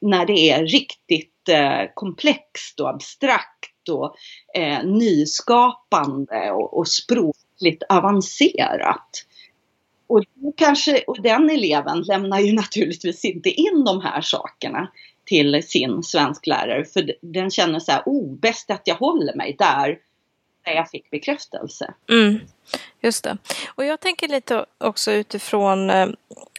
när 0.00 0.26
det 0.26 0.50
är 0.50 0.66
riktigt 0.66 1.48
eh, 1.48 1.82
komplext 1.94 2.80
och 2.80 2.88
abstrakt 2.88 3.88
och 3.90 4.16
eh, 4.54 4.84
nyskapande 4.84 6.50
och, 6.50 6.78
och 6.78 6.88
språkligt 6.88 7.82
avancerat. 7.88 9.26
Och, 10.06 10.24
kanske, 10.56 11.02
och 11.06 11.22
den 11.22 11.50
eleven 11.50 12.02
lämnar 12.02 12.40
ju 12.40 12.52
naturligtvis 12.62 13.24
inte 13.24 13.50
in 13.50 13.84
de 13.84 14.00
här 14.00 14.20
sakerna 14.20 14.88
till 15.24 15.62
sin 15.62 16.02
svensklärare 16.02 16.84
för 16.84 17.12
den 17.22 17.50
känner 17.50 17.78
så 17.78 17.92
här, 17.92 18.02
oh, 18.06 18.38
bäst 18.38 18.70
att 18.70 18.82
jag 18.84 18.94
håller 18.94 19.34
mig 19.36 19.56
där 19.58 19.98
när 20.66 20.72
jag 20.72 20.90
fick 20.90 21.10
bekräftelse. 21.10 21.94
Mm, 22.08 22.40
just 23.00 23.24
det. 23.24 23.38
Och 23.74 23.84
jag 23.84 24.00
tänker 24.00 24.28
lite 24.28 24.66
också 24.78 25.12
utifrån 25.12 25.90
eh, 25.90 26.08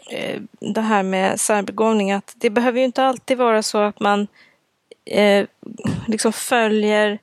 eh, 0.10 0.42
det 0.60 0.82
här 0.82 1.04
med 1.04 1.40
särbegåvning 1.40 2.12
att 2.12 2.34
det 2.36 2.50
behöver 2.50 2.80
ju 2.80 2.86
inte 2.86 3.04
alltid 3.04 3.38
vara 3.38 3.64
så 3.64 3.78
att 3.78 4.00
man 4.00 4.28
eh, 5.06 5.46
liksom 6.08 6.34
följer 6.34 7.20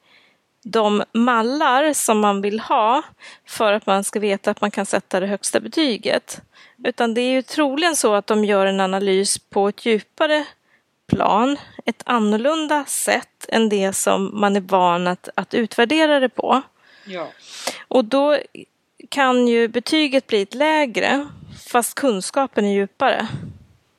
de 0.63 1.05
mallar 1.13 1.93
som 1.93 2.21
man 2.21 2.41
vill 2.41 2.61
ha 2.61 3.03
för 3.47 3.73
att 3.73 3.87
man 3.87 4.05
ska 4.05 4.21
veta 4.21 4.51
att 4.51 4.61
man 4.61 4.71
kan 4.71 4.87
sätta 4.87 5.21
det 5.21 5.27
högsta 5.27 5.61
betyget. 5.61 6.43
Utan 6.85 7.15
det 7.15 7.21
är 7.21 7.31
ju 7.31 7.43
troligen 7.43 7.97
så 7.97 8.15
att 8.15 8.27
de 8.27 8.45
gör 8.45 8.67
en 8.67 8.81
analys 8.81 9.39
på 9.39 9.69
ett 9.69 9.87
djupare 9.87 10.45
plan, 11.07 11.57
ett 11.89 12.03
annorlunda 12.05 12.85
sätt 12.85 13.47
än 13.49 13.69
det 13.69 13.93
som 13.93 14.41
man 14.41 14.57
är 14.57 14.61
van 14.61 15.07
att, 15.07 15.29
att 15.35 15.55
utvärdera 15.55 16.21
det 16.21 16.29
på. 16.29 16.63
Ja. 17.07 17.29
Och 17.89 18.05
då 18.05 18.39
kan 19.09 19.49
ju 19.49 19.69
betyget 19.69 20.27
bli 20.27 20.43
ett 20.43 20.55
lägre 20.55 21.29
fast 21.71 21.95
kunskapen 21.95 22.65
är 22.65 22.73
djupare. 22.73 23.29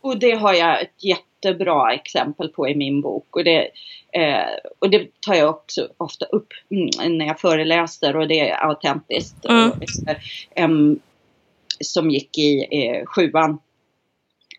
Och 0.02 0.20
det 0.20 0.32
har 0.32 0.54
jag 0.54 0.82
ett 0.82 1.04
jättebra 1.04 1.94
exempel 1.94 2.50
på 2.50 2.70
i 2.70 2.76
min 2.76 3.02
bok. 3.02 3.36
Och 3.36 3.44
det, 3.44 3.70
eh, 4.14 4.48
och 4.80 4.90
det 4.90 5.22
tar 5.22 5.34
jag 5.34 5.50
också 5.50 5.88
ofta 5.98 6.26
upp 6.26 6.48
mm, 6.72 7.18
när 7.18 7.26
jag 7.26 7.40
föreläser 7.40 8.16
och 8.16 8.28
det 8.28 8.50
är 8.50 8.66
autentiskt. 8.66 9.46
Mm. 9.46 9.72
Och, 9.72 9.84
eh, 10.56 10.70
som 11.80 12.10
gick 12.12 12.38
i 12.38 12.68
eh, 12.72 13.06
sjuan. 13.06 13.60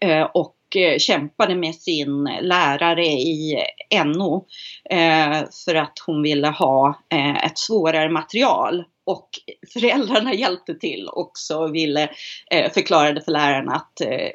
Eh, 0.01 0.23
och 0.71 0.77
eh, 0.77 0.99
kämpade 0.99 1.55
med 1.55 1.75
sin 1.75 2.25
lärare 2.41 3.07
i 3.07 3.65
NO 4.05 4.47
eh, 4.91 5.43
för 5.65 5.75
att 5.75 5.99
hon 6.07 6.23
ville 6.23 6.49
ha 6.49 7.03
ett 7.45 7.59
svårare 7.59 8.09
material 8.09 8.85
och 9.11 9.29
föräldrarna 9.73 10.35
hjälpte 10.35 10.75
till 10.75 11.09
också 11.13 11.59
och 11.59 11.75
ville 11.75 12.11
eh, 12.51 12.73
förklarade 12.73 13.21
för 13.21 13.33
läraren 13.33 13.69
att 13.69 14.01
eh, 14.01 14.29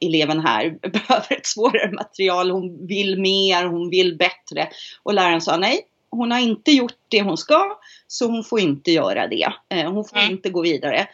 eleven 0.00 0.40
här 0.40 0.70
behöver 0.92 1.32
ett 1.32 1.46
svårare 1.46 1.92
material, 1.92 2.50
hon 2.50 2.86
vill 2.86 3.20
mer, 3.20 3.64
hon 3.64 3.90
vill 3.90 4.16
bättre. 4.16 4.68
Och 5.02 5.14
läraren 5.14 5.40
sa 5.40 5.56
nej, 5.56 5.80
hon 6.10 6.30
har 6.30 6.38
inte 6.38 6.70
gjort 6.70 6.98
det 7.08 7.22
hon 7.22 7.36
ska, 7.36 7.78
så 8.06 8.26
hon 8.26 8.44
får 8.44 8.60
inte 8.60 8.90
göra 8.90 9.26
det. 9.26 9.52
Eh, 9.74 9.92
hon 9.92 10.04
får 10.04 10.18
mm. 10.18 10.30
inte 10.30 10.50
gå 10.50 10.62
vidare. 10.62 11.06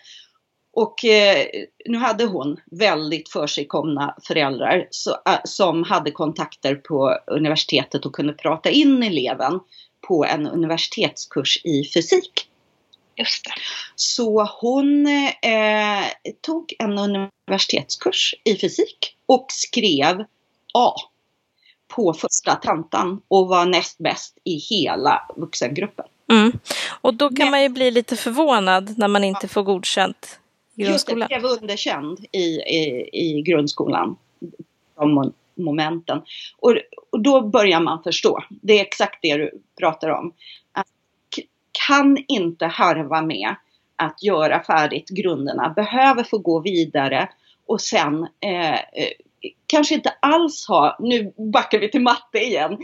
Och 0.74 1.04
eh, 1.04 1.46
nu 1.86 1.98
hade 1.98 2.24
hon 2.24 2.60
väldigt 2.70 3.28
försigkomna 3.28 4.14
föräldrar 4.22 4.88
så, 4.90 5.10
äh, 5.10 5.38
som 5.44 5.82
hade 5.82 6.10
kontakter 6.10 6.74
på 6.74 7.18
universitetet 7.26 8.06
och 8.06 8.14
kunde 8.14 8.32
prata 8.32 8.70
in 8.70 9.02
eleven 9.02 9.60
på 10.08 10.24
en 10.24 10.46
universitetskurs 10.46 11.60
i 11.64 11.84
fysik. 11.94 12.48
Just 13.16 13.44
det. 13.44 13.52
Så 13.96 14.48
hon 14.60 15.06
eh, 15.06 16.04
tog 16.40 16.74
en 16.78 16.98
universitetskurs 16.98 18.34
i 18.44 18.56
fysik 18.56 19.16
och 19.26 19.46
skrev 19.48 20.24
A 20.74 20.94
på 21.88 22.12
första 22.14 22.54
tentan 22.54 23.20
och 23.28 23.48
var 23.48 23.66
näst 23.66 23.98
bäst 23.98 24.38
i 24.44 24.56
hela 24.56 25.22
vuxengruppen. 25.36 26.06
Mm. 26.30 26.52
Och 27.00 27.14
då 27.14 27.28
kan 27.28 27.36
Men, 27.38 27.50
man 27.50 27.62
ju 27.62 27.68
bli 27.68 27.90
lite 27.90 28.16
förvånad 28.16 28.98
när 28.98 29.08
man 29.08 29.24
inte 29.24 29.48
får 29.48 29.62
godkänt 29.62 30.38
grundskolan. 30.76 31.20
Just 31.20 31.30
det, 31.30 31.40
blev 31.40 31.52
underkänd 31.62 32.26
i, 32.32 32.60
i, 32.60 33.08
i 33.12 33.42
grundskolan. 33.42 34.16
De 34.98 35.32
momenten. 35.54 36.22
Och, 36.58 36.76
och 37.12 37.20
då 37.20 37.40
börjar 37.40 37.80
man 37.80 38.02
förstå. 38.02 38.44
Det 38.48 38.78
är 38.78 38.82
exakt 38.82 39.18
det 39.22 39.36
du 39.36 39.50
pratar 39.78 40.08
om 40.08 40.32
kan 41.86 42.24
inte 42.28 42.66
harva 42.66 43.22
med 43.22 43.54
att 43.96 44.22
göra 44.22 44.62
färdigt 44.62 45.08
grunderna, 45.08 45.68
behöver 45.68 46.24
få 46.24 46.38
gå 46.38 46.60
vidare 46.60 47.28
och 47.66 47.80
sen 47.80 48.28
eh, 48.40 48.74
eh, 48.74 49.10
kanske 49.66 49.94
inte 49.94 50.14
alls 50.20 50.66
ha, 50.68 50.96
nu 51.00 51.32
backar 51.36 51.78
vi 51.78 51.90
till 51.90 52.00
matte 52.00 52.38
igen, 52.38 52.78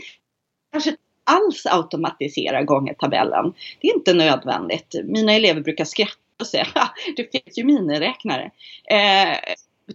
kanske 0.71 0.89
inte 0.89 1.01
alls 1.23 1.65
automatisera 1.65 2.63
gångertabellen. 2.63 3.53
Det 3.81 3.87
är 3.87 3.95
inte 3.95 4.13
nödvändigt. 4.13 4.95
Mina 5.03 5.33
elever 5.33 5.61
brukar 5.61 5.85
skratta 5.85 6.15
och 6.41 6.47
säga 6.47 6.67
det 7.15 7.31
finns 7.31 7.57
ju 7.57 7.63
miniräknare. 7.63 8.51
Eh, 8.85 9.37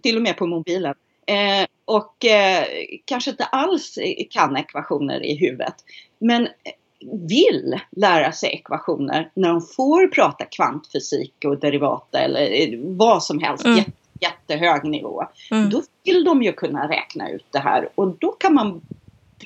till 0.02 0.16
och 0.16 0.22
med 0.22 0.36
på 0.36 0.46
mobilen. 0.46 0.94
Eh, 1.26 1.66
och 1.84 2.24
eh, 2.24 2.64
kanske 3.04 3.30
inte 3.30 3.44
alls 3.44 3.98
kan 4.30 4.56
ekvationer 4.56 5.24
i 5.24 5.36
huvudet. 5.36 5.74
Men 6.18 6.48
vill 7.28 7.80
lära 7.90 8.32
sig 8.32 8.50
ekvationer 8.50 9.30
när 9.34 9.48
de 9.48 9.60
får 9.60 10.06
prata 10.06 10.44
kvantfysik 10.44 11.34
och 11.44 11.60
derivata 11.60 12.18
eller 12.18 12.76
vad 12.96 13.22
som 13.22 13.38
helst, 13.38 13.64
mm. 13.64 13.78
jätte, 13.78 13.92
jättehög 14.20 14.84
nivå. 14.84 15.22
Mm. 15.50 15.70
Då 15.70 15.82
vill 16.04 16.24
de 16.24 16.42
ju 16.42 16.52
kunna 16.52 16.88
räkna 16.88 17.30
ut 17.30 17.46
det 17.50 17.58
här 17.58 17.88
och 17.94 18.16
då 18.18 18.32
kan 18.32 18.54
man 18.54 18.80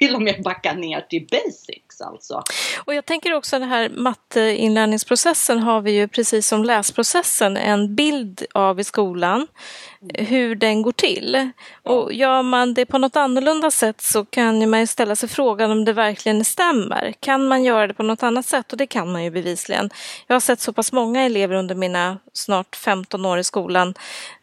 till 0.00 0.14
och 0.14 0.22
med 0.22 0.42
backa 0.42 0.72
ner 0.72 1.00
till 1.00 1.26
basics 1.30 2.00
alltså. 2.00 2.42
Och 2.84 2.94
jag 2.94 3.06
tänker 3.06 3.32
också 3.32 3.58
den 3.58 3.68
här 3.68 3.88
matteinlärningsprocessen 3.88 5.58
har 5.58 5.80
vi 5.80 5.92
ju 5.92 6.08
precis 6.08 6.46
som 6.46 6.64
läsprocessen 6.64 7.56
en 7.56 7.94
bild 7.94 8.46
av 8.54 8.80
i 8.80 8.84
skolan 8.84 9.46
hur 10.14 10.54
den 10.54 10.82
går 10.82 10.92
till. 10.92 11.50
Och 11.82 12.12
gör 12.12 12.42
man 12.42 12.74
det 12.74 12.86
på 12.86 12.98
något 12.98 13.16
annorlunda 13.16 13.70
sätt 13.70 14.00
så 14.00 14.24
kan 14.24 14.70
man 14.70 14.80
ju 14.80 14.86
ställa 14.86 15.16
sig 15.16 15.28
frågan 15.28 15.70
om 15.70 15.84
det 15.84 15.92
verkligen 15.92 16.44
stämmer. 16.44 17.14
Kan 17.20 17.48
man 17.48 17.64
göra 17.64 17.86
det 17.86 17.94
på 17.94 18.02
något 18.02 18.22
annat 18.22 18.46
sätt? 18.46 18.72
Och 18.72 18.78
det 18.78 18.86
kan 18.86 19.12
man 19.12 19.24
ju 19.24 19.30
bevisligen. 19.30 19.90
Jag 20.26 20.34
har 20.34 20.40
sett 20.40 20.60
så 20.60 20.72
pass 20.72 20.92
många 20.92 21.22
elever 21.22 21.54
under 21.54 21.74
mina 21.74 22.18
snart 22.32 22.76
15 22.76 23.24
år 23.24 23.38
i 23.38 23.44
skolan 23.44 23.94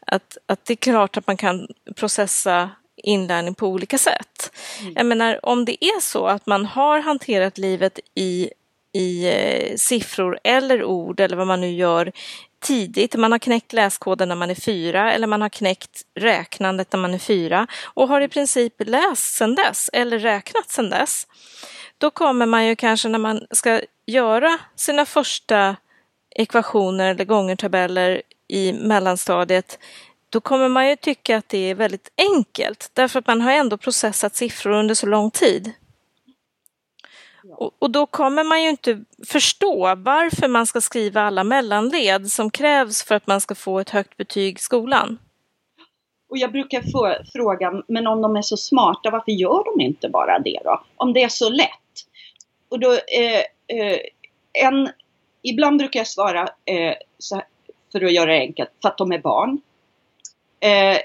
att, 0.06 0.38
att 0.46 0.64
det 0.64 0.72
är 0.72 0.76
klart 0.76 1.16
att 1.16 1.26
man 1.26 1.36
kan 1.36 1.68
processa 1.96 2.70
inlärning 2.98 3.54
på 3.54 3.66
olika 3.66 3.98
sätt. 3.98 4.52
Mm. 4.80 4.92
Jag 4.96 5.06
menar, 5.06 5.46
om 5.46 5.64
det 5.64 5.84
är 5.84 6.00
så 6.00 6.26
att 6.26 6.46
man 6.46 6.66
har 6.66 7.00
hanterat 7.00 7.58
livet 7.58 7.98
i, 8.14 8.50
i 8.92 9.28
eh, 9.28 9.76
siffror 9.76 10.38
eller 10.44 10.84
ord 10.84 11.20
eller 11.20 11.36
vad 11.36 11.46
man 11.46 11.60
nu 11.60 11.70
gör 11.70 12.12
tidigt. 12.60 13.16
Man 13.16 13.32
har 13.32 13.38
knäckt 13.38 13.72
läskoden 13.72 14.28
när 14.28 14.36
man 14.36 14.50
är 14.50 14.54
fyra 14.54 15.12
eller 15.12 15.26
man 15.26 15.42
har 15.42 15.48
knäckt 15.48 16.02
räknandet 16.14 16.92
när 16.92 17.00
man 17.00 17.14
är 17.14 17.18
fyra 17.18 17.66
och 17.84 18.08
har 18.08 18.20
i 18.20 18.28
princip 18.28 18.74
läst 18.78 19.34
sedan 19.34 19.54
dess 19.54 19.90
eller 19.92 20.18
räknat 20.18 20.70
sedan 20.70 20.90
dess. 20.90 21.26
Då 21.98 22.10
kommer 22.10 22.46
man 22.46 22.66
ju 22.66 22.76
kanske 22.76 23.08
när 23.08 23.18
man 23.18 23.46
ska 23.50 23.80
göra 24.06 24.58
sina 24.76 25.06
första 25.06 25.76
ekvationer 26.30 27.10
eller 27.10 27.24
gångertabeller 27.24 28.22
i 28.48 28.72
mellanstadiet 28.72 29.78
då 30.30 30.40
kommer 30.40 30.68
man 30.68 30.88
ju 30.88 30.96
tycka 30.96 31.36
att 31.36 31.48
det 31.48 31.70
är 31.70 31.74
väldigt 31.74 32.12
enkelt 32.16 32.90
därför 32.92 33.18
att 33.18 33.26
man 33.26 33.40
har 33.40 33.52
ändå 33.52 33.76
processat 33.76 34.34
siffror 34.34 34.72
under 34.72 34.94
så 34.94 35.06
lång 35.06 35.30
tid. 35.30 35.72
Och, 37.56 37.72
och, 37.78 37.90
då 37.90 38.06
kommer 38.06 38.44
man 38.44 38.62
ju 38.62 38.68
inte 38.68 39.04
förstå 39.28 39.94
varför 39.94 40.48
man 40.48 40.66
ska 40.66 40.80
skriva 40.80 41.22
alla 41.22 41.44
mellanled 41.44 42.32
som 42.32 42.50
krävs 42.50 43.02
för 43.04 43.14
att 43.14 43.26
man 43.26 43.40
ska 43.40 43.54
få 43.54 43.78
ett 43.78 43.90
högt 43.90 44.16
betyg 44.16 44.56
i 44.56 44.58
skolan. 44.58 45.18
Och 46.30 46.38
jag 46.38 46.52
brukar 46.52 46.82
få 46.82 47.16
fråga, 47.32 47.82
men 47.88 48.06
om 48.06 48.22
de 48.22 48.36
är 48.36 48.42
så 48.42 48.56
smarta, 48.56 49.10
varför 49.10 49.32
gör 49.32 49.64
de 49.64 49.84
inte 49.84 50.08
bara 50.08 50.38
det 50.38 50.60
då? 50.64 50.82
Om 50.96 51.12
det 51.12 51.22
är 51.22 51.28
så 51.28 51.50
lätt. 51.50 51.68
Och 52.68 52.80
då, 52.80 52.92
eh, 52.92 53.40
eh, 53.78 53.98
en, 54.52 54.88
ibland 55.42 55.78
brukar 55.78 56.00
jag 56.00 56.06
svara 56.06 56.42
eh, 56.64 56.94
här, 57.34 57.44
för 57.92 58.04
att 58.04 58.12
göra 58.12 58.32
det 58.32 58.38
enkelt, 58.38 58.70
för 58.82 58.88
att 58.88 58.98
de 58.98 59.12
är 59.12 59.18
barn. 59.18 59.60
Eh, 60.60 60.98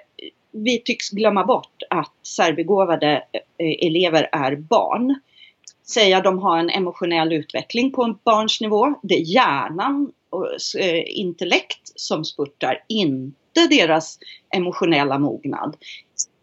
vi 0.51 0.79
tycks 0.79 1.09
glömma 1.09 1.45
bort 1.45 1.83
att 1.89 2.13
särbegåvade 2.27 3.23
eh, 3.57 3.87
elever 3.87 4.29
är 4.31 4.55
barn 4.55 5.15
säga 5.87 6.21
de 6.21 6.39
har 6.39 6.57
en 6.57 6.69
emotionell 6.69 7.33
utveckling 7.33 7.91
på 7.91 8.03
en 8.03 8.17
barns 8.23 8.61
nivå. 8.61 8.93
Det 9.03 9.15
är 9.15 9.33
hjärnan 9.33 10.11
och 10.29 10.47
eh, 10.79 11.03
intellekt 11.07 11.91
som 11.95 12.25
spurtar, 12.25 12.83
inte 12.87 13.67
deras 13.69 14.19
emotionella 14.55 15.19
mognad. 15.19 15.75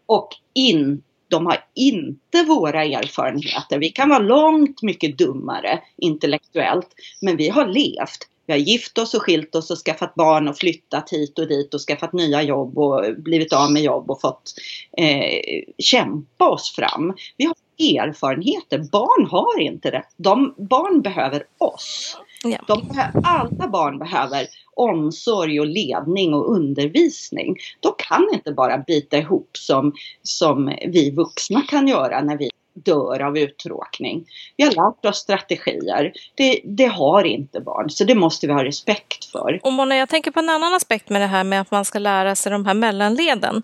Och 0.05 0.29
in, 0.53 1.03
de 1.27 1.45
har 1.45 1.65
inte 1.75 2.43
våra 2.43 2.83
erfarenheter. 2.83 3.79
Vi 3.79 3.89
kan 3.89 4.09
vara 4.09 4.19
långt 4.19 4.81
mycket 4.81 5.17
dummare 5.17 5.79
intellektuellt, 5.97 6.89
men 7.21 7.37
vi 7.37 7.49
har 7.49 7.67
levt. 7.67 8.27
Vi 8.45 8.53
har 8.53 8.59
gift 8.59 8.97
oss 8.97 9.13
och 9.13 9.21
skilt 9.21 9.55
oss 9.55 9.71
och 9.71 9.77
skaffat 9.77 10.15
barn 10.15 10.47
och 10.47 10.57
flyttat 10.57 11.09
hit 11.09 11.39
och 11.39 11.47
dit 11.47 11.73
och 11.73 11.79
skaffat 11.79 12.13
nya 12.13 12.41
jobb 12.41 12.77
och 12.77 13.03
blivit 13.17 13.53
av 13.53 13.71
med 13.71 13.83
jobb 13.83 14.11
och 14.11 14.21
fått 14.21 14.53
eh, 14.97 15.63
kämpa 15.77 16.49
oss 16.49 16.75
fram. 16.75 17.13
Vi 17.37 17.45
har 17.45 17.55
erfarenheter. 17.81 18.79
Barn 18.91 19.25
har 19.25 19.59
inte 19.59 19.91
det. 19.91 20.03
De, 20.17 20.55
barn 20.57 21.01
behöver 21.01 21.43
oss. 21.57 22.17
Ja. 22.43 22.57
De, 22.67 23.01
alla 23.23 23.67
barn 23.67 23.99
behöver 23.99 24.47
omsorg 24.75 25.59
och 25.59 25.65
ledning 25.65 26.33
och 26.33 26.55
undervisning. 26.55 27.55
De 27.79 27.93
kan 27.97 28.27
inte 28.33 28.51
bara 28.51 28.77
bita 28.77 29.17
ihop 29.17 29.49
som, 29.57 29.93
som 30.23 30.73
vi 30.87 31.11
vuxna 31.11 31.61
kan 31.61 31.87
göra 31.87 32.21
när 32.21 32.37
vi 32.37 32.49
dör 32.73 33.19
av 33.21 33.37
uttråkning. 33.37 34.25
Vi 34.57 34.63
har 34.63 34.71
lärt 34.71 35.05
oss 35.05 35.17
strategier. 35.17 36.13
Det, 36.35 36.61
det, 36.63 36.85
har 36.85 37.23
inte 37.23 37.61
barn, 37.61 37.89
så 37.89 38.03
det 38.03 38.15
måste 38.15 38.47
vi 38.47 38.53
ha 38.53 38.63
respekt 38.63 39.25
för. 39.25 39.59
Och 39.63 39.73
Mona, 39.73 39.95
jag 39.95 40.09
tänker 40.09 40.31
på 40.31 40.39
en 40.39 40.49
annan 40.49 40.73
aspekt 40.73 41.09
med 41.09 41.21
det 41.21 41.27
här 41.27 41.43
med 41.43 41.61
att 41.61 41.71
man 41.71 41.85
ska 41.85 41.99
lära 41.99 42.35
sig 42.35 42.51
de 42.51 42.65
här 42.65 42.73
mellanleden. 42.73 43.63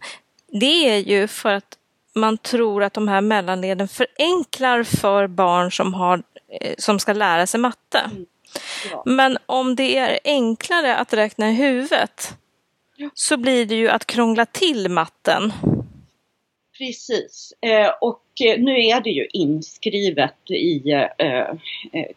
Det 0.51 0.89
är 0.89 0.97
ju 0.97 1.27
för 1.27 1.53
att 1.53 1.77
man 2.15 2.37
tror 2.37 2.83
att 2.83 2.93
de 2.93 3.07
här 3.07 3.21
mellanleden 3.21 3.87
förenklar 3.87 4.83
för 4.83 5.27
barn 5.27 5.71
som, 5.71 5.93
har, 5.93 6.23
eh, 6.61 6.73
som 6.77 6.99
ska 6.99 7.13
lära 7.13 7.47
sig 7.47 7.59
matte. 7.59 7.99
Mm. 7.99 8.25
Ja. 8.91 9.03
Men 9.05 9.37
om 9.45 9.75
det 9.75 9.97
är 9.97 10.19
enklare 10.23 10.95
att 10.95 11.13
räkna 11.13 11.49
i 11.49 11.53
huvudet 11.53 12.33
ja. 12.95 13.09
så 13.13 13.37
blir 13.37 13.65
det 13.65 13.75
ju 13.75 13.89
att 13.89 14.05
krångla 14.05 14.45
till 14.45 14.89
matten. 14.89 15.53
Precis. 16.77 17.53
Eh, 17.61 17.91
och 18.01 18.23
eh, 18.45 18.59
nu 18.59 18.71
är 18.71 19.01
det 19.01 19.09
ju 19.09 19.27
inskrivet 19.33 20.51
i 20.51 20.91
eh, 20.91 21.29
eh, 21.29 21.47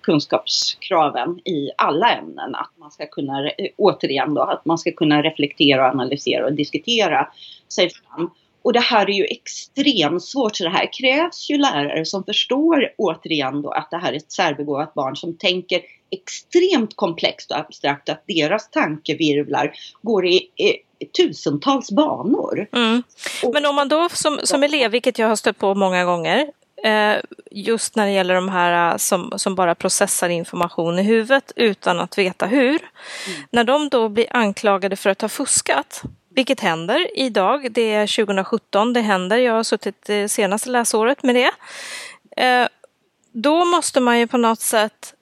kunskapskraven 0.00 1.38
i 1.44 1.70
alla 1.76 2.14
ämnen 2.14 2.54
att 2.54 2.70
man 2.78 2.90
ska 2.90 3.06
kunna, 3.06 3.50
eh, 3.50 3.68
återigen 3.76 4.34
då, 4.34 4.42
att 4.42 4.64
man 4.64 4.78
ska 4.78 4.92
kunna 4.92 5.22
reflektera, 5.22 5.90
analysera 5.90 6.46
och 6.46 6.52
diskutera 6.52 7.28
sig 7.68 7.90
fram. 7.90 8.30
Och 8.62 8.72
det 8.72 8.80
här 8.80 9.10
är 9.10 9.14
ju 9.14 9.24
extremt 9.24 10.24
svårt, 10.24 10.56
så 10.56 10.64
det 10.64 10.70
här 10.70 10.92
krävs 10.92 11.50
ju 11.50 11.58
lärare 11.58 12.04
som 12.04 12.24
förstår 12.24 12.94
återigen 12.96 13.62
då 13.62 13.70
att 13.70 13.90
det 13.90 13.96
här 13.96 14.12
är 14.12 14.16
ett 14.16 14.32
särbegåvat 14.32 14.94
barn 14.94 15.16
som 15.16 15.36
tänker 15.36 15.80
extremt 16.10 16.96
komplext 16.96 17.50
och 17.50 17.58
abstrakt, 17.58 18.08
att 18.08 18.24
deras 18.26 18.70
tankevirvlar 18.70 19.72
går 20.02 20.26
i, 20.26 20.36
i 20.36 20.76
tusentals 21.16 21.90
banor. 21.90 22.66
Mm. 22.72 23.02
Men 23.52 23.66
om 23.66 23.74
man 23.74 23.88
då 23.88 24.08
som, 24.08 24.40
som 24.42 24.62
elev, 24.62 24.90
vilket 24.90 25.18
jag 25.18 25.28
har 25.28 25.36
stött 25.36 25.58
på 25.58 25.74
många 25.74 26.04
gånger, 26.04 26.46
eh, 26.84 27.16
just 27.50 27.96
när 27.96 28.06
det 28.06 28.12
gäller 28.12 28.34
de 28.34 28.48
här 28.48 28.98
som, 28.98 29.32
som 29.36 29.54
bara 29.54 29.74
processar 29.74 30.28
information 30.28 30.98
i 30.98 31.02
huvudet 31.02 31.52
utan 31.56 32.00
att 32.00 32.18
veta 32.18 32.46
hur. 32.46 32.68
Mm. 32.68 33.42
När 33.50 33.64
de 33.64 33.88
då 33.88 34.08
blir 34.08 34.26
anklagade 34.30 34.96
för 34.96 35.10
att 35.10 35.20
ha 35.20 35.28
fuskat, 35.28 36.02
vilket 36.34 36.60
händer 36.60 37.18
idag. 37.18 37.72
Det 37.72 37.92
är 37.92 38.24
2017, 38.24 38.92
det 38.92 39.00
händer. 39.00 39.36
Jag 39.36 39.52
har 39.52 39.62
suttit 39.62 40.04
det 40.06 40.28
senaste 40.28 40.70
läsåret 40.70 41.22
med 41.22 41.34
det. 41.34 41.50
Eh, 42.44 42.68
då 43.32 43.64
måste 43.64 44.00
man 44.00 44.18
ju 44.18 44.26
på 44.26 44.38
något 44.38 44.60
sätt 44.60 45.14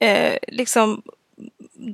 eh, 0.00 0.38
liksom 0.48 1.02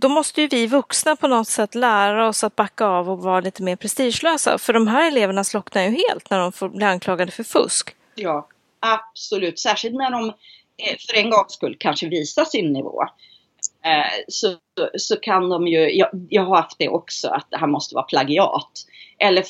då 0.01 0.09
måste 0.09 0.41
ju 0.41 0.49
vi 0.49 0.67
vuxna 0.67 1.17
på 1.17 1.29
något 1.29 1.49
sätt 1.49 1.75
lära 1.75 2.29
oss 2.29 2.45
att 2.45 2.57
backa 2.57 2.87
av 2.87 3.11
och 3.11 3.19
vara 3.19 3.41
lite 3.41 3.63
mer 3.63 3.77
prestigelösa. 3.77 4.59
För 4.59 4.73
de 4.73 4.87
här 4.87 5.09
eleverna 5.09 5.45
slocknar 5.45 5.83
ju 5.83 5.91
helt 5.91 6.31
när 6.31 6.39
de 6.39 6.53
får 6.53 6.69
bli 6.69 6.85
anklagade 6.85 7.33
för 7.33 7.45
fusk. 7.45 7.95
Ja, 8.15 8.49
absolut. 8.81 9.59
Särskilt 9.59 9.95
när 9.95 10.11
de 10.11 10.29
eh, 10.29 10.97
för 11.09 11.17
en 11.17 11.31
gångs 11.31 11.53
skull 11.53 11.77
kanske 11.81 12.09
visar 12.09 12.45
sin 12.45 12.73
nivå. 12.73 13.03
Eh, 13.85 14.25
så, 14.29 14.57
så 14.99 15.17
kan 15.17 15.49
de 15.49 15.69
ju, 15.69 15.97
jag, 15.97 16.09
jag 16.29 16.45
har 16.45 16.57
haft 16.57 16.79
det 16.79 16.89
också, 16.89 17.29
att 17.29 17.47
det 17.51 17.57
här 17.57 17.67
måste 17.67 17.95
vara 17.95 18.05
plagiat. 18.05 18.87
Eller 19.19 19.45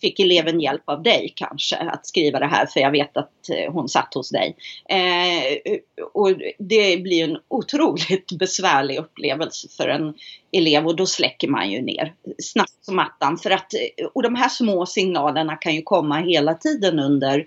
fick 0.00 0.20
eleven 0.20 0.60
hjälp 0.60 0.82
av 0.84 1.02
dig 1.02 1.32
kanske 1.36 1.76
att 1.76 2.06
skriva 2.06 2.38
det 2.38 2.46
här 2.46 2.66
för 2.66 2.80
jag 2.80 2.90
vet 2.90 3.16
att 3.16 3.48
eh, 3.50 3.72
hon 3.72 3.88
satt 3.88 4.14
hos 4.14 4.30
dig. 4.30 4.56
Eh, 4.88 5.76
och 6.12 6.30
det 6.58 7.02
blir 7.02 7.24
en 7.24 7.38
otroligt 7.48 8.32
besvärlig 8.38 8.98
upplevelse 8.98 9.68
för 9.76 9.88
en 9.88 10.14
elev 10.52 10.86
och 10.86 10.96
då 10.96 11.06
släcker 11.06 11.48
man 11.48 11.70
ju 11.70 11.82
ner 11.82 12.14
snabbt 12.42 12.84
som 12.84 12.98
attan. 12.98 13.38
För 13.38 13.50
att, 13.50 13.74
eh, 13.74 14.06
och 14.14 14.22
de 14.22 14.34
här 14.34 14.48
små 14.48 14.86
signalerna 14.86 15.56
kan 15.56 15.74
ju 15.74 15.82
komma 15.82 16.20
hela 16.20 16.54
tiden 16.54 16.98
under 16.98 17.46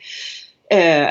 eh, 0.70 1.08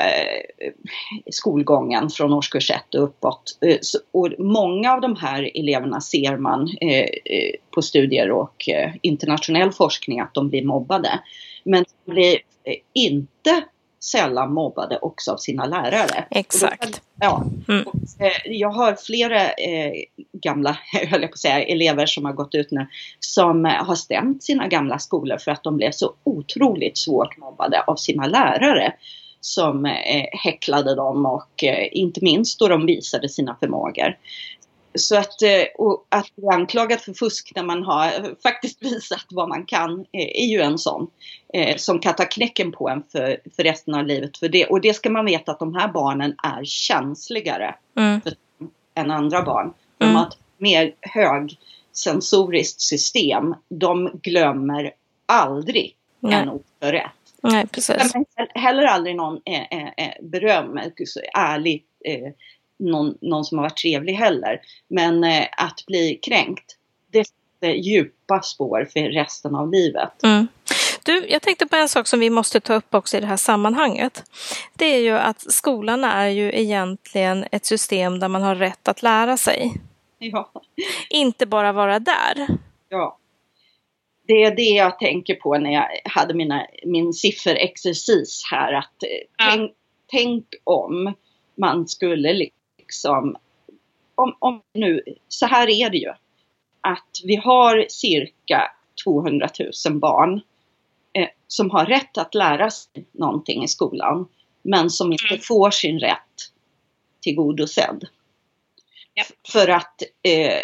skolgången 1.31 2.09
från 2.09 2.33
årskurs 2.33 2.71
1 2.71 2.95
och 2.95 3.03
uppåt. 3.03 3.57
Eh, 3.61 3.77
och 4.11 4.29
många 4.39 4.93
av 4.93 5.01
de 5.01 5.15
här 5.15 5.51
eleverna 5.53 6.01
ser 6.01 6.37
man 6.37 6.69
eh, 6.81 6.99
eh, 7.25 7.53
på 7.71 7.81
studier 7.81 8.31
och 8.31 8.69
eh, 8.69 8.91
internationell 9.01 9.71
forskning 9.71 10.19
att 10.19 10.33
de 10.33 10.49
blir 10.49 10.65
mobbade. 10.65 11.19
Men 11.63 11.85
de 12.05 12.11
blir 12.11 12.33
eh, 12.63 12.75
inte 12.93 13.63
sällan 13.99 14.53
mobbade 14.53 14.97
också 15.01 15.31
av 15.31 15.37
sina 15.37 15.65
lärare. 15.65 16.25
Exakt. 16.31 17.01
ja, 17.19 17.45
mm. 17.67 17.87
och, 17.87 17.95
jag 18.45 18.69
har 18.69 18.95
flera 18.95 19.41
gamla, 20.33 20.77
höll 21.09 21.21
jag 21.21 21.29
på 21.31 21.33
att 21.33 21.39
säga, 21.39 21.63
elever 21.63 22.05
som 22.05 22.25
har 22.25 22.33
gått 22.33 22.55
ut 22.55 22.71
nu 22.71 22.87
som 23.19 23.65
har 23.65 23.95
stämt 23.95 24.43
sina 24.43 24.67
gamla 24.67 24.99
skolor 24.99 25.37
för 25.37 25.51
att 25.51 25.63
de 25.63 25.77
blev 25.77 25.91
så 25.91 26.13
otroligt 26.23 26.97
svårt 26.97 27.37
mobbade 27.37 27.81
av 27.81 27.95
sina 27.95 28.27
lärare 28.27 28.93
som 29.41 29.85
eh, 29.85 30.25
häcklade 30.31 30.95
dem 30.95 31.25
och 31.25 31.63
eh, 31.63 31.87
inte 31.91 32.23
minst 32.23 32.59
då 32.59 32.67
de 32.67 32.85
visade 32.85 33.29
sina 33.29 33.55
förmågor. 33.59 34.17
Så 34.95 35.17
att, 35.17 35.41
eh, 35.41 35.63
att 36.09 36.35
bli 36.35 36.47
anklagad 36.47 37.01
för 37.01 37.13
fusk 37.13 37.51
när 37.55 37.63
man 37.63 37.83
har 37.83 38.35
faktiskt 38.43 38.83
visat 38.83 39.25
vad 39.29 39.49
man 39.49 39.65
kan 39.65 40.05
är 40.11 40.45
ju 40.45 40.61
en 40.61 40.77
sån 40.77 41.07
som 41.77 41.99
kan 41.99 42.15
ta 42.15 42.25
knäcken 42.25 42.71
på 42.71 42.89
en 42.89 43.03
för, 43.11 43.37
för 43.55 43.63
resten 43.63 43.93
av 43.93 44.05
livet. 44.05 44.37
För 44.37 44.49
det. 44.49 44.65
Och 44.65 44.81
det 44.81 44.93
ska 44.93 45.09
man 45.09 45.25
veta 45.25 45.51
att 45.51 45.59
de 45.59 45.75
här 45.75 45.87
barnen 45.87 46.35
är 46.43 46.63
känsligare 46.63 47.75
mm. 47.97 48.21
för, 48.21 48.33
än 48.95 49.11
andra 49.11 49.41
barn. 49.41 49.73
De 49.97 50.05
mm. 50.05 50.15
har 50.15 50.27
ett 50.27 50.37
mer 50.57 50.93
högsensoriskt 51.01 52.81
system. 52.81 53.55
De 53.69 54.19
glömmer 54.23 54.91
aldrig 55.25 55.95
Nej. 56.19 56.33
en 56.33 56.49
ord 56.49 56.63
för 56.79 56.91
rätt. 56.91 57.11
Nej, 57.43 57.67
precis. 57.67 58.13
Heller 58.55 58.83
aldrig 58.83 59.15
någon 59.15 59.41
eh, 59.45 59.61
eh, 59.71 59.87
eh 59.97 60.13
beröm, 60.21 60.77
ärlig, 61.33 61.85
eh, 62.05 62.33
någon, 62.79 63.17
någon 63.21 63.45
som 63.45 63.57
har 63.57 63.65
varit 63.65 63.77
trevlig 63.77 64.13
heller. 64.13 64.61
Men 64.87 65.23
eh, 65.23 65.47
att 65.57 65.85
bli 65.87 66.19
kränkt, 66.21 66.75
det 67.11 67.23
sätter 67.25 67.73
djupa 67.73 68.41
spår 68.41 68.87
för 68.93 68.99
resten 69.01 69.55
av 69.55 69.71
livet. 69.71 70.23
Mm. 70.23 70.47
Du, 71.03 71.25
jag 71.29 71.41
tänkte 71.41 71.67
på 71.67 71.75
en 71.75 71.89
sak 71.89 72.07
som 72.07 72.19
vi 72.19 72.29
måste 72.29 72.59
ta 72.59 72.73
upp 72.73 72.95
också 72.95 73.17
i 73.17 73.19
det 73.19 73.27
här 73.27 73.37
sammanhanget. 73.37 74.23
Det 74.73 74.85
är 74.85 74.99
ju 74.99 75.17
att 75.17 75.51
skolan 75.53 76.03
är 76.03 76.27
ju 76.27 76.51
egentligen 76.53 77.45
ett 77.51 77.65
system 77.65 78.19
där 78.19 78.27
man 78.27 78.41
har 78.41 78.55
rätt 78.55 78.87
att 78.87 79.03
lära 79.03 79.37
sig. 79.37 79.73
Ja. 80.17 80.51
Inte 81.09 81.45
bara 81.45 81.71
vara 81.71 81.99
där. 81.99 82.47
Ja. 82.89 83.17
Det 84.27 84.43
är 84.43 84.55
det 84.55 84.61
jag 84.61 84.99
tänker 84.99 85.35
på 85.35 85.57
när 85.57 85.71
jag 85.71 85.87
hade 86.05 86.33
mina, 86.33 86.67
min 86.85 87.13
sifferexercis 87.13 88.43
här. 88.51 88.73
Att, 88.73 89.03
eh, 89.03 89.09
ja. 89.37 89.51
tänk, 89.51 89.71
tänk 90.07 90.45
om 90.63 91.13
man 91.57 91.87
skulle 91.87 92.33
liksom, 92.33 93.37
om, 94.15 94.35
om 94.39 94.61
nu, 94.73 95.03
så 95.27 95.45
här 95.45 95.69
är 95.69 95.89
det 95.89 95.97
ju. 95.97 96.13
Att 96.81 97.21
vi 97.23 97.35
har 97.35 97.85
cirka 97.89 98.71
200 99.03 99.49
000 99.87 99.99
barn 99.99 100.41
eh, 101.13 101.27
som 101.47 101.69
har 101.69 101.85
rätt 101.85 102.17
att 102.17 102.35
lära 102.35 102.69
sig 102.69 103.05
någonting 103.11 103.63
i 103.63 103.67
skolan. 103.67 104.27
Men 104.61 104.89
som 104.89 105.11
inte 105.11 105.27
mm. 105.27 105.41
får 105.41 105.71
sin 105.71 105.99
rätt 105.99 106.51
tillgodosedd. 107.21 108.07
Ja. 109.13 109.23
För 109.51 109.67
att 109.67 110.01
eh, 110.23 110.61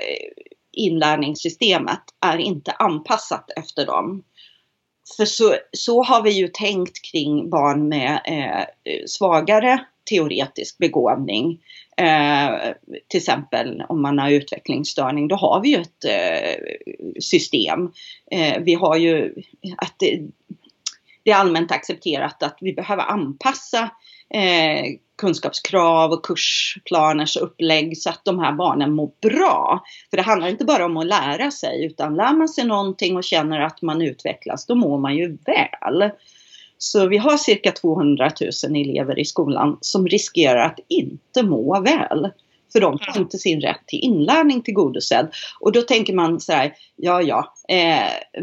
inlärningssystemet 0.74 2.02
är 2.26 2.38
inte 2.38 2.72
anpassat 2.72 3.50
efter 3.56 3.86
dem. 3.86 4.24
För 5.18 5.26
så, 5.26 5.56
så 5.72 6.04
har 6.04 6.22
vi 6.22 6.32
ju 6.32 6.48
tänkt 6.48 7.12
kring 7.12 7.50
barn 7.50 7.88
med 7.88 8.22
eh, 8.26 9.06
svagare 9.08 9.86
teoretisk 10.10 10.78
begåvning. 10.78 11.60
Eh, 11.98 12.74
till 13.08 13.18
exempel 13.18 13.84
om 13.90 14.02
man 14.02 14.20
har 14.20 14.32
utvecklingsstörning, 14.32 15.28
då 15.28 15.36
har 15.36 15.62
vi 15.62 15.70
ju 15.70 15.82
ett 15.82 16.06
eh, 16.06 16.64
system. 17.20 17.92
Eh, 18.32 18.60
vi 18.62 18.74
har 18.74 18.98
ju 18.98 19.36
att 19.78 19.96
det, 20.00 20.22
det, 21.24 21.32
är 21.32 21.36
allmänt 21.36 21.72
accepterat 21.72 22.44
att 22.44 22.58
vi 22.62 22.74
behöver 22.74 23.04
anpassa 23.04 23.90
eh, 24.30 24.86
kunskapskrav 25.18 26.12
och 26.12 26.26
kursplaners 26.26 27.38
upplägg 27.38 27.98
så 27.98 28.10
att 28.10 28.26
de 28.26 28.40
här 28.40 28.52
barnen 28.52 28.94
mår 28.94 29.12
bra. 29.22 29.84
För 30.10 30.18
det 30.18 30.24
handlar 30.24 30.48
inte 30.48 30.66
bara 30.66 30.86
om 30.86 30.98
att 30.98 31.06
lära 31.06 31.52
sig 31.52 31.86
utan 31.86 32.16
lär 32.16 32.34
man 32.34 32.50
sig 32.50 32.66
någonting 32.66 33.18
och 33.18 33.24
känner 33.24 33.60
att 33.60 33.82
man 33.82 34.02
utvecklas 34.02 34.66
då 34.66 34.76
mår 34.76 34.98
man 34.98 35.16
ju 35.16 35.38
väl. 35.46 36.12
Så 36.78 37.08
vi 37.08 37.18
har 37.18 37.38
cirka 37.38 37.72
200 37.72 38.32
000 38.66 38.76
elever 38.76 39.20
i 39.20 39.26
skolan 39.26 39.78
som 39.82 40.08
riskerar 40.08 40.66
att 40.66 40.80
inte 40.88 41.44
må 41.44 41.82
väl. 41.82 42.30
För 42.74 42.80
de 42.80 43.00
får 43.00 43.22
inte 43.22 43.38
sin 43.38 43.62
rätt 43.62 43.88
till 43.88 44.00
inlärning 44.00 44.62
tillgodosedd. 44.62 45.28
Och 45.60 45.72
då 45.72 45.82
tänker 45.82 46.14
man 46.14 46.40
så 46.40 46.52
här, 46.52 46.74
ja 46.96 47.22
ja, 47.22 47.54
eh, 47.70 48.40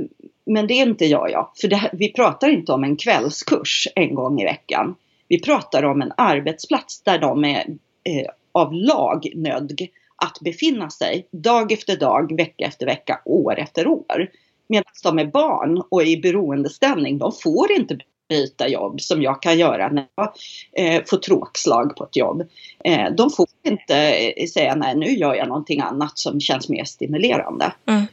men 0.46 0.66
det 0.66 0.74
är 0.74 0.86
inte 0.86 1.06
ja 1.06 1.28
ja. 1.28 1.52
För 1.60 1.68
det, 1.68 1.90
vi 1.92 2.12
pratar 2.12 2.48
inte 2.48 2.72
om 2.72 2.84
en 2.84 2.96
kvällskurs 2.96 3.88
en 3.94 4.14
gång 4.14 4.40
i 4.40 4.44
veckan. 4.44 4.94
Vi 5.30 5.40
pratar 5.40 5.82
om 5.82 6.02
en 6.02 6.12
arbetsplats 6.16 7.02
där 7.02 7.18
de 7.18 7.44
är 7.44 7.66
eh, 8.04 8.30
av 8.52 8.72
lag 8.72 9.32
nödg 9.34 9.90
att 10.16 10.38
befinna 10.40 10.90
sig 10.90 11.26
dag 11.30 11.72
efter 11.72 11.96
dag, 11.96 12.36
vecka 12.36 12.64
efter 12.64 12.86
vecka, 12.86 13.20
år 13.24 13.58
efter 13.58 13.88
år. 13.88 14.30
Medan 14.68 14.92
de 15.02 15.18
är 15.18 15.24
barn 15.24 15.82
och 15.88 16.02
i 16.02 16.16
beroendeställning, 16.16 17.18
de 17.18 17.32
får 17.32 17.72
inte 17.72 17.98
byta 18.28 18.68
jobb 18.68 19.00
som 19.00 19.22
jag 19.22 19.42
kan 19.42 19.58
göra 19.58 19.88
när 19.88 20.06
jag 20.14 20.32
eh, 20.72 21.02
får 21.06 21.16
tråkslag 21.16 21.96
på 21.96 22.04
ett 22.04 22.16
jobb. 22.16 22.48
Eh, 22.84 23.10
de 23.12 23.30
får 23.30 23.46
inte 23.62 23.96
eh, 23.96 24.46
säga 24.46 24.74
nej 24.74 24.96
nu 24.96 25.06
gör 25.06 25.34
jag 25.34 25.48
någonting 25.48 25.80
annat 25.80 26.18
som 26.18 26.40
känns 26.40 26.68
mer 26.68 26.84
stimulerande. 26.84 27.72
Mm. 27.86 28.06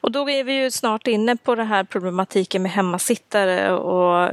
Och 0.00 0.12
då 0.12 0.30
är 0.30 0.44
vi 0.44 0.62
ju 0.62 0.70
snart 0.70 1.06
inne 1.06 1.36
på 1.36 1.54
den 1.54 1.66
här 1.66 1.84
problematiken 1.84 2.62
med 2.62 2.72
hemmasittare 2.72 3.72
och, 3.72 4.30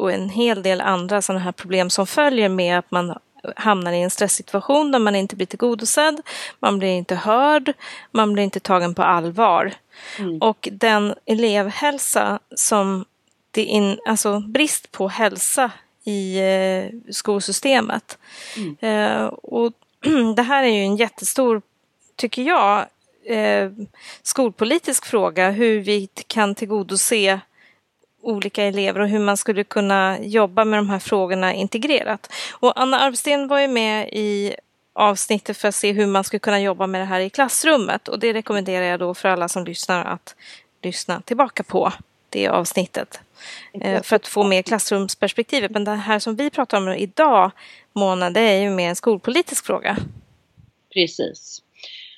och 0.00 0.12
en 0.12 0.28
hel 0.28 0.62
del 0.62 0.80
andra 0.80 1.22
sådana 1.22 1.44
här 1.44 1.52
problem 1.52 1.90
som 1.90 2.06
följer 2.06 2.48
med 2.48 2.78
att 2.78 2.90
man 2.90 3.18
hamnar 3.56 3.92
i 3.92 4.02
en 4.02 4.10
stresssituation 4.10 4.92
där 4.92 4.98
man 4.98 5.16
inte 5.16 5.36
blir 5.36 5.46
tillgodosedd, 5.46 6.20
man 6.60 6.78
blir 6.78 6.88
inte 6.88 7.14
hörd, 7.14 7.72
man 8.10 8.32
blir 8.32 8.44
inte 8.44 8.60
tagen 8.60 8.94
på 8.94 9.02
allvar. 9.02 9.72
Mm. 10.18 10.38
Och 10.38 10.68
den 10.72 11.14
elevhälsa 11.26 12.38
som 12.54 13.04
det 13.50 13.64
in, 13.64 13.98
alltså 14.06 14.40
brist 14.40 14.92
på 14.92 15.08
hälsa 15.08 15.70
i 16.04 16.38
eh, 16.38 17.12
skolsystemet. 17.12 18.18
Mm. 18.56 18.76
Eh, 18.80 19.24
och 19.26 19.72
det 20.36 20.42
här 20.42 20.62
är 20.62 20.68
ju 20.68 20.82
en 20.82 20.96
jättestor, 20.96 21.62
tycker 22.16 22.42
jag, 22.42 22.86
eh, 23.24 23.70
skolpolitisk 24.22 25.06
fråga 25.06 25.50
hur 25.50 25.80
vi 25.80 26.08
kan 26.26 26.54
tillgodose 26.54 27.40
olika 28.22 28.64
elever 28.64 29.00
och 29.00 29.08
hur 29.08 29.18
man 29.18 29.36
skulle 29.36 29.64
kunna 29.64 30.18
jobba 30.20 30.64
med 30.64 30.78
de 30.78 30.90
här 30.90 30.98
frågorna 30.98 31.54
integrerat. 31.54 32.32
Och 32.52 32.80
Anna 32.80 33.00
Arvsten 33.00 33.48
var 33.48 33.60
ju 33.60 33.68
med 33.68 34.08
i 34.12 34.54
avsnittet 34.92 35.56
för 35.56 35.68
att 35.68 35.74
se 35.74 35.92
hur 35.92 36.06
man 36.06 36.24
skulle 36.24 36.40
kunna 36.40 36.60
jobba 36.60 36.86
med 36.86 37.00
det 37.00 37.04
här 37.04 37.20
i 37.20 37.30
klassrummet 37.30 38.08
och 38.08 38.18
det 38.18 38.32
rekommenderar 38.32 38.84
jag 38.84 39.00
då 39.00 39.14
för 39.14 39.28
alla 39.28 39.48
som 39.48 39.64
lyssnar 39.64 40.04
att 40.04 40.34
lyssna 40.82 41.20
tillbaka 41.20 41.62
på 41.62 41.92
det 42.30 42.48
avsnittet. 42.48 43.20
Eh, 43.80 44.02
för 44.02 44.16
att 44.16 44.26
få 44.26 44.44
med 44.44 44.66
klassrumsperspektivet. 44.66 45.70
Men 45.70 45.84
det 45.84 45.94
här 45.94 46.18
som 46.18 46.36
vi 46.36 46.50
pratar 46.50 46.78
om 46.78 46.88
idag, 46.88 47.50
Mona, 47.92 48.30
det 48.30 48.40
är 48.40 48.60
ju 48.60 48.70
mer 48.70 48.88
en 48.88 48.96
skolpolitisk 48.96 49.66
fråga. 49.66 49.96
Precis. 50.94 51.62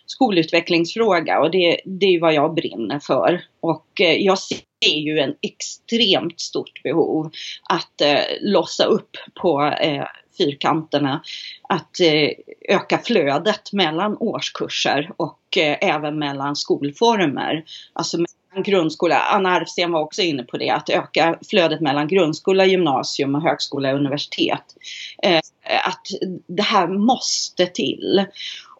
Skolutvecklingsfråga 0.06 1.40
och 1.40 1.50
det, 1.50 1.80
det 1.84 2.06
är 2.06 2.20
vad 2.20 2.34
jag 2.34 2.54
brinner 2.54 2.98
för. 2.98 3.44
Och 3.60 4.00
eh, 4.00 4.16
jag 4.16 4.38
ser 4.38 4.58
det 4.82 4.86
är 4.86 5.00
ju 5.00 5.18
en 5.18 5.34
extremt 5.40 6.40
stort 6.40 6.82
behov 6.82 7.30
att 7.68 8.00
eh, 8.00 8.20
lossa 8.40 8.84
upp 8.84 9.16
på 9.34 9.62
eh, 9.62 10.04
fyrkanterna. 10.38 11.22
Att 11.68 12.00
eh, 12.00 12.30
öka 12.68 12.98
flödet 12.98 13.72
mellan 13.72 14.16
årskurser 14.16 15.12
och 15.16 15.56
eh, 15.56 15.76
även 15.80 16.18
mellan 16.18 16.56
skolformer. 16.56 17.64
Alltså 17.92 18.16
mellan 18.16 18.62
grundskola, 18.64 19.18
Anna 19.18 19.50
Arfsten 19.50 19.92
var 19.92 20.00
också 20.00 20.22
inne 20.22 20.42
på 20.42 20.56
det, 20.56 20.70
att 20.70 20.88
öka 20.88 21.38
flödet 21.50 21.80
mellan 21.80 22.08
grundskola, 22.08 22.66
gymnasium 22.66 23.34
och 23.34 23.42
högskola 23.42 23.90
och 23.90 23.98
universitet. 23.98 24.76
Eh, 25.22 25.40
att 25.84 26.06
det 26.46 26.62
här 26.62 26.88
måste 26.88 27.66
till. 27.66 28.24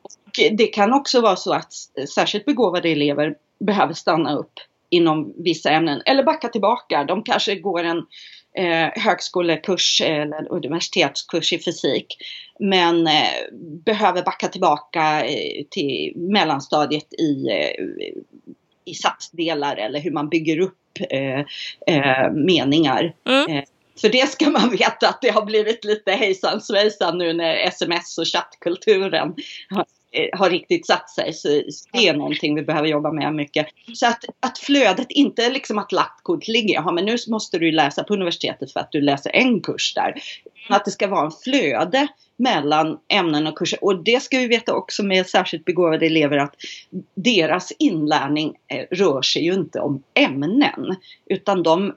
Och 0.03 0.57
det 0.57 0.67
kan 0.67 0.93
också 0.93 1.21
vara 1.21 1.37
så 1.37 1.53
att 1.53 1.73
särskilt 2.15 2.45
begåvade 2.45 2.89
elever 2.89 3.35
behöver 3.59 3.95
stanna 3.95 4.35
upp 4.35 4.53
inom 4.93 5.35
vissa 5.45 5.71
ämnen 5.71 6.03
eller 6.07 6.23
backa 6.23 6.49
tillbaka. 6.49 7.05
De 7.05 7.23
kanske 7.23 7.55
går 7.55 7.85
en 7.85 7.99
eh, 8.59 9.03
högskolekurs 9.03 10.01
eller 10.01 10.53
universitetskurs 10.53 11.53
i 11.53 11.59
fysik 11.59 12.17
men 12.61 13.07
eh, 13.07 13.53
behöver 13.85 14.23
backa 14.23 14.49
tillbaka 14.49 15.25
eh, 15.25 15.65
till 15.71 16.13
mellanstadiet 16.17 17.15
i 17.15 17.49
eh, 17.51 17.85
i 18.85 18.95
satsdelar 18.95 19.77
eller 19.77 20.01
hur 20.01 20.11
man 20.11 20.29
bygger 20.29 20.59
upp 20.61 20.79
eh, 21.11 21.41
eh, 21.87 22.33
meningar. 22.33 23.15
Mm. 23.29 23.65
För 24.01 24.09
det 24.09 24.31
ska 24.31 24.51
man 24.51 24.71
veta 24.71 25.09
att 25.09 25.23
det 25.23 25.31
har 25.31 25.45
blivit 25.45 25.85
lite 25.85 26.13
hejsan 26.13 26.61
svejsan 26.61 27.19
nu 27.19 27.33
när 27.33 27.55
sms 27.55 28.19
och 28.19 28.27
chattkulturen 28.27 29.35
har, 29.71 29.85
har 30.33 30.51
riktigt 30.51 30.87
satt 30.87 31.11
sig. 31.11 31.33
Så 31.33 31.49
det 31.93 32.09
är 32.09 32.15
någonting 32.15 32.55
vi 32.55 32.63
behöver 32.63 32.89
jobba 32.89 33.13
med 33.13 33.35
mycket. 33.35 33.67
Så 33.95 34.07
att, 34.07 34.25
att 34.41 34.59
flödet 34.59 35.07
inte 35.11 35.45
är 35.45 35.51
liksom 35.51 35.79
att 35.79 35.93
lagt 35.93 36.23
kort 36.23 36.49
ligger, 36.49 36.75
ja 36.75 36.93
men 36.93 37.05
nu 37.05 37.17
måste 37.29 37.59
du 37.59 37.73
läsa 37.73 38.05
på 38.05 38.15
universitetet 38.15 38.73
för 38.73 38.81
att 38.81 38.93
du 38.93 39.01
läser 39.01 39.37
en 39.37 39.61
kurs 39.61 39.95
där. 39.95 40.15
Att 40.69 40.85
det 40.85 40.91
ska 40.91 41.07
vara 41.07 41.25
en 41.25 41.33
flöde 41.45 42.09
mellan 42.37 42.99
ämnen 43.09 43.47
och 43.47 43.59
kurser. 43.59 43.85
Och 43.85 44.05
det 44.05 44.23
ska 44.23 44.39
vi 44.39 44.47
veta 44.47 44.75
också 44.75 45.03
med 45.03 45.27
särskilt 45.27 45.65
begåvade 45.65 46.07
elever 46.07 46.39
att 46.39 46.55
deras 47.15 47.73
inlärning 47.79 48.55
eh, 48.69 48.97
rör 48.97 49.23
sig 49.23 49.45
ju 49.45 49.53
inte 49.53 49.81
om 49.81 50.03
ämnen 50.15 50.97
utan 51.27 51.63
de 51.63 51.95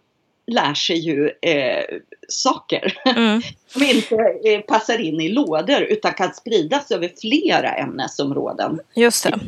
lär 0.48 0.74
sig 0.74 0.98
ju 0.98 1.32
eh, 1.42 1.84
saker 2.28 2.98
mm. 3.06 3.42
som 3.68 3.84
inte 3.84 4.16
eh, 4.44 4.62
passar 4.62 5.00
in 5.00 5.22
i 5.22 5.30
lådor 5.30 5.82
utan 5.82 6.14
kan 6.14 6.34
spridas 6.34 6.92
över 6.92 7.12
flera 7.22 7.74
ämnesområden. 7.74 8.80
Just 8.94 9.24
det. 9.24 9.40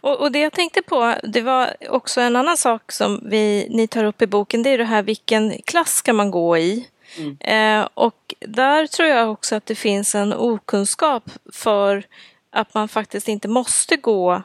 Och, 0.00 0.20
och, 0.20 0.32
det 0.32 0.38
jag 0.38 0.52
tänkte 0.52 0.82
på, 0.82 1.14
det 1.22 1.40
var 1.40 1.76
också 1.88 2.20
en 2.20 2.36
annan 2.36 2.56
sak 2.56 2.92
som 2.92 3.20
vi, 3.24 3.66
ni 3.70 3.86
tar 3.86 4.04
upp 4.04 4.22
i 4.22 4.26
boken, 4.26 4.62
det 4.62 4.70
är 4.70 4.78
det 4.78 4.84
här 4.84 5.02
vilken 5.02 5.52
klass 5.64 5.94
ska 5.94 6.12
man 6.12 6.30
gå 6.30 6.58
i? 6.58 6.86
Mm. 7.18 7.36
Eh, 7.40 7.88
och 7.94 8.34
där 8.38 8.86
tror 8.86 9.08
jag 9.08 9.30
också 9.30 9.56
att 9.56 9.66
det 9.66 9.74
finns 9.74 10.14
en 10.14 10.32
okunskap 10.32 11.30
för 11.52 12.04
att 12.50 12.74
man 12.74 12.88
faktiskt 12.88 13.28
inte 13.28 13.48
måste 13.48 13.96
gå 13.96 14.42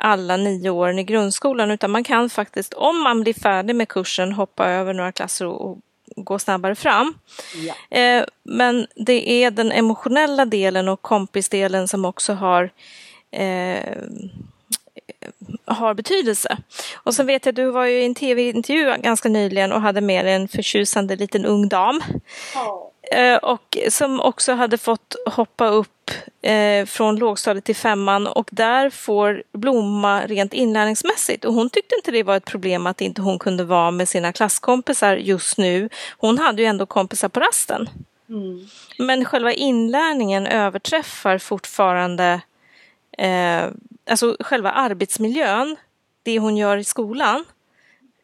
alla 0.00 0.36
nio 0.36 0.70
åren 0.70 0.98
i 0.98 1.04
grundskolan 1.04 1.70
utan 1.70 1.90
man 1.90 2.04
kan 2.04 2.30
faktiskt, 2.30 2.74
om 2.74 3.02
man 3.02 3.20
blir 3.20 3.34
färdig 3.34 3.76
med 3.76 3.88
kursen, 3.88 4.32
hoppa 4.32 4.68
över 4.68 4.94
några 4.94 5.12
klasser 5.12 5.46
och, 5.46 5.78
gå 6.16 6.38
snabbare 6.38 6.74
fram. 6.74 7.14
Ja. 7.54 7.98
Eh, 7.98 8.24
men 8.42 8.86
det 8.94 9.30
är 9.30 9.50
den 9.50 9.72
emotionella 9.72 10.44
delen 10.44 10.88
och 10.88 11.02
kompisdelen 11.02 11.88
som 11.88 12.04
också 12.04 12.32
har 12.32 12.70
eh, 13.30 14.02
har 15.64 15.94
betydelse. 15.94 16.56
Och 16.94 17.14
så 17.14 17.22
vet 17.22 17.46
jag, 17.46 17.54
du 17.54 17.70
var 17.70 17.84
ju 17.84 18.00
i 18.02 18.06
en 18.06 18.14
tv-intervju 18.14 18.94
ganska 18.98 19.28
nyligen 19.28 19.72
och 19.72 19.80
hade 19.80 20.00
med 20.00 20.26
en 20.26 20.48
förtjusande 20.48 21.16
liten 21.16 21.44
ung 21.44 21.68
dam. 21.68 22.00
Oh. 22.54 22.84
Och 23.42 23.78
som 23.88 24.20
också 24.20 24.52
hade 24.52 24.78
fått 24.78 25.14
hoppa 25.26 25.66
upp 25.68 25.97
eh, 26.42 26.86
från 26.86 27.16
lågstadiet 27.16 27.64
till 27.64 27.76
femman 27.76 28.26
och 28.26 28.48
där 28.52 28.90
får 28.90 29.42
blomma 29.52 30.26
rent 30.26 30.54
inlärningsmässigt. 30.54 31.44
Och 31.44 31.54
hon 31.54 31.70
tyckte 31.70 31.94
inte 31.94 32.10
det 32.10 32.22
var 32.22 32.36
ett 32.36 32.44
problem 32.44 32.86
att 32.86 33.00
inte 33.00 33.22
hon 33.22 33.38
kunde 33.38 33.64
vara 33.64 33.90
med 33.90 34.08
sina 34.08 34.32
klasskompisar 34.32 35.16
just 35.16 35.58
nu. 35.58 35.88
Hon 36.18 36.38
hade 36.38 36.62
ju 36.62 36.68
ändå 36.68 36.86
kompisar 36.86 37.28
på 37.28 37.40
rasten. 37.40 37.88
Mm. 38.28 38.68
Men 38.98 39.24
själva 39.24 39.52
inlärningen 39.52 40.46
överträffar 40.46 41.38
fortfarande 41.38 42.40
eh, 43.18 43.64
alltså 44.10 44.36
själva 44.40 44.70
arbetsmiljön, 44.70 45.76
det 46.22 46.38
hon 46.38 46.56
gör 46.56 46.76
i 46.76 46.84
skolan, 46.84 47.44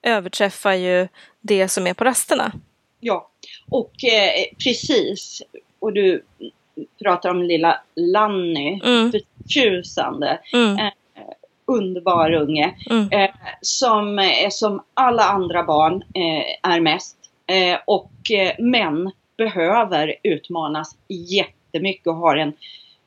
överträffar 0.02 0.74
ju 0.74 1.08
det 1.40 1.68
som 1.68 1.86
är 1.86 1.94
på 1.94 2.04
rasterna. 2.04 2.52
Ja, 3.00 3.30
och 3.70 4.04
eh, 4.04 4.44
precis. 4.64 5.42
Och 5.78 5.92
du 5.92 6.24
pratar 7.02 7.30
om 7.30 7.42
lilla 7.42 7.80
Lanny, 7.96 8.80
mm. 8.84 9.12
förtjusande. 9.12 10.38
Mm. 10.52 10.78
Eh, 10.78 10.92
underbar 11.66 12.32
unge. 12.32 12.74
Mm. 12.90 13.08
Eh, 13.10 13.30
som, 13.60 14.18
eh, 14.18 14.48
som 14.50 14.82
alla 14.94 15.22
andra 15.22 15.62
barn 15.62 16.02
eh, 16.14 16.72
är 16.72 16.80
mest. 16.80 17.16
Eh, 17.46 17.78
och 17.86 18.12
män 18.58 19.10
behöver 19.36 20.14
utmanas 20.22 20.96
jättemycket 21.08 22.06
och 22.06 22.16
har 22.16 22.36
en 22.36 22.52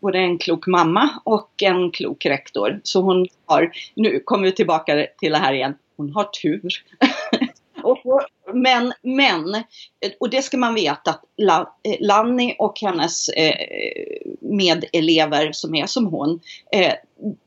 både 0.01 0.19
en 0.19 0.37
klok 0.37 0.67
mamma 0.67 1.09
och 1.23 1.63
en 1.63 1.91
klok 1.91 2.25
rektor. 2.25 2.79
Så 2.83 3.01
hon 3.01 3.27
har, 3.45 3.71
nu 3.95 4.19
kommer 4.19 4.43
vi 4.43 4.51
tillbaka 4.51 5.07
till 5.19 5.31
det 5.31 5.37
här 5.37 5.53
igen, 5.53 5.75
hon 5.97 6.13
har 6.13 6.23
tur. 6.23 6.69
och, 7.83 8.21
men, 8.53 8.93
men, 9.01 9.63
och 10.19 10.29
det 10.29 10.41
ska 10.41 10.57
man 10.57 10.73
veta 10.73 11.11
att 11.11 11.23
Lanny 11.99 12.55
och 12.59 12.79
hennes 12.81 13.29
eh, 13.29 13.55
medelever 14.41 15.51
som 15.51 15.75
är 15.75 15.85
som 15.85 16.05
hon, 16.05 16.39
eh, 16.71 16.93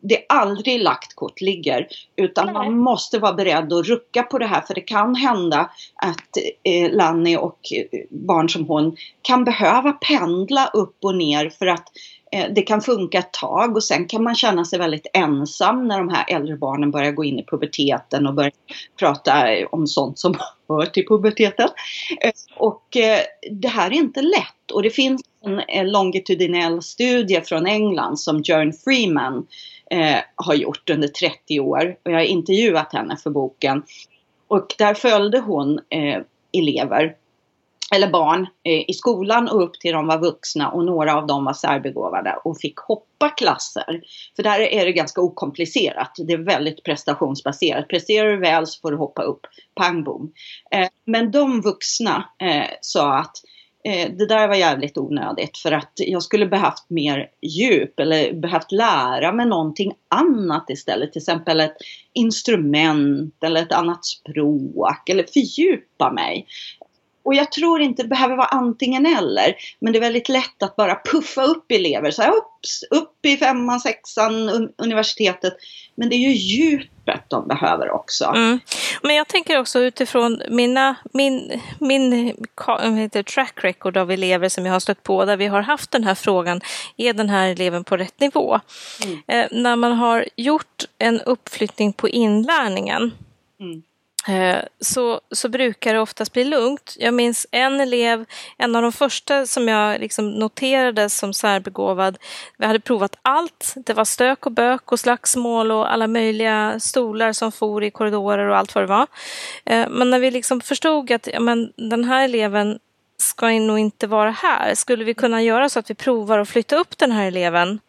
det 0.01 0.17
är 0.17 0.25
aldrig 0.29 0.83
lagt 0.83 1.15
kort 1.15 1.41
ligger. 1.41 1.89
Utan 2.17 2.47
Nej. 2.47 2.55
man 2.55 2.79
måste 2.79 3.19
vara 3.19 3.33
beredd 3.33 3.73
att 3.73 3.87
rucka 3.87 4.23
på 4.23 4.39
det 4.39 4.47
här 4.47 4.61
för 4.61 4.75
det 4.75 4.81
kan 4.81 5.15
hända 5.15 5.71
att 5.95 6.37
eh, 6.63 6.93
Lanny 6.93 7.37
och 7.37 7.61
eh, 7.73 8.01
barn 8.11 8.49
som 8.49 8.67
hon 8.67 8.97
kan 9.23 9.45
behöva 9.45 9.93
pendla 9.93 10.67
upp 10.67 10.97
och 11.03 11.17
ner 11.17 11.51
för 11.51 11.67
att 11.67 11.89
Eh, 12.33 12.47
det 12.55 12.63
kan 12.63 12.81
funka 12.81 13.19
ett 13.19 13.33
tag 13.33 13.77
och 13.77 13.85
sen 13.85 14.07
kan 14.07 14.23
man 14.23 14.35
känna 14.35 14.65
sig 14.65 14.79
väldigt 14.79 15.07
ensam 15.13 15.89
när 15.89 15.99
de 15.99 16.09
här 16.09 16.25
äldre 16.29 16.57
barnen 16.57 16.91
börjar 16.91 17.13
gå 17.13 17.25
in 17.25 17.39
i 17.39 17.45
puberteten 17.45 18.27
och 18.27 18.35
börjar 18.35 18.53
prata 18.99 19.33
om 19.73 19.87
sånt 19.87 20.19
som 20.19 20.35
hör 20.71 20.87
till 20.87 21.07
puberteten. 21.07 21.69
Eh, 22.21 22.33
och 22.57 22.97
eh, 22.97 23.21
det 23.51 23.69
här 23.69 23.91
är 23.91 23.95
inte 23.95 24.23
lätt 24.23 24.71
och 24.73 24.83
det 24.83 24.91
finns 24.91 25.23
en 25.69 25.93
longitudinell 25.93 26.83
studie 26.83 27.41
från 27.41 27.67
England 27.67 28.17
som 28.17 28.41
Joan 28.45 28.73
Freeman 28.73 29.47
eh, 29.91 30.19
har 30.35 30.55
gjort 30.55 30.91
under 30.91 31.09
30 31.09 31.61
år 31.61 31.97
och 32.05 32.11
jag 32.11 32.17
har 32.17 32.25
intervjuat 32.25 32.93
henne 32.93 33.17
för 33.17 33.31
boken. 33.31 33.83
Och 34.49 34.75
där 34.79 34.95
följde 34.95 35.39
hon 35.39 35.81
elever 36.53 37.17
eller 37.95 38.11
barn 38.11 38.47
eh, 38.65 38.91
i 38.91 38.93
skolan 38.93 39.49
och 39.49 39.63
upp 39.63 39.81
till 39.81 39.93
de 39.93 40.07
var 40.07 40.19
vuxna 40.19 40.71
och 40.71 40.85
några 40.85 41.17
av 41.17 41.27
dem 41.27 41.45
var 41.45 41.53
särbegåvade 41.53 42.37
och 42.45 42.59
fick 42.61 42.79
hoppa 42.79 43.29
klasser. 43.29 44.01
För 44.37 44.43
där 44.43 44.61
är 44.61 44.85
det 44.85 44.93
ganska 44.93 45.21
okomplicerat. 45.21 46.13
Det 46.27 46.33
är 46.33 46.39
väldigt 46.39 46.85
prestationsbaserat. 46.85 47.89
Presterar 47.89 48.31
du 48.31 48.37
väl 48.37 48.67
så 48.67 48.81
får 48.81 48.91
du 48.91 48.97
hoppa 48.97 49.23
upp. 49.23 49.41
Pang 49.75 50.05
bom. 50.05 50.33
Eh, 50.71 50.89
men 51.07 51.31
de 51.31 51.61
vuxna 51.61 52.25
eh, 52.43 52.71
sa 52.81 53.19
att 53.19 53.37
det 54.19 54.29
där 54.29 54.49
var 54.49 54.55
jävligt 54.55 54.99
onödigt 54.99 55.59
för 55.59 55.73
att 55.73 55.93
jag 55.97 56.23
skulle 56.23 56.47
behövt 56.47 56.91
mer 56.91 57.29
djup 57.43 58.01
eller 58.01 58.33
behövt 58.33 58.73
lära 58.73 59.33
mig 59.33 59.47
någonting 59.47 59.93
annat 60.09 60.71
istället. 60.71 61.13
Till 61.13 61.21
exempel 61.21 61.61
ett 61.61 61.77
instrument 62.13 63.35
eller 63.45 63.63
ett 63.63 63.73
annat 63.73 64.05
språk 64.05 65.09
eller 65.09 65.25
fördjupa 65.25 66.13
mig. 66.13 66.47
Och 67.23 67.35
jag 67.35 67.53
tror 67.53 67.81
inte 67.81 68.03
det 68.03 68.09
behöver 68.09 68.37
vara 68.37 68.47
antingen 68.47 69.07
eller. 69.07 69.55
Men 69.79 69.93
det 69.93 69.99
är 69.99 70.01
väldigt 70.01 70.29
lätt 70.29 70.63
att 70.63 70.77
bara 70.77 71.01
puffa 71.05 71.43
upp 71.43 71.73
elever. 71.73 72.11
Så 72.11 72.23
här, 72.23 72.31
upps, 72.31 72.83
upp 72.91 73.27
i 73.27 73.37
femman, 73.37 73.81
sexan, 73.81 74.49
universitetet. 74.77 75.57
Men 75.95 76.09
det 76.09 76.15
är 76.15 76.19
ju 76.19 76.33
djupet 76.33 77.21
de 77.29 77.49
behöver 77.49 77.91
också. 77.91 78.25
Mm. 78.25 78.61
Men 79.03 79.17
jag 79.17 79.29
tänker 79.29 79.59
också 79.59 79.79
utifrån 79.79 80.43
mina, 80.49 80.95
min, 81.13 81.61
min 81.79 82.13
heter 82.97 83.23
track 83.23 83.65
record 83.65 83.97
av 83.97 84.11
elever 84.11 84.49
som 84.49 84.67
jag 84.67 84.73
har 84.73 84.81
stött 84.81 85.03
på 85.03 85.25
där 85.25 85.37
vi 85.37 85.47
har 85.47 85.61
haft 85.61 85.91
den 85.91 86.05
här 86.05 86.15
frågan. 86.15 86.61
Är 86.97 87.13
den 87.13 87.29
här 87.29 87.49
eleven 87.49 87.85
på 87.85 87.97
rätt 87.97 88.21
nivå? 88.21 88.61
Mm. 89.05 89.19
Eh, 89.27 89.63
när 89.63 89.77
man 89.77 89.93
har 89.93 90.29
gjort 90.37 90.85
en 90.99 91.21
uppflyttning 91.21 91.93
på 91.93 92.09
inlärningen. 92.09 93.13
Mm 93.61 93.83
Eh, 94.29 94.59
så, 94.81 95.21
så 95.31 95.49
brukar 95.49 95.95
det 95.95 96.01
oftast 96.01 96.33
bli 96.33 96.45
lugnt. 96.45 96.97
Jag 96.99 97.15
minns 97.15 97.47
en 97.51 97.81
elev, 97.81 98.25
en 98.59 98.77
av 98.77 98.83
de 98.83 98.93
första 98.93 99.47
som 99.47 99.69
jag 99.69 100.01
liksom 100.01 100.31
noterade 100.31 101.11
som 101.11 101.35
särbegåvad. 101.35 102.19
Vi 102.59 102.67
hade 102.67 102.81
provat 102.81 103.17
allt. 103.23 103.75
Det 103.87 103.95
var 103.95 104.05
stök 104.05 104.47
och 104.47 104.53
bök 104.53 104.93
och 104.93 105.01
slagsmål 105.01 105.73
och 105.73 105.93
alla 105.93 106.07
möjliga 106.07 106.81
stolar 106.81 107.33
som 107.33 107.53
for 107.53 107.85
i 107.85 107.91
korridorer 107.91 108.49
och 108.49 108.57
allt 108.57 108.75
vad 108.75 108.85
det 108.85 108.89
var. 108.89 109.07
Eh, 109.65 109.89
men 109.89 110.11
när 110.11 110.19
vi 110.19 110.31
liksom 110.31 110.61
förstod 110.61 111.13
att 111.13 111.29
ja, 111.33 111.41
men, 111.41 111.73
den 111.77 112.05
här 112.05 112.25
eleven 112.25 112.79
ska 113.21 113.49
nog 113.51 113.79
inte 113.79 114.07
vara 114.07 114.31
här. 114.31 114.75
Skulle 114.75 115.05
vi 115.05 115.15
kunna 115.15 115.43
göra 115.43 115.69
så 115.69 115.79
att 115.79 115.91
vi 115.91 115.95
provar 115.95 116.39
att 116.39 116.49
flytta 116.49 116.77
upp 116.77 116.99
den 116.99 117.13
här 117.13 117.27
eleven 117.27 117.81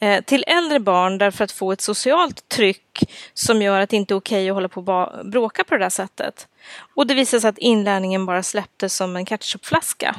eh, 0.00 0.24
till 0.24 0.44
äldre 0.46 0.80
barn 0.80 1.18
därför 1.18 1.44
att 1.44 1.52
få 1.52 1.72
ett 1.72 1.80
socialt 1.80 2.48
tryck 2.48 3.12
som 3.34 3.62
gör 3.62 3.80
att 3.80 3.90
det 3.90 3.96
inte 3.96 4.14
är 4.14 4.16
okej 4.16 4.50
att 4.50 4.54
hålla 4.54 4.68
på 4.68 4.80
och 4.80 5.26
bråka 5.26 5.64
på 5.64 5.74
det 5.74 5.84
där 5.84 5.90
sättet. 5.90 6.48
Och 6.94 7.06
det 7.06 7.14
visade 7.14 7.40
sig 7.40 7.48
att 7.48 7.58
inlärningen 7.58 8.26
bara 8.26 8.42
släpptes 8.42 8.96
som 8.96 9.16
en 9.16 9.26
ketchupflaska. 9.26 10.16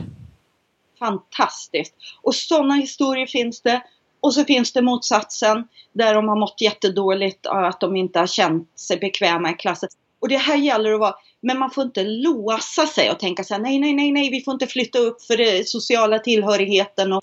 Fantastiskt! 1.00 1.96
Och 2.22 2.36
sådana 2.36 2.74
historier 2.74 3.28
finns 3.28 3.62
det. 3.62 3.84
Och 4.20 4.34
så 4.34 4.46
finns 4.46 4.74
det 4.74 4.82
motsatsen 4.82 5.68
där 5.94 6.14
de 6.14 6.28
har 6.28 6.36
mått 6.36 6.62
jättedåligt 6.62 7.46
och 7.46 7.68
att 7.68 7.80
de 7.80 7.96
inte 7.96 8.20
har 8.20 8.28
känt 8.28 8.80
sig 8.80 8.98
bekväma 8.98 9.52
i 9.52 9.54
klassen. 9.54 9.90
Och 10.20 10.30
det 10.30 10.38
här 10.38 10.58
gäller 10.58 10.94
att 10.94 11.00
vara 11.00 11.16
men 11.42 11.60
man 11.60 11.72
får 11.72 11.84
inte 11.84 12.04
låsa 12.04 12.88
sig 12.88 13.12
och 13.12 13.20
tänka 13.20 13.44
så 13.44 13.54
här, 13.54 13.62
nej, 13.62 13.80
nej, 13.80 13.94
nej, 13.94 14.12
nej, 14.12 14.30
vi 14.30 14.42
får 14.42 14.54
inte 14.54 14.68
flytta 14.68 15.00
upp 15.00 15.22
för 15.22 15.38
det 15.38 15.68
sociala 15.68 16.20
tillhörigheten 16.20 17.14
och 17.14 17.22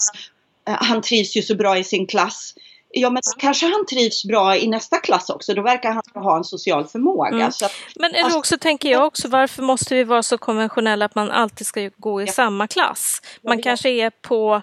eh, 0.69 0.77
han 0.81 1.03
trivs 1.03 1.37
ju 1.37 1.43
så 1.43 1.55
bra 1.55 1.79
i 1.79 1.85
sin 1.85 2.07
klass. 2.07 2.55
Ja 2.91 3.11
men 3.11 3.23
kanske 3.39 3.67
han 3.67 3.87
trivs 3.87 4.25
bra 4.25 4.57
i 4.57 4.69
nästa 4.69 4.99
klass 4.99 5.31
också, 5.31 5.55
då 5.55 5.63
verkar 5.63 5.93
han 5.93 6.23
ha 6.23 6.37
en 6.37 6.45
social 6.45 6.87
förmåga. 6.87 7.37
Mm. 7.37 7.53
Så, 7.53 7.69
men 7.97 8.11
eller 8.11 8.25
alltså, 8.25 8.39
också 8.39 8.59
tänker 8.59 8.91
jag 8.91 9.07
också, 9.07 9.29
varför 9.29 9.63
måste 9.63 9.95
vi 9.95 10.05
vara 10.05 10.23
så 10.23 10.39
konventionella 10.39 11.05
att 11.05 11.15
man 11.15 11.31
alltid 11.31 11.67
ska 11.67 11.91
gå 11.97 12.23
i 12.23 12.25
ja. 12.25 12.33
samma 12.33 12.67
klass? 12.67 13.23
Man 13.43 13.57
ja, 13.57 13.63
kanske 13.63 13.89
är 13.89 14.11
på 14.11 14.63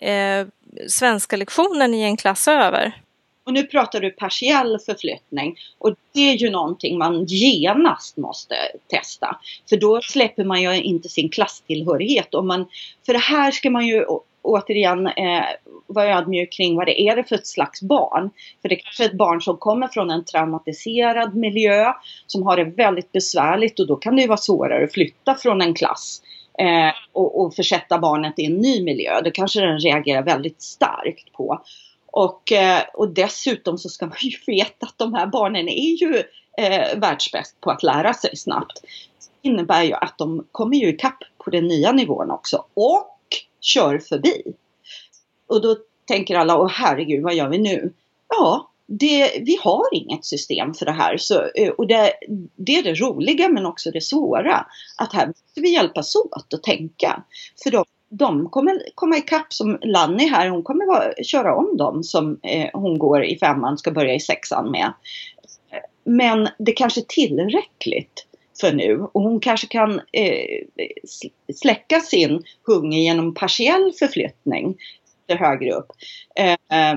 eh, 0.00 0.46
svenska 0.88 1.36
lektionen 1.36 1.94
i 1.94 2.02
en 2.02 2.16
klass 2.16 2.48
över. 2.48 3.03
Och 3.46 3.52
nu 3.52 3.62
pratar 3.62 4.00
du 4.00 4.10
partiell 4.10 4.78
förflyttning 4.86 5.56
och 5.78 5.94
det 6.12 6.30
är 6.30 6.34
ju 6.34 6.50
någonting 6.50 6.98
man 6.98 7.24
genast 7.24 8.16
måste 8.16 8.54
testa. 8.86 9.36
För 9.68 9.76
då 9.76 10.00
släpper 10.02 10.44
man 10.44 10.62
ju 10.62 10.82
inte 10.82 11.08
sin 11.08 11.28
klasstillhörighet. 11.28 12.34
Och 12.34 12.44
man, 12.44 12.66
för 13.06 13.12
det 13.12 13.18
här 13.18 13.50
ska 13.50 13.70
man 13.70 13.86
ju 13.86 14.04
återigen 14.42 15.06
eh, 15.06 15.44
vara 15.86 16.18
ödmjuk 16.18 16.52
kring 16.52 16.76
vad 16.76 16.86
det 16.86 17.00
är 17.00 17.22
för 17.22 17.34
ett 17.34 17.46
slags 17.46 17.82
barn. 17.82 18.30
För 18.62 18.68
det 18.68 18.74
är 18.74 18.80
kanske 18.80 19.04
är 19.04 19.08
ett 19.08 19.18
barn 19.18 19.42
som 19.42 19.56
kommer 19.56 19.88
från 19.88 20.10
en 20.10 20.24
traumatiserad 20.24 21.36
miljö 21.36 21.92
som 22.26 22.42
har 22.42 22.56
det 22.56 22.64
väldigt 22.64 23.12
besvärligt 23.12 23.80
och 23.80 23.86
då 23.86 23.96
kan 23.96 24.16
det 24.16 24.22
ju 24.22 24.28
vara 24.28 24.36
svårare 24.36 24.84
att 24.84 24.92
flytta 24.92 25.34
från 25.34 25.62
en 25.62 25.74
klass 25.74 26.22
eh, 26.58 26.94
och, 27.12 27.40
och 27.40 27.54
försätta 27.54 27.98
barnet 27.98 28.38
i 28.38 28.44
en 28.44 28.56
ny 28.56 28.82
miljö. 28.82 29.20
Det 29.20 29.30
kanske 29.30 29.60
den 29.60 29.78
reagerar 29.78 30.22
väldigt 30.22 30.62
starkt 30.62 31.32
på. 31.32 31.62
Och, 32.16 32.52
eh, 32.52 32.82
och 32.94 33.08
dessutom 33.08 33.78
så 33.78 33.88
ska 33.88 34.06
man 34.06 34.16
ju 34.20 34.30
veta 34.54 34.86
att 34.86 34.98
de 34.98 35.14
här 35.14 35.26
barnen 35.26 35.68
är 35.68 36.02
ju 36.02 36.22
eh, 36.58 36.98
världsbäst 36.98 37.60
på 37.60 37.70
att 37.70 37.82
lära 37.82 38.14
sig 38.14 38.36
snabbt. 38.36 38.80
Det 39.42 39.48
innebär 39.48 39.82
ju 39.82 39.92
att 39.92 40.18
de 40.18 40.46
kommer 40.52 40.76
ju 40.76 40.88
ikapp 40.88 41.18
på 41.38 41.50
den 41.50 41.68
nya 41.68 41.92
nivån 41.92 42.30
också 42.30 42.64
och 42.74 43.18
kör 43.60 43.98
förbi. 43.98 44.42
Och 45.46 45.62
då 45.62 45.76
tänker 46.04 46.34
alla, 46.34 46.58
åh 46.58 46.68
herregud, 46.68 47.22
vad 47.22 47.34
gör 47.34 47.48
vi 47.48 47.58
nu? 47.58 47.92
Ja, 48.28 48.70
det, 48.86 49.32
vi 49.40 49.58
har 49.62 49.84
inget 49.92 50.24
system 50.24 50.74
för 50.74 50.86
det 50.86 50.92
här. 50.92 51.16
Så, 51.16 51.34
eh, 51.54 51.70
och 51.70 51.86
det, 51.86 52.12
det, 52.56 52.76
är 52.76 52.82
det 52.82 52.94
roliga 52.94 53.48
men 53.48 53.66
också 53.66 53.90
det 53.90 54.00
svåra. 54.00 54.66
Att 54.98 55.12
här 55.12 55.26
måste 55.26 55.60
vi 55.60 55.72
hjälpas 55.72 56.16
åt 56.16 56.54
att 56.54 56.62
tänka. 56.62 57.22
För 57.62 57.70
de 57.70 57.84
de 58.08 58.50
kommer 58.50 58.82
komma 58.94 59.16
ikapp 59.16 59.52
som 59.52 59.78
Lanny 59.82 60.26
här, 60.28 60.48
hon 60.48 60.62
kommer 60.62 60.86
vara, 60.86 61.24
köra 61.24 61.56
om 61.56 61.76
dem 61.76 62.02
som 62.02 62.38
eh, 62.42 62.68
hon 62.72 62.98
går 62.98 63.24
i 63.24 63.38
femman, 63.38 63.78
ska 63.78 63.90
börja 63.90 64.14
i 64.14 64.20
sexan 64.20 64.70
med. 64.70 64.92
Men 66.04 66.48
det 66.58 66.72
kanske 66.72 67.00
är 67.00 67.04
tillräckligt 67.08 68.26
för 68.60 68.72
nu 68.72 69.00
och 69.12 69.22
hon 69.22 69.40
kanske 69.40 69.66
kan 69.66 70.00
eh, 70.12 70.64
släcka 71.54 72.00
sin 72.00 72.42
hunger 72.66 72.98
genom 72.98 73.34
partiell 73.34 73.92
förflyttning. 73.98 74.76
lite 75.28 75.44
högre 75.44 75.72
upp. 75.72 75.92
Eh, 76.36 76.52
eh 76.52 76.96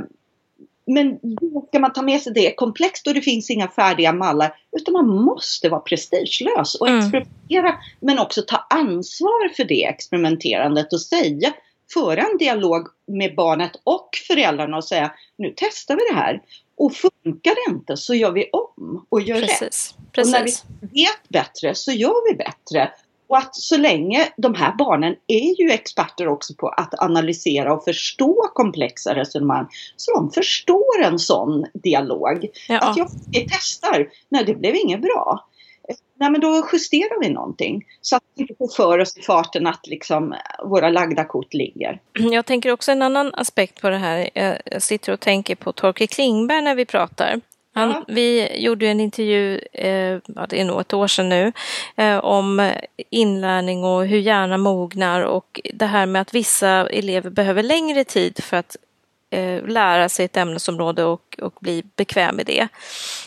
men 0.87 1.19
då 1.21 1.65
ska 1.67 1.79
man 1.79 1.93
ta 1.93 2.01
med 2.01 2.21
sig 2.21 2.33
det 2.33 2.53
komplext 2.55 3.07
och 3.07 3.13
det 3.13 3.21
finns 3.21 3.49
inga 3.49 3.67
färdiga 3.67 4.13
mallar. 4.13 4.55
Utan 4.77 4.93
man 4.93 5.07
måste 5.07 5.69
vara 5.69 5.81
prestigelös 5.81 6.75
och 6.75 6.87
mm. 6.87 6.99
experimentera. 6.99 7.75
Men 7.99 8.19
också 8.19 8.41
ta 8.47 8.67
ansvar 8.69 9.53
för 9.55 9.63
det 9.63 9.85
experimenterandet 9.85 10.93
och 10.93 11.01
säga, 11.01 11.53
föra 11.93 12.21
en 12.21 12.37
dialog 12.37 12.87
med 13.07 13.35
barnet 13.35 13.71
och 13.83 14.09
föräldrarna 14.27 14.77
och 14.77 14.83
säga 14.83 15.11
nu 15.37 15.53
testar 15.55 15.95
vi 15.95 16.01
det 16.09 16.19
här. 16.19 16.41
Och 16.75 16.93
funkar 16.93 17.55
det 17.55 17.73
inte 17.73 17.97
så 17.97 18.13
gör 18.13 18.31
vi 18.31 18.49
om 18.51 19.05
och 19.09 19.21
gör 19.21 19.41
Precis. 19.41 19.61
rätt. 19.61 20.11
Precis. 20.11 20.35
Och 20.35 20.39
när 20.39 20.45
vi 20.45 21.03
vet 21.03 21.29
bättre 21.29 21.75
så 21.75 21.91
gör 21.91 22.31
vi 22.31 22.37
bättre. 22.37 22.91
Och 23.27 23.37
att 23.37 23.55
så 23.55 23.77
länge 23.77 24.27
de 24.37 24.53
här 24.55 24.75
barnen 24.77 25.15
är 25.27 25.61
ju 25.61 25.71
experter 25.71 26.27
också 26.27 26.53
på 26.53 26.67
att 26.67 26.99
analysera 26.99 27.73
och 27.73 27.83
förstå 27.83 28.49
komplexa 28.53 29.15
resonemang. 29.15 29.67
Så 29.95 30.13
de 30.13 30.31
förstår 30.31 31.03
en 31.03 31.19
sån 31.19 31.65
dialog. 31.73 32.47
Ja. 32.67 32.79
Att 32.79 32.97
jag 32.97 33.07
testar, 33.49 34.09
nej 34.29 34.43
det 34.45 34.55
blev 34.55 34.75
inget 34.75 35.01
bra. 35.01 35.47
Nej 36.19 36.31
men 36.31 36.41
då 36.41 36.67
justerar 36.73 37.19
vi 37.21 37.29
någonting. 37.29 37.85
Så 38.01 38.15
att 38.15 38.23
vi 38.35 38.41
inte 38.41 38.55
får 38.55 38.67
för 38.67 38.99
oss 38.99 39.17
i 39.17 39.21
farten 39.21 39.67
att 39.67 39.87
liksom 39.87 40.35
våra 40.63 40.89
lagda 40.89 41.25
kort 41.25 41.53
ligger. 41.53 42.01
Jag 42.13 42.45
tänker 42.45 42.71
också 42.71 42.91
en 42.91 43.01
annan 43.01 43.31
aspekt 43.33 43.81
på 43.81 43.89
det 43.89 43.97
här. 43.97 44.29
Jag 44.65 44.81
sitter 44.81 45.13
och 45.13 45.19
tänker 45.19 45.55
på 45.55 45.71
Torkel 45.71 46.07
Klingberg 46.07 46.61
när 46.61 46.75
vi 46.75 46.85
pratar. 46.85 47.41
Han, 47.77 48.05
vi 48.07 48.57
gjorde 48.61 48.87
en 48.87 48.99
intervju, 48.99 49.59
eh, 49.73 50.17
det 50.49 50.61
är 50.61 50.65
nog 50.65 50.81
ett 50.81 50.93
år 50.93 51.07
sedan 51.07 51.29
nu, 51.29 51.51
eh, 51.95 52.17
om 52.17 52.71
inlärning 53.09 53.83
och 53.83 54.05
hur 54.05 54.19
hjärnan 54.19 54.61
mognar 54.61 55.21
och 55.21 55.61
det 55.73 55.85
här 55.85 56.05
med 56.05 56.21
att 56.21 56.33
vissa 56.33 56.89
elever 56.89 57.29
behöver 57.29 57.63
längre 57.63 58.03
tid 58.03 58.43
för 58.43 58.57
att 58.57 58.75
eh, 59.29 59.67
lära 59.67 60.09
sig 60.09 60.25
ett 60.25 60.37
ämnesområde 60.37 61.03
och, 61.03 61.39
och 61.41 61.53
bli 61.59 61.83
bekväm 61.95 62.35
med 62.35 62.45
det. 62.45 62.55
Ja. 62.55 62.67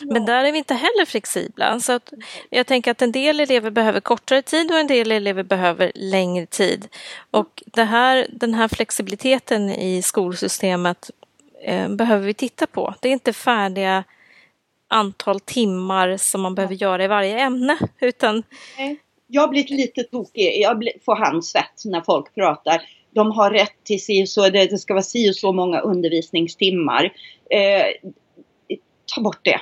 Men 0.01 0.25
där 0.25 0.45
är 0.45 0.51
vi 0.51 0.57
inte 0.57 0.73
heller 0.73 1.05
flexibla. 1.05 1.79
Så 1.79 1.91
att 1.91 2.13
jag 2.49 2.67
tänker 2.67 2.91
att 2.91 3.01
en 3.01 3.11
del 3.11 3.39
elever 3.39 3.69
behöver 3.69 3.99
kortare 3.99 4.41
tid 4.41 4.71
och 4.71 4.79
en 4.79 4.87
del 4.87 5.11
elever 5.11 5.43
behöver 5.43 5.91
längre 5.95 6.45
tid. 6.45 6.87
Och 7.31 7.63
det 7.65 7.83
här, 7.83 8.27
den 8.29 8.53
här 8.53 8.67
flexibiliteten 8.67 9.69
i 9.69 10.01
skolsystemet 10.01 11.09
eh, 11.63 11.89
behöver 11.89 12.25
vi 12.25 12.33
titta 12.33 12.67
på. 12.67 12.95
Det 12.99 13.07
är 13.07 13.13
inte 13.13 13.33
färdiga 13.33 14.03
antal 14.91 15.39
timmar 15.39 16.17
som 16.17 16.41
man 16.41 16.55
behöver 16.55 16.75
göra 16.75 17.03
i 17.03 17.07
varje 17.07 17.39
ämne. 17.39 17.77
Utan... 18.01 18.43
Jag 19.27 19.49
blir 19.49 19.63
lite 19.67 20.03
tokig, 20.03 20.61
jag 20.61 20.83
får 21.05 21.15
handsvett 21.15 21.85
när 21.85 22.01
folk 22.01 22.35
pratar. 22.35 22.81
De 23.13 23.31
har 23.31 23.51
rätt 23.51 23.83
till 23.83 24.03
si 24.03 24.23
och 24.23 24.29
så, 24.29 24.49
det 24.49 24.81
ska 24.81 24.93
vara 24.93 25.03
si 25.03 25.31
och 25.31 25.35
så 25.35 25.53
många 25.53 25.79
undervisningstimmar. 25.79 27.03
Eh, 27.49 28.11
ta 29.15 29.21
bort 29.21 29.39
det. 29.41 29.59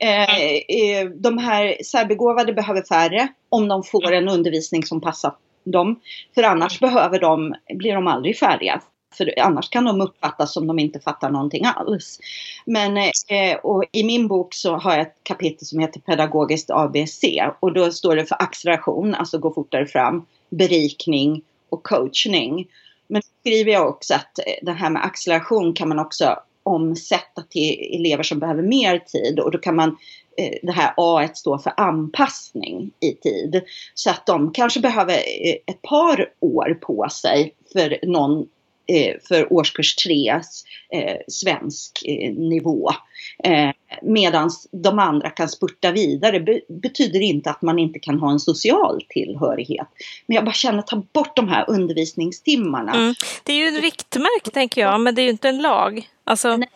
Eh, 0.00 0.54
eh, 0.78 1.08
de 1.08 1.38
här 1.38 1.82
särbegåvade 1.84 2.52
behöver 2.52 2.82
färre 2.82 3.28
om 3.48 3.68
de 3.68 3.82
får 3.82 4.12
en 4.12 4.28
undervisning 4.28 4.82
som 4.82 5.00
passar 5.00 5.34
dem. 5.64 6.00
För 6.34 6.42
annars 6.42 6.80
behöver 6.80 7.20
de, 7.20 7.54
blir 7.74 7.94
de 7.94 8.06
aldrig 8.06 8.38
färdiga. 8.38 8.82
För 9.14 9.38
annars 9.38 9.68
kan 9.68 9.84
de 9.84 10.00
uppfattas 10.00 10.52
som 10.52 10.66
de 10.66 10.78
inte 10.78 11.00
fattar 11.00 11.30
någonting 11.30 11.64
alls. 11.64 12.20
Men 12.64 12.96
eh, 12.96 13.56
och 13.62 13.84
i 13.92 14.04
min 14.04 14.28
bok 14.28 14.54
så 14.54 14.76
har 14.76 14.92
jag 14.92 15.00
ett 15.00 15.16
kapitel 15.22 15.66
som 15.66 15.78
heter 15.78 16.00
Pedagogiskt 16.00 16.70
ABC. 16.70 17.24
Och 17.60 17.72
då 17.72 17.90
står 17.92 18.16
det 18.16 18.26
för 18.26 18.42
acceleration, 18.42 19.14
alltså 19.14 19.38
gå 19.38 19.54
fortare 19.54 19.86
fram, 19.86 20.26
berikning 20.50 21.42
och 21.68 21.82
coachning. 21.82 22.68
Men 23.06 23.20
då 23.20 23.26
skriver 23.40 23.72
jag 23.72 23.88
också 23.88 24.14
att 24.14 24.38
eh, 24.38 24.54
det 24.62 24.72
här 24.72 24.90
med 24.90 25.04
acceleration 25.04 25.74
kan 25.74 25.88
man 25.88 25.98
också 25.98 26.38
omsätta 26.62 27.42
till 27.50 28.00
elever 28.00 28.22
som 28.22 28.38
behöver 28.38 28.62
mer 28.62 28.98
tid. 28.98 29.40
Och 29.40 29.50
då 29.50 29.58
kan 29.58 29.76
man 29.76 29.96
eh, 30.36 30.58
det 30.62 30.72
här 30.72 30.94
A 30.96 31.28
står 31.34 31.58
för 31.58 31.72
anpassning 31.76 32.90
i 33.00 33.12
tid. 33.12 33.62
Så 33.94 34.10
att 34.10 34.26
de 34.26 34.52
kanske 34.52 34.80
behöver 34.80 35.14
eh, 35.14 35.56
ett 35.66 35.82
par 35.82 36.32
år 36.40 36.78
på 36.80 37.08
sig 37.10 37.54
för 37.72 37.98
någon 38.02 38.46
för 39.28 39.52
årskurs 39.52 39.96
3 39.96 40.30
eh, 40.92 41.16
svensk 41.28 42.04
eh, 42.06 42.32
nivå. 42.32 42.90
Eh, 43.44 43.70
Medan 44.02 44.50
de 44.72 44.98
andra 44.98 45.30
kan 45.30 45.48
spurta 45.48 45.92
vidare. 45.92 46.40
Be 46.40 46.60
betyder 46.68 47.20
inte 47.20 47.50
att 47.50 47.62
man 47.62 47.78
inte 47.78 47.98
kan 47.98 48.20
ha 48.20 48.30
en 48.30 48.40
social 48.40 49.04
tillhörighet. 49.08 49.86
Men 50.26 50.34
jag 50.34 50.44
bara 50.44 50.52
känner, 50.52 50.82
ta 50.82 50.96
bort 51.12 51.36
de 51.36 51.48
här 51.48 51.70
undervisningstimmarna. 51.70 52.94
Mm. 52.94 53.14
Det 53.42 53.52
är 53.52 53.56
ju 53.56 53.76
ett 53.76 53.82
riktmärke 53.82 54.50
tänker 54.50 54.80
jag, 54.80 55.00
men 55.00 55.14
det 55.14 55.22
är 55.22 55.24
ju 55.24 55.30
inte 55.30 55.48
en 55.48 55.62
lag. 55.62 56.08
Alltså... 56.24 56.56
Nej. 56.56 56.68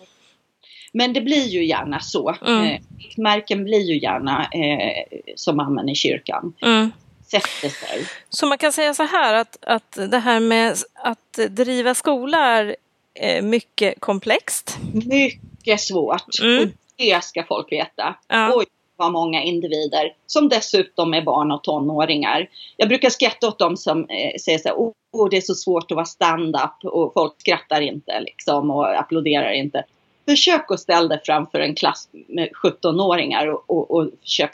Men 0.95 1.13
det 1.13 1.21
blir 1.21 1.49
ju 1.49 1.65
gärna 1.65 2.01
så. 2.01 2.37
Mm. 2.47 2.65
Eh, 2.65 2.81
riktmärken 2.99 3.65
blir 3.65 3.81
ju 3.81 4.01
gärna 4.01 4.45
eh, 4.45 5.19
som 5.37 5.89
i 5.89 5.95
kyrkan. 5.95 6.55
Mm 6.63 6.91
sätter 7.33 7.69
sig. 7.69 8.07
Så 8.29 8.47
man 8.47 8.59
kan 8.59 8.73
säga 8.73 8.95
så 8.95 9.03
här 9.03 9.35
att, 9.35 9.57
att 9.61 9.99
det 10.11 10.19
här 10.19 10.41
med 10.41 10.77
att 10.95 11.39
driva 11.51 11.95
skola 11.95 12.39
är 12.39 12.77
eh, 13.15 13.43
mycket 13.43 14.01
komplext? 14.01 14.79
Mycket 14.93 15.81
svårt. 15.81 16.41
Mm. 16.43 16.63
Och 16.63 16.69
det 16.97 17.25
ska 17.25 17.45
folk 17.45 17.73
veta. 17.73 18.17
Ja. 18.29 18.53
Oj, 18.55 18.67
vad 18.97 19.13
många 19.13 19.43
individer 19.43 20.15
som 20.27 20.49
dessutom 20.49 21.15
är 21.15 21.23
barn 21.23 21.53
och 21.53 21.65
tonåringar. 21.65 22.49
Jag 22.77 22.89
brukar 22.89 23.11
skratta 23.11 23.49
åt 23.49 23.59
dem 23.59 23.77
som 23.77 23.99
eh, 24.01 24.39
säger 24.41 24.59
så 24.59 24.69
här, 24.69 24.77
oh, 24.77 25.29
det 25.31 25.37
är 25.37 25.41
så 25.41 25.55
svårt 25.55 25.91
att 25.91 25.97
vara 25.97 26.05
stand-up 26.07 26.85
och 26.85 27.13
folk 27.13 27.35
skrattar 27.39 27.81
inte 27.81 28.21
liksom 28.21 28.71
och 28.71 28.99
applåderar 28.99 29.53
inte. 29.53 29.85
Försök 30.29 30.71
att 30.71 30.81
ställa 30.81 31.09
dig 31.09 31.21
framför 31.25 31.61
en 31.61 31.75
klass 31.75 32.09
med 32.13 32.49
17-åringar 32.65 33.47
och, 33.47 33.71
och, 33.71 33.91
och 33.91 34.11
försök 34.23 34.53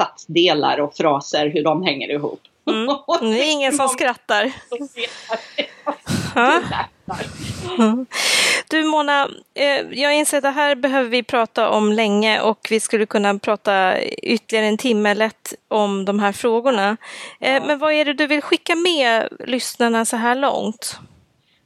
satsdelar 0.00 0.80
och 0.80 0.96
fraser, 0.96 1.46
hur 1.46 1.64
de 1.64 1.82
hänger 1.82 2.10
ihop. 2.10 2.40
Mm. 2.70 2.86
Det 3.20 3.42
är 3.44 3.52
ingen 3.52 3.72
som 3.72 3.88
skrattar. 3.88 4.52
Du 8.70 8.84
Mona, 8.84 9.28
eh, 9.54 9.80
jag 9.90 10.16
inser 10.16 10.36
att 10.36 10.42
det 10.42 10.50
här 10.50 10.74
behöver 10.74 11.08
vi 11.10 11.22
prata 11.22 11.70
om 11.70 11.92
länge 11.92 12.40
och 12.40 12.66
vi 12.70 12.80
skulle 12.80 13.06
kunna 13.06 13.38
prata 13.38 14.02
ytterligare 14.02 14.66
en 14.66 14.76
timme 14.76 15.14
lätt 15.14 15.54
om 15.68 16.04
de 16.04 16.18
här 16.18 16.32
frågorna. 16.32 16.96
Eh, 17.40 17.66
men 17.66 17.78
vad 17.78 17.92
är 17.92 18.04
det 18.04 18.12
du 18.12 18.26
vill 18.26 18.42
skicka 18.42 18.74
med 18.74 19.28
lyssnarna 19.46 20.04
så 20.04 20.16
här 20.16 20.34
långt? 20.34 20.98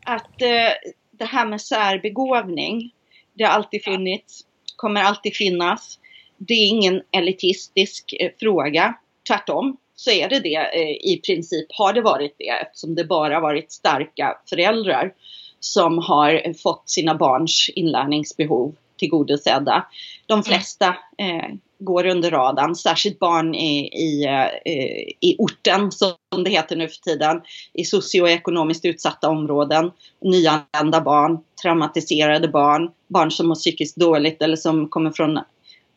Att 0.06 0.42
eh, 0.42 0.92
det 1.10 1.24
här 1.24 1.46
med 1.46 1.60
särbegåvning, 1.60 2.90
det 3.34 3.44
har 3.44 3.50
alltid 3.50 3.84
funnits, 3.84 4.40
kommer 4.76 5.02
alltid 5.02 5.36
finnas 5.36 5.98
det 6.38 6.54
är 6.54 6.66
ingen 6.66 7.02
elitistisk 7.10 8.14
eh, 8.20 8.30
fråga. 8.40 8.94
Tvärtom 9.28 9.76
så 9.96 10.10
är 10.10 10.28
det 10.28 10.40
det 10.40 10.56
eh, 10.56 11.12
i 11.12 11.20
princip, 11.26 11.66
har 11.68 11.92
det 11.92 12.02
varit 12.02 12.34
det 12.38 12.48
eftersom 12.48 12.94
det 12.94 13.04
bara 13.04 13.40
varit 13.40 13.72
starka 13.72 14.38
föräldrar 14.50 15.12
som 15.60 15.98
har 15.98 16.54
fått 16.62 16.90
sina 16.90 17.14
barns 17.14 17.70
inlärningsbehov 17.74 18.74
tillgodosedda. 18.98 19.86
De 20.26 20.32
mm. 20.32 20.42
flesta 20.44 20.88
eh, 21.18 21.54
går 21.78 22.06
under 22.06 22.30
radarn, 22.30 22.74
särskilt 22.74 23.18
barn 23.18 23.54
i, 23.54 23.86
i, 23.86 24.24
eh, 24.24 25.28
i 25.28 25.36
orten 25.38 25.92
som 25.92 26.44
det 26.44 26.50
heter 26.50 26.76
nu 26.76 26.88
för 26.88 26.96
tiden, 26.96 27.40
i 27.72 27.84
socioekonomiskt 27.84 28.84
utsatta 28.84 29.28
områden, 29.28 29.90
nyanlända 30.20 31.00
barn, 31.00 31.38
traumatiserade 31.62 32.48
barn, 32.48 32.90
barn 33.08 33.30
som 33.30 33.48
mår 33.48 33.54
psykiskt 33.54 33.96
dåligt 33.96 34.42
eller 34.42 34.56
som 34.56 34.88
kommer 34.88 35.10
från 35.10 35.38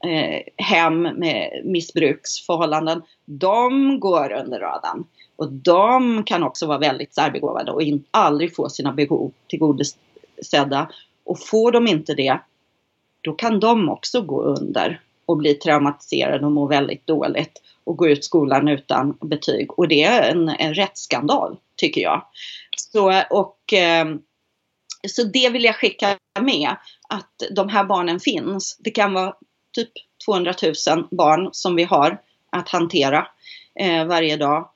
eh, 0.05 0.41
hem 0.65 1.01
med 1.01 1.61
missbruksförhållanden, 1.65 3.01
de 3.25 3.99
går 3.99 4.31
under 4.31 4.59
radarn. 4.59 5.03
Och 5.35 5.51
de 5.51 6.23
kan 6.23 6.43
också 6.43 6.65
vara 6.65 6.77
väldigt 6.77 7.15
särbegåvade 7.15 7.71
och 7.71 7.81
in, 7.81 8.03
aldrig 8.11 8.55
få 8.55 8.69
sina 8.69 8.93
behov 8.93 9.31
tillgodosedda. 9.47 10.89
Och 11.23 11.39
får 11.39 11.71
de 11.71 11.87
inte 11.87 12.13
det, 12.13 12.39
då 13.21 13.33
kan 13.33 13.59
de 13.59 13.89
också 13.89 14.21
gå 14.21 14.41
under 14.41 15.01
och 15.25 15.37
bli 15.37 15.53
traumatiserade 15.53 16.45
och 16.45 16.51
må 16.51 16.65
väldigt 16.67 17.07
dåligt 17.07 17.61
och 17.83 17.97
gå 17.97 18.07
ut 18.07 18.25
skolan 18.25 18.67
utan 18.67 19.17
betyg. 19.21 19.79
Och 19.79 19.87
det 19.87 20.03
är 20.03 20.31
en, 20.31 20.49
en 20.49 20.73
rättsskandal, 20.73 21.57
tycker 21.75 22.01
jag. 22.01 22.25
Så, 22.77 23.23
och, 23.29 23.73
eh, 23.73 24.05
så 25.07 25.23
det 25.23 25.49
vill 25.49 25.63
jag 25.63 25.75
skicka 25.75 26.17
med, 26.39 26.75
att 27.09 27.43
de 27.55 27.69
här 27.69 27.83
barnen 27.83 28.19
finns. 28.19 28.77
Det 28.79 28.91
kan 28.91 29.13
vara 29.13 29.33
typ 29.81 29.91
200 30.25 30.53
000 30.87 31.07
barn 31.11 31.49
som 31.51 31.75
vi 31.75 31.83
har 31.83 32.21
att 32.49 32.69
hantera 32.69 33.27
eh, 33.75 34.05
varje 34.05 34.37
dag. 34.37 34.69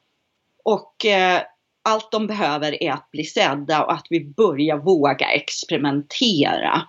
Och 0.64 1.06
eh, 1.06 1.41
allt 1.84 2.12
de 2.12 2.28
behöver 2.28 2.84
är 2.84 2.91
att 2.91 3.12
bli 3.12 3.24
sedda 3.24 3.84
och 3.84 3.93
att 3.93 4.08
vi 4.10 4.26
börjar 4.26 4.78
våga 4.78 5.26
experimentera 5.32 6.82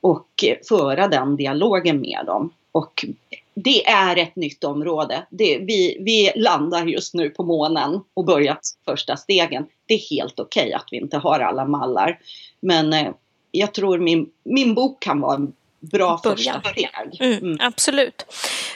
och 0.00 0.44
föra 0.68 1.08
den 1.08 1.36
dialogen 1.36 2.00
med 2.00 2.26
dem. 2.26 2.52
Och 2.72 3.04
det 3.54 3.86
är 3.86 4.16
ett 4.16 4.36
nytt 4.36 4.64
område. 4.64 5.26
Det, 5.30 5.58
vi, 5.58 5.96
vi 6.00 6.32
landar 6.36 6.86
just 6.86 7.14
nu 7.14 7.30
på 7.30 7.42
månen 7.42 8.00
och 8.14 8.24
börjar 8.24 8.58
första 8.84 9.16
stegen. 9.16 9.66
Det 9.86 9.94
är 9.94 10.16
helt 10.16 10.40
okej 10.40 10.62
okay 10.62 10.72
att 10.72 10.88
vi 10.90 10.96
inte 10.96 11.18
har 11.18 11.40
alla 11.40 11.64
mallar. 11.64 12.18
Men 12.60 12.92
eh, 12.92 13.12
jag 13.50 13.74
tror 13.74 13.98
min, 13.98 14.30
min 14.44 14.74
bok 14.74 15.02
kan 15.02 15.20
vara 15.20 15.34
en 15.34 15.52
bra 15.92 16.20
Början. 16.24 16.36
första 16.36 16.70
steg. 16.70 16.90
Mm, 17.20 17.38
mm. 17.38 17.58
Absolut. 17.60 18.26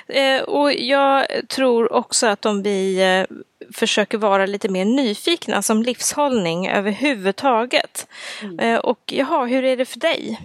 Eh, 0.06 0.42
och 0.42 0.72
jag 0.72 1.26
tror 1.48 1.92
också 1.92 2.26
att 2.26 2.46
om 2.46 2.62
vi 2.62 3.02
eh, 3.02 3.36
försöker 3.74 4.18
vara 4.18 4.46
lite 4.46 4.68
mer 4.68 4.84
nyfikna 4.84 5.62
som 5.62 5.82
livshållning 5.82 6.68
överhuvudtaget. 6.68 8.06
Mm. 8.42 8.58
Eh, 8.58 8.78
och 8.78 9.00
jaha, 9.06 9.46
hur 9.46 9.64
är 9.64 9.76
det 9.76 9.84
för 9.84 10.00
dig? 10.00 10.40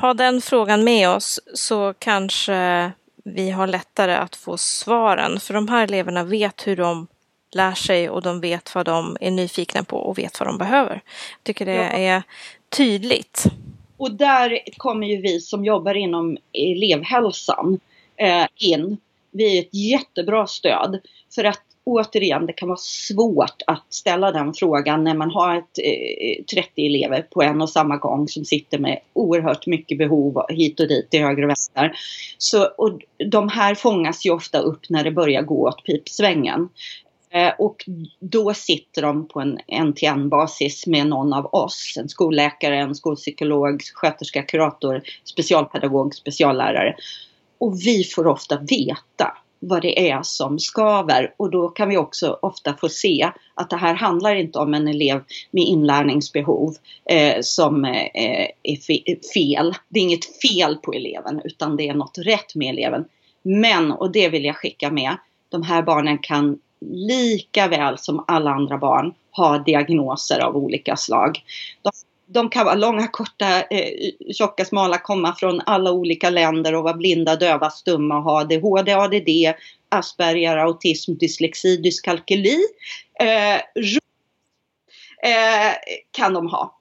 Ha 0.00 0.14
den 0.14 0.40
frågan 0.40 0.84
med 0.84 1.08
oss 1.08 1.40
så 1.54 1.94
kanske 1.98 2.92
vi 3.24 3.50
har 3.50 3.66
lättare 3.66 4.14
att 4.14 4.36
få 4.36 4.56
svaren. 4.56 5.40
För 5.40 5.54
de 5.54 5.68
här 5.68 5.84
eleverna 5.84 6.24
vet 6.24 6.66
hur 6.66 6.76
de 6.76 7.06
lär 7.50 7.74
sig 7.74 8.10
och 8.10 8.22
de 8.22 8.40
vet 8.40 8.74
vad 8.74 8.86
de 8.86 9.16
är 9.20 9.30
nyfikna 9.30 9.84
på 9.84 9.96
och 9.96 10.18
vet 10.18 10.40
vad 10.40 10.48
de 10.48 10.58
behöver. 10.58 10.92
Jag 10.92 11.44
tycker 11.44 11.66
det 11.66 11.74
ja. 11.74 11.82
är 11.82 12.22
tydligt. 12.68 13.44
Och 13.98 14.12
där 14.12 14.58
kommer 14.76 15.06
ju 15.06 15.16
vi 15.16 15.40
som 15.40 15.64
jobbar 15.64 15.94
inom 15.94 16.38
elevhälsan 16.52 17.80
eh, 18.16 18.46
in. 18.56 18.96
Vi 19.30 19.58
är 19.58 19.62
ett 19.62 19.74
jättebra 19.74 20.46
stöd 20.46 21.00
för 21.34 21.44
att 21.44 21.62
återigen, 21.84 22.46
det 22.46 22.52
kan 22.52 22.68
vara 22.68 22.78
svårt 22.80 23.62
att 23.66 23.84
ställa 23.88 24.32
den 24.32 24.54
frågan 24.54 25.04
när 25.04 25.14
man 25.14 25.30
har 25.30 25.56
ett, 25.56 25.78
eh, 25.84 26.44
30 26.54 26.86
elever 26.86 27.22
på 27.22 27.42
en 27.42 27.60
och 27.60 27.70
samma 27.70 27.96
gång 27.96 28.28
som 28.28 28.44
sitter 28.44 28.78
med 28.78 29.00
oerhört 29.12 29.66
mycket 29.66 29.98
behov 29.98 30.42
hit 30.48 30.80
och 30.80 30.88
dit, 30.88 31.10
till 31.10 31.20
höger 31.20 31.42
och 31.42 31.48
vänster. 31.48 31.92
Så, 32.38 32.64
och 32.64 33.00
de 33.30 33.48
här 33.48 33.74
fångas 33.74 34.26
ju 34.26 34.30
ofta 34.30 34.58
upp 34.58 34.80
när 34.88 35.04
det 35.04 35.10
börjar 35.10 35.42
gå 35.42 35.68
åt 35.68 35.84
pipsvängen. 35.84 36.68
Eh, 37.30 37.52
och 37.58 37.84
då 38.20 38.54
sitter 38.54 39.02
de 39.02 39.28
på 39.28 39.40
en 39.40 39.58
en-till-en 39.66 40.28
basis 40.28 40.86
med 40.86 41.06
någon 41.06 41.32
av 41.32 41.46
oss, 41.46 41.94
en 41.98 42.08
skolläkare, 42.08 42.78
en 42.78 42.94
skolpsykolog, 42.94 43.82
sköterska, 43.94 44.42
kurator, 44.42 45.02
specialpedagog, 45.24 46.14
speciallärare. 46.14 46.96
Och 47.58 47.78
vi 47.86 48.04
får 48.04 48.26
ofta 48.26 48.58
veta 48.58 49.36
vad 49.60 49.82
det 49.82 50.10
är 50.10 50.22
som 50.22 50.58
skaver 50.58 51.34
och 51.36 51.50
då 51.50 51.68
kan 51.68 51.88
vi 51.88 51.96
också 51.96 52.38
ofta 52.42 52.76
få 52.76 52.88
se 52.88 53.30
att 53.54 53.70
det 53.70 53.76
här 53.76 53.94
handlar 53.94 54.34
inte 54.34 54.58
om 54.58 54.74
en 54.74 54.88
elev 54.88 55.22
med 55.50 55.64
inlärningsbehov 55.64 56.74
eh, 57.10 57.36
som 57.40 57.84
eh, 57.84 58.48
är 58.62 59.32
fel. 59.34 59.74
Det 59.88 60.00
är 60.00 60.04
inget 60.04 60.40
fel 60.42 60.76
på 60.76 60.92
eleven 60.92 61.40
utan 61.44 61.76
det 61.76 61.88
är 61.88 61.94
något 61.94 62.18
rätt 62.18 62.54
med 62.54 62.70
eleven. 62.70 63.04
Men, 63.42 63.92
och 63.92 64.12
det 64.12 64.28
vill 64.28 64.44
jag 64.44 64.56
skicka 64.56 64.90
med, 64.90 65.16
de 65.48 65.62
här 65.62 65.82
barnen 65.82 66.18
kan 66.18 66.58
lika 66.80 67.68
väl 67.68 67.98
som 67.98 68.24
alla 68.28 68.50
andra 68.50 68.78
barn 68.78 69.14
ha 69.30 69.58
diagnoser 69.58 70.40
av 70.40 70.56
olika 70.56 70.96
slag. 70.96 71.42
De 71.82 71.90
de 72.30 72.48
kan 72.50 72.64
vara 72.64 72.74
långa, 72.74 73.08
korta, 73.08 73.62
eh, 73.62 74.12
tjocka, 74.32 74.64
smala, 74.64 74.98
komma 74.98 75.34
från 75.34 75.60
alla 75.66 75.92
olika 75.92 76.30
länder 76.30 76.74
och 76.74 76.82
vara 76.82 76.94
blinda, 76.94 77.36
döva, 77.36 77.70
stumma 77.70 78.16
och 78.16 78.22
ha 78.22 78.40
ADHD, 78.40 78.92
ADD, 78.92 79.54
Asperger, 79.88 80.56
autism, 80.56 81.14
dyslexi, 81.14 81.76
dyskalkyli. 81.76 82.58
Eh, 83.20 83.54
eh, 85.30 85.74
kan 86.10 86.34
de 86.34 86.46
ha. 86.46 86.78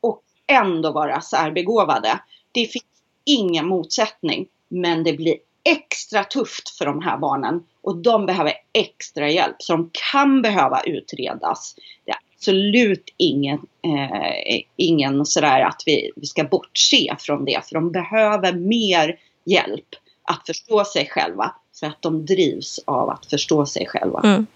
Och 0.00 0.22
ändå 0.46 0.92
vara 0.92 1.20
särbegåvade. 1.20 2.20
Det 2.52 2.66
finns 2.66 2.84
ingen 3.24 3.66
motsättning. 3.66 4.46
Men 4.68 5.04
det 5.04 5.12
blir 5.12 5.36
extra 5.66 6.24
tufft 6.24 6.68
för 6.68 6.86
de 6.86 7.02
här 7.02 7.18
barnen 7.18 7.62
och 7.82 7.96
de 7.96 8.26
behöver 8.26 8.52
extra 8.72 9.30
hjälp. 9.30 9.56
Så 9.58 9.72
de 9.72 9.90
kan 10.12 10.42
behöva 10.42 10.80
utredas. 10.80 11.74
Det 12.04 12.10
är 12.10 12.18
absolut 12.36 13.14
ingen, 13.16 13.58
eh, 13.82 14.62
ingen 14.76 15.26
sådär 15.26 15.60
att 15.60 15.82
vi, 15.86 16.10
vi 16.16 16.26
ska 16.26 16.44
bortse 16.44 17.16
från 17.18 17.44
det. 17.44 17.60
För 17.68 17.74
de 17.74 17.92
behöver 17.92 18.52
mer 18.52 19.18
hjälp 19.44 19.94
att 20.22 20.46
förstå 20.46 20.84
sig 20.84 21.06
själva. 21.06 21.54
För 21.80 21.86
att 21.86 22.02
de 22.02 22.26
drivs 22.26 22.80
av 22.84 23.10
att 23.10 23.26
förstå 23.26 23.66
sig 23.66 23.86
själva. 23.86 24.20
Mm. 24.24 24.46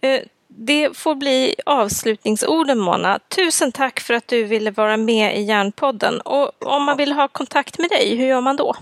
Eh, 0.00 0.20
det 0.46 0.96
får 0.96 1.14
bli 1.14 1.54
avslutningsorden 1.66 2.78
Mona. 2.78 3.18
Tusen 3.18 3.72
tack 3.72 4.00
för 4.00 4.14
att 4.14 4.28
du 4.28 4.44
ville 4.44 4.70
vara 4.70 4.96
med 4.96 5.38
i 5.38 5.42
Järnpodden. 5.42 6.20
Och 6.20 6.66
om 6.66 6.84
man 6.84 6.96
vill 6.96 7.12
ha 7.12 7.28
kontakt 7.28 7.78
med 7.78 7.90
dig, 7.90 8.16
hur 8.16 8.26
gör 8.26 8.40
man 8.40 8.56
då? 8.56 8.74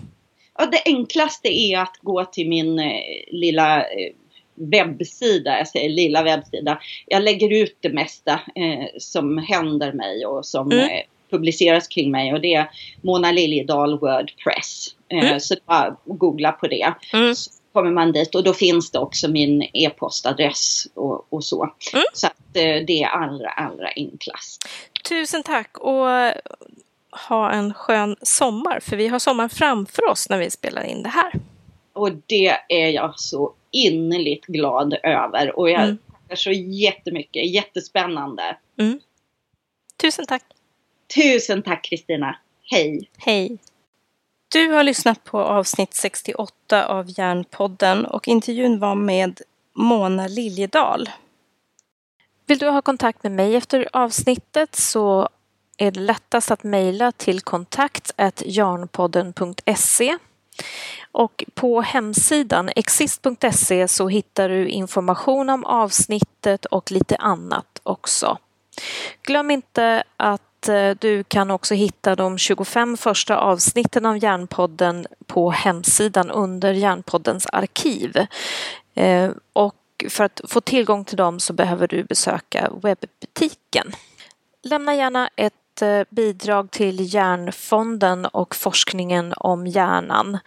Ja, 0.58 0.66
det 0.66 0.82
enklaste 0.84 1.48
är 1.48 1.78
att 1.78 1.96
gå 2.02 2.24
till 2.24 2.48
min 2.48 2.78
eh, 2.78 3.00
lilla 3.30 3.80
eh, 3.80 4.12
webbsida, 4.56 5.58
jag 5.58 5.68
säger 5.68 5.88
lilla 5.88 6.22
webbsida. 6.22 6.80
Jag 7.06 7.22
lägger 7.22 7.52
ut 7.52 7.76
det 7.80 7.88
mesta 7.88 8.32
eh, 8.32 8.86
som 8.98 9.38
händer 9.38 9.92
mig 9.92 10.26
och 10.26 10.46
som 10.46 10.72
mm. 10.72 10.90
eh, 10.90 11.02
publiceras 11.30 11.88
kring 11.88 12.10
mig 12.10 12.32
och 12.32 12.40
det 12.40 12.54
är 12.54 12.70
Mona 13.02 13.32
Liljedahl 13.32 13.98
Wordpress. 13.98 14.86
Eh, 15.08 15.28
mm. 15.28 15.40
Så 15.40 15.54
bara 15.66 15.96
googla 16.04 16.52
på 16.52 16.66
det. 16.66 16.94
Mm. 17.12 17.34
Så 17.34 17.50
kommer 17.72 17.90
man 17.90 18.12
dit 18.12 18.34
och 18.34 18.44
då 18.44 18.52
finns 18.52 18.90
det 18.90 18.98
också 18.98 19.28
min 19.28 19.62
e-postadress 19.72 20.86
och, 20.94 21.32
och 21.32 21.44
så. 21.44 21.62
Mm. 21.92 22.04
Så 22.12 22.26
att 22.26 22.56
eh, 22.56 22.84
det 22.86 23.02
är 23.02 23.06
allra, 23.06 23.48
allra 23.48 23.88
enklast. 23.96 24.68
Tusen 25.08 25.42
tack 25.42 25.78
och 25.78 26.06
ha 27.28 27.50
en 27.50 27.74
skön 27.74 28.16
sommar 28.22 28.80
för 28.80 28.96
vi 28.96 29.08
har 29.08 29.18
sommar 29.18 29.48
framför 29.48 30.10
oss 30.10 30.28
när 30.28 30.38
vi 30.38 30.50
spelar 30.50 30.82
in 30.82 31.02
det 31.02 31.08
här. 31.08 31.32
Och 31.92 32.12
det 32.26 32.56
är 32.68 32.88
jag 32.88 33.20
så 33.20 33.52
innerligt 33.70 34.46
glad 34.46 34.96
över 35.02 35.58
och 35.58 35.70
jag 35.70 35.82
mm. 35.82 35.98
tackar 36.12 36.36
så 36.36 36.52
jättemycket, 36.52 37.50
jättespännande. 37.50 38.56
Mm. 38.78 39.00
Tusen 39.96 40.26
tack! 40.26 40.42
Tusen 41.14 41.62
tack 41.62 41.84
Kristina! 41.84 42.36
Hej! 42.70 43.10
Hej! 43.18 43.58
Du 44.52 44.72
har 44.72 44.82
lyssnat 44.82 45.24
på 45.24 45.40
avsnitt 45.40 45.94
68 45.94 46.86
av 46.86 47.18
Järnpodden 47.18 48.06
och 48.06 48.28
intervjun 48.28 48.78
var 48.78 48.94
med 48.94 49.40
Mona 49.74 50.28
Liljedahl. 50.28 51.10
Vill 52.46 52.58
du 52.58 52.68
ha 52.68 52.82
kontakt 52.82 53.22
med 53.22 53.32
mig 53.32 53.56
efter 53.56 53.88
avsnittet 53.92 54.76
så 54.76 55.28
är 55.76 55.90
det 55.90 56.00
lättast 56.00 56.50
att 56.50 56.64
mejla 56.64 57.12
till 57.12 57.40
kontakt 57.40 58.12
jarnpodden.se 58.46 60.18
och 61.12 61.44
på 61.54 61.80
hemsidan 61.80 62.70
exist.se 62.76 63.88
så 63.88 64.08
hittar 64.08 64.48
du 64.48 64.68
information 64.68 65.50
om 65.50 65.64
avsnittet 65.64 66.64
och 66.64 66.90
lite 66.90 67.16
annat 67.16 67.80
också. 67.82 68.38
Glöm 69.22 69.50
inte 69.50 70.04
att 70.16 70.68
eh, 70.68 70.90
du 70.98 71.24
kan 71.24 71.50
också 71.50 71.74
hitta 71.74 72.16
de 72.16 72.38
25 72.38 72.96
första 72.96 73.38
avsnitten 73.38 74.06
av 74.06 74.22
Järnpodden 74.24 75.06
på 75.26 75.50
hemsidan 75.50 76.30
under 76.30 76.72
Järnpoddens 76.72 77.46
arkiv. 77.46 78.26
Eh, 78.94 79.30
och 79.52 79.74
för 80.08 80.24
att 80.24 80.40
få 80.48 80.60
tillgång 80.60 81.04
till 81.04 81.16
dem 81.16 81.40
så 81.40 81.52
behöver 81.52 81.88
du 81.88 82.04
besöka 82.04 82.70
webbutiken. 82.82 83.92
Lämna 84.62 84.94
gärna 84.94 85.30
ett 85.36 85.54
ett 85.76 85.82
eh, 85.82 86.14
bidrag 86.14 86.70
till 86.70 87.14
Hjärnfonden 87.14 88.26
och 88.26 88.54
forskningen 88.54 89.34
om 89.36 89.66
hjärnan. 89.66 90.38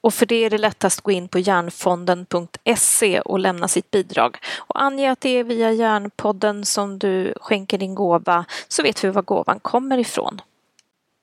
Och 0.00 0.14
för 0.14 0.26
det 0.26 0.44
är 0.44 0.50
det 0.50 0.58
lättast 0.58 0.98
att 0.98 1.04
gå 1.04 1.10
in 1.10 1.28
på 1.28 1.38
hjärnfonden.se 1.38 3.20
och 3.20 3.38
lämna 3.38 3.68
sitt 3.68 3.90
bidrag. 3.90 4.38
Och 4.58 4.82
ange 4.82 5.10
att 5.12 5.20
det 5.20 5.28
är 5.28 5.44
via 5.44 5.72
Hjärnpodden 5.72 6.64
som 6.64 6.98
du 6.98 7.34
skänker 7.40 7.78
din 7.78 7.94
gåva 7.94 8.44
så 8.68 8.82
vet 8.82 9.04
vi 9.04 9.08
var 9.10 9.22
gåvan 9.22 9.60
kommer 9.60 9.98
ifrån. 9.98 10.40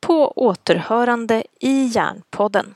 På 0.02 0.34
återhörande 0.36 1.44
i 1.60 1.86
Hjärnpodden. 1.86 2.76